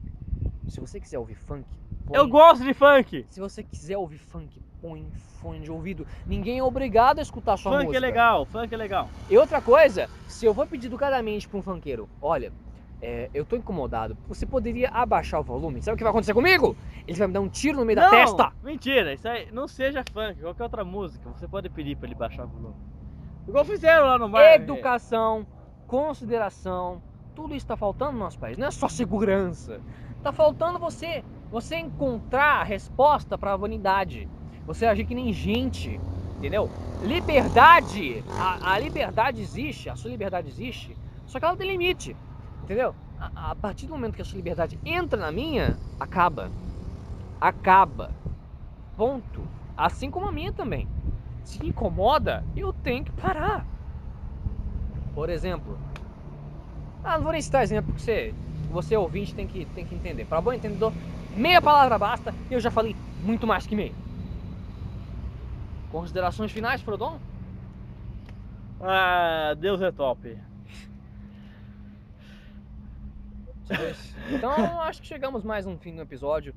Se 0.68 0.80
você 0.80 0.98
quiser 1.00 1.18
ouvir 1.18 1.34
funk, 1.36 1.64
põe. 2.06 2.16
Eu 2.16 2.28
gosto 2.28 2.64
de 2.64 2.74
funk! 2.74 3.26
Se 3.28 3.40
você 3.40 3.62
quiser 3.62 3.96
ouvir 3.96 4.18
funk, 4.18 4.60
põe 4.80 5.06
fone 5.40 5.60
de 5.60 5.70
ouvido. 5.70 6.06
Ninguém 6.26 6.58
é 6.58 6.62
obrigado 6.62 7.18
a 7.18 7.22
escutar 7.22 7.56
sua 7.56 7.72
Funk 7.72 7.84
música. 7.86 7.96
é 7.98 8.00
legal, 8.00 8.44
funk 8.46 8.72
é 8.72 8.76
legal. 8.76 9.08
E 9.28 9.36
outra 9.38 9.60
coisa, 9.60 10.08
se 10.28 10.44
eu 10.46 10.52
vou 10.54 10.66
pedir 10.66 10.86
educadamente 10.88 11.48
para 11.48 11.58
um 11.58 11.62
funkeiro, 11.62 12.08
olha, 12.20 12.52
é, 13.02 13.30
eu 13.32 13.44
tô 13.44 13.56
incomodado, 13.56 14.16
você 14.28 14.44
poderia 14.44 14.90
abaixar 14.90 15.40
o 15.40 15.44
volume? 15.44 15.82
Sabe 15.82 15.94
o 15.94 15.98
que 15.98 16.04
vai 16.04 16.10
acontecer 16.10 16.34
comigo? 16.34 16.76
Ele 17.06 17.18
vai 17.18 17.26
me 17.26 17.32
dar 17.32 17.40
um 17.40 17.48
tiro 17.48 17.78
no 17.78 17.84
meio 17.84 17.96
da 17.96 18.04
não, 18.04 18.10
testa. 18.10 18.52
Mentira, 18.62 19.14
isso 19.14 19.26
aí 19.28 19.50
não 19.52 19.66
seja 19.66 20.04
funk, 20.12 20.40
qualquer 20.40 20.62
outra 20.64 20.84
música, 20.84 21.28
você 21.30 21.48
pode 21.48 21.68
pedir 21.70 21.96
pra 21.96 22.06
ele 22.06 22.14
baixar 22.14 22.44
o 22.44 22.48
volume. 22.48 22.74
Igual 23.48 23.64
fizeram 23.64 24.06
lá 24.06 24.18
no 24.18 24.28
bar. 24.28 24.54
Educação, 24.54 25.46
consideração, 25.86 27.02
tudo 27.34 27.54
isso 27.54 27.66
tá 27.66 27.76
faltando 27.76 28.12
no 28.12 28.18
nosso 28.18 28.38
país. 28.38 28.58
Não 28.58 28.66
é 28.66 28.70
só 28.70 28.88
segurança. 28.88 29.80
Tá 30.22 30.30
faltando 30.30 30.78
você, 30.78 31.24
você 31.50 31.76
encontrar 31.76 32.60
a 32.60 32.62
resposta 32.62 33.38
para 33.38 33.54
a 33.54 33.56
vanidade. 33.56 34.28
Você 34.66 34.84
agir 34.84 35.06
que 35.06 35.14
nem 35.14 35.32
gente, 35.32 35.98
entendeu? 36.36 36.70
Liberdade, 37.02 38.22
a, 38.38 38.74
a 38.74 38.78
liberdade 38.78 39.40
existe, 39.40 39.88
a 39.88 39.96
sua 39.96 40.10
liberdade 40.10 40.48
existe, 40.48 40.94
só 41.26 41.38
que 41.38 41.44
ela 41.46 41.56
tem 41.56 41.66
limite, 41.66 42.14
entendeu? 42.70 42.94
A, 43.18 43.50
a 43.50 43.54
partir 43.56 43.86
do 43.86 43.92
momento 43.92 44.14
que 44.14 44.22
a 44.22 44.24
sua 44.24 44.36
liberdade 44.36 44.78
entra 44.84 45.18
na 45.18 45.32
minha, 45.32 45.76
acaba. 45.98 46.52
Acaba. 47.40 48.12
Ponto. 48.96 49.42
Assim 49.76 50.08
como 50.08 50.28
a 50.28 50.32
minha 50.32 50.52
também. 50.52 50.86
Se 51.42 51.66
incomoda, 51.66 52.44
eu 52.56 52.72
tenho 52.72 53.04
que 53.04 53.10
parar. 53.10 53.66
Por 55.16 55.28
exemplo, 55.28 55.76
ah, 57.02 57.16
não 57.16 57.24
vou 57.24 57.32
nem 57.32 57.42
citar 57.42 57.64
exemplo 57.64 57.92
porque 57.92 58.04
você, 58.04 58.34
você 58.70 58.96
ouvinte 58.96 59.34
tem 59.34 59.48
que, 59.48 59.64
tem 59.66 59.84
que 59.84 59.96
entender. 59.96 60.24
Para 60.26 60.40
bom 60.40 60.52
entendedor, 60.52 60.92
meia 61.36 61.60
palavra 61.60 61.98
basta 61.98 62.32
e 62.48 62.54
eu 62.54 62.60
já 62.60 62.70
falei 62.70 62.94
muito 63.24 63.48
mais 63.48 63.66
que 63.66 63.74
meia. 63.74 63.92
Considerações 65.90 66.52
finais, 66.52 66.80
Frodon? 66.82 67.18
Ah, 68.80 69.56
Deus 69.58 69.82
é 69.82 69.90
top. 69.90 70.38
Então 74.30 74.80
acho 74.82 75.00
que 75.00 75.06
chegamos 75.06 75.44
mais 75.44 75.66
um 75.66 75.76
fim 75.78 75.94
do 75.94 76.02
episódio 76.02 76.54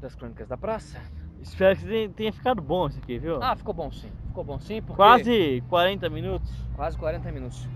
das 0.00 0.14
Crônicas 0.14 0.48
da 0.48 0.56
Praça. 0.56 1.00
Espero 1.40 1.78
que 1.78 2.08
tenha- 2.10 2.32
ficado 2.32 2.60
bom 2.60 2.86
isso 2.88 2.98
aqui, 2.98 3.18
viu? 3.18 3.42
Ah, 3.42 3.54
ficou 3.56 3.72
bom 3.72 3.90
sim. 3.90 4.10
Ficou 4.28 4.44
bom 4.44 4.58
sim, 4.60 4.82
porque 4.82 4.96
Quase 4.96 5.62
40 5.68 6.08
minutos. 6.10 6.52
quase 6.74 6.96
40 6.98 7.30
minutos. 7.32 7.66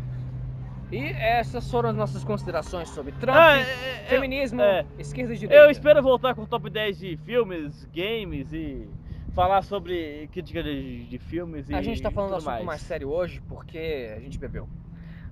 E 0.93 0.99
essas 1.13 1.69
foram 1.71 1.89
as 1.91 1.97
nossas 1.97 2.23
considerações 2.25 2.89
sobre 2.91 3.13
Trump, 3.13 3.37
Ah, 3.37 3.57
é, 3.59 3.63
é, 3.63 4.07
feminismo, 4.09 4.61
é. 4.61 4.85
esquerda 4.99 5.33
e 5.35 5.39
direita. 5.39 5.65
Eu 5.65 5.71
espero 5.71 6.03
voltar 6.03 6.35
com 6.35 6.43
o 6.43 6.47
top 6.47 6.69
10 6.69 6.99
de 6.99 7.17
filmes, 7.17 7.85
games 7.93 8.53
e 8.53 8.87
falar 9.35 9.63
sobre 9.63 10.29
crítica 10.31 10.63
de, 10.63 11.05
de 11.07 11.19
filmes 11.19 11.69
e 11.69 11.75
A 11.75 11.83
gente 11.83 12.01
tá 12.03 12.11
falando 12.11 12.31
tudo 12.31 12.37
assunto 12.39 12.51
mais. 12.53 12.65
mais. 12.65 12.83
sério 12.83 13.09
hoje 13.09 13.41
porque 13.49 14.13
a 14.17 14.21
gente 14.21 14.39
bebeu. 14.39 14.69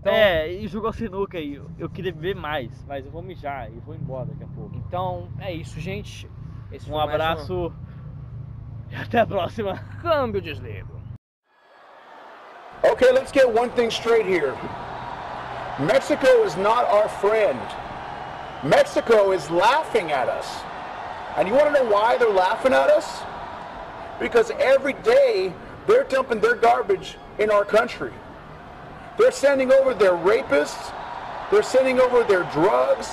Então, 0.03 0.13
É, 0.13 0.51
e 0.53 0.67
jogou 0.67 0.93
sinuca 0.93 1.39
e 1.39 1.55
eu, 1.55 1.71
eu 1.79 1.89
queria 1.89 2.13
beber 2.13 2.35
mais, 2.35 2.85
mas 2.89 3.05
eu 3.07 3.13
vou 3.13 3.23
mijar 3.23 3.71
e 3.71 3.79
vou 3.79 3.95
embora 3.95 4.27
daqui 4.27 4.43
a 4.43 4.49
pouco. 4.49 4.75
então 4.89 5.29
é 5.39 5.53
isso, 5.53 5.79
gente. 5.79 6.29
Esse 6.73 6.91
Um 6.91 6.99
abraço 6.99 7.73
e 8.91 8.97
até 8.97 9.21
a 9.21 9.27
próxima. 9.27 9.79
câmbio 10.03 10.41
desligo. 10.43 11.01
Okay, 12.83 13.13
let's 13.13 13.31
get 13.31 13.47
one 13.47 13.71
thing 13.71 13.89
straight 13.91 14.27
here. 14.27 14.55
Mexico 15.79 16.27
is 16.45 16.57
not 16.57 16.85
our 16.91 17.09
friend. 17.09 17.59
Mexico 18.65 19.33
is 19.33 19.49
laughing 19.51 20.11
at 20.11 20.29
us. 20.29 20.65
And 21.37 21.47
you 21.49 21.55
want 21.55 21.69
to 21.69 21.73
know 21.73 21.89
why 21.91 22.19
they're 22.19 22.29
laughing 22.33 22.73
at 22.75 22.91
us? 22.91 23.23
Because 24.19 24.51
every 24.59 24.95
day 25.05 25.53
they're 25.87 26.05
dumping 26.05 26.41
their 26.41 26.57
garbage 26.57 27.17
in 27.39 27.51
our 27.51 27.65
country. 27.65 28.13
They're 29.19 29.33
sending 29.33 29.73
over 29.73 29.93
their 29.93 30.13
rapists, 30.13 30.93
they're 31.51 31.63
sending 31.63 32.01
over 32.01 32.25
their 32.25 32.45
drugs, 32.45 33.11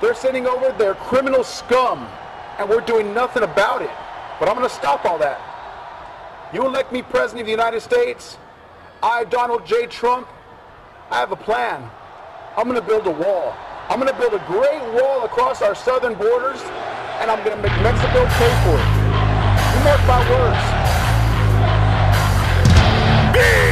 they're 0.00 0.14
sending 0.14 0.46
over 0.46 0.72
their 0.78 0.94
criminal 0.94 1.44
scum, 1.44 2.08
and 2.58 2.68
we're 2.68 2.80
doing 2.80 3.12
nothing 3.12 3.42
about 3.42 3.82
it. 3.82 3.90
But 4.40 4.48
I'm 4.48 4.56
going 4.56 4.68
to 4.68 4.74
stop 4.74 5.04
all 5.04 5.18
that. 5.18 5.40
You 6.54 6.66
elect 6.66 6.90
me 6.90 7.02
President 7.02 7.42
of 7.42 7.46
the 7.46 7.52
United 7.52 7.80
States, 7.80 8.38
I, 9.02 9.24
Donald 9.24 9.66
J. 9.66 9.86
Trump, 9.86 10.26
I 11.10 11.18
have 11.18 11.32
a 11.32 11.36
plan. 11.36 11.88
I'm 12.56 12.68
going 12.68 12.80
to 12.80 12.86
build 12.86 13.06
a 13.06 13.10
wall. 13.10 13.54
I'm 13.88 14.00
going 14.00 14.12
to 14.12 14.18
build 14.18 14.34
a 14.34 14.44
great 14.46 14.82
wall 14.94 15.24
across 15.24 15.60
our 15.60 15.74
southern 15.74 16.14
borders, 16.14 16.60
and 17.20 17.30
I'm 17.30 17.44
going 17.44 17.56
to 17.56 17.62
make 17.62 17.82
Mexico 17.82 18.24
pay 18.24 18.52
for 18.64 18.76
it. 18.80 18.88
You 19.74 19.84
mark 19.84 20.00
my 20.06 20.30
words. 20.30 20.81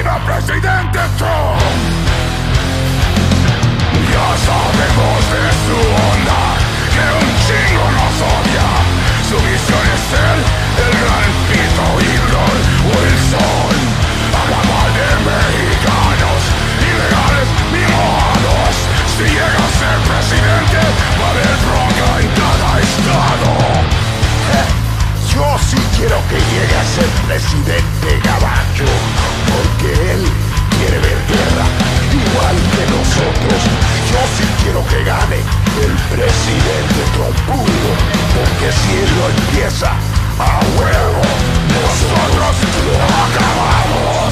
¡Viva 0.01 0.17
presidente 0.25 0.99
Trump! 1.19 1.61
Ya 4.09 4.29
sabemos 4.49 5.21
de 5.29 5.45
su 5.61 5.77
onda, 6.09 6.41
que 6.95 7.05
un 7.21 7.31
chingo 7.45 7.87
nos 7.99 8.17
odia. 8.33 8.69
Su 9.29 9.37
visión 9.45 9.85
es 9.97 10.07
él, 10.17 10.41
el 10.85 10.93
gran 11.05 11.31
pito 11.49 11.87
y 12.01 12.17
Wilson. 12.89 13.77
Habla 14.41 14.61
mal 14.73 14.91
de 14.97 15.11
mexicanos, 15.29 16.41
ilegales, 16.81 17.49
mimojados. 17.69 18.77
Si 19.13 19.25
llega 19.29 19.61
a 19.61 19.73
ser 19.81 19.99
presidente, 20.09 20.81
va 21.21 21.27
a 21.27 21.33
haber 21.37 21.57
bronca 21.69 22.09
en 22.25 22.29
cada 22.41 22.71
estado. 22.89 23.53
Yo 25.35 25.47
sí 25.59 25.77
quiero 25.99 26.17
que 26.31 26.37
llegue 26.37 26.77
a 26.77 26.85
ser 26.89 27.09
presidente, 27.29 28.09
caballo 28.25 29.20
que 29.81 29.93
él 30.13 30.23
quiere 30.77 30.99
ver 30.99 31.19
guerra, 31.27 31.67
igual 32.13 32.57
que 32.75 32.85
nosotros. 32.93 33.61
Yo 34.11 34.21
sí 34.37 34.45
quiero 34.63 34.85
que 34.89 35.05
gane 35.05 35.41
el 35.81 35.95
presidente 36.13 37.01
trompudo, 37.15 37.91
porque 38.37 38.69
si 38.73 38.91
él 39.03 39.11
lo 39.19 39.27
empieza, 39.31 39.91
a 40.39 40.61
huevo, 40.77 41.23
nosotros 41.81 42.55
lo 42.87 42.97
acabamos. 43.25 44.30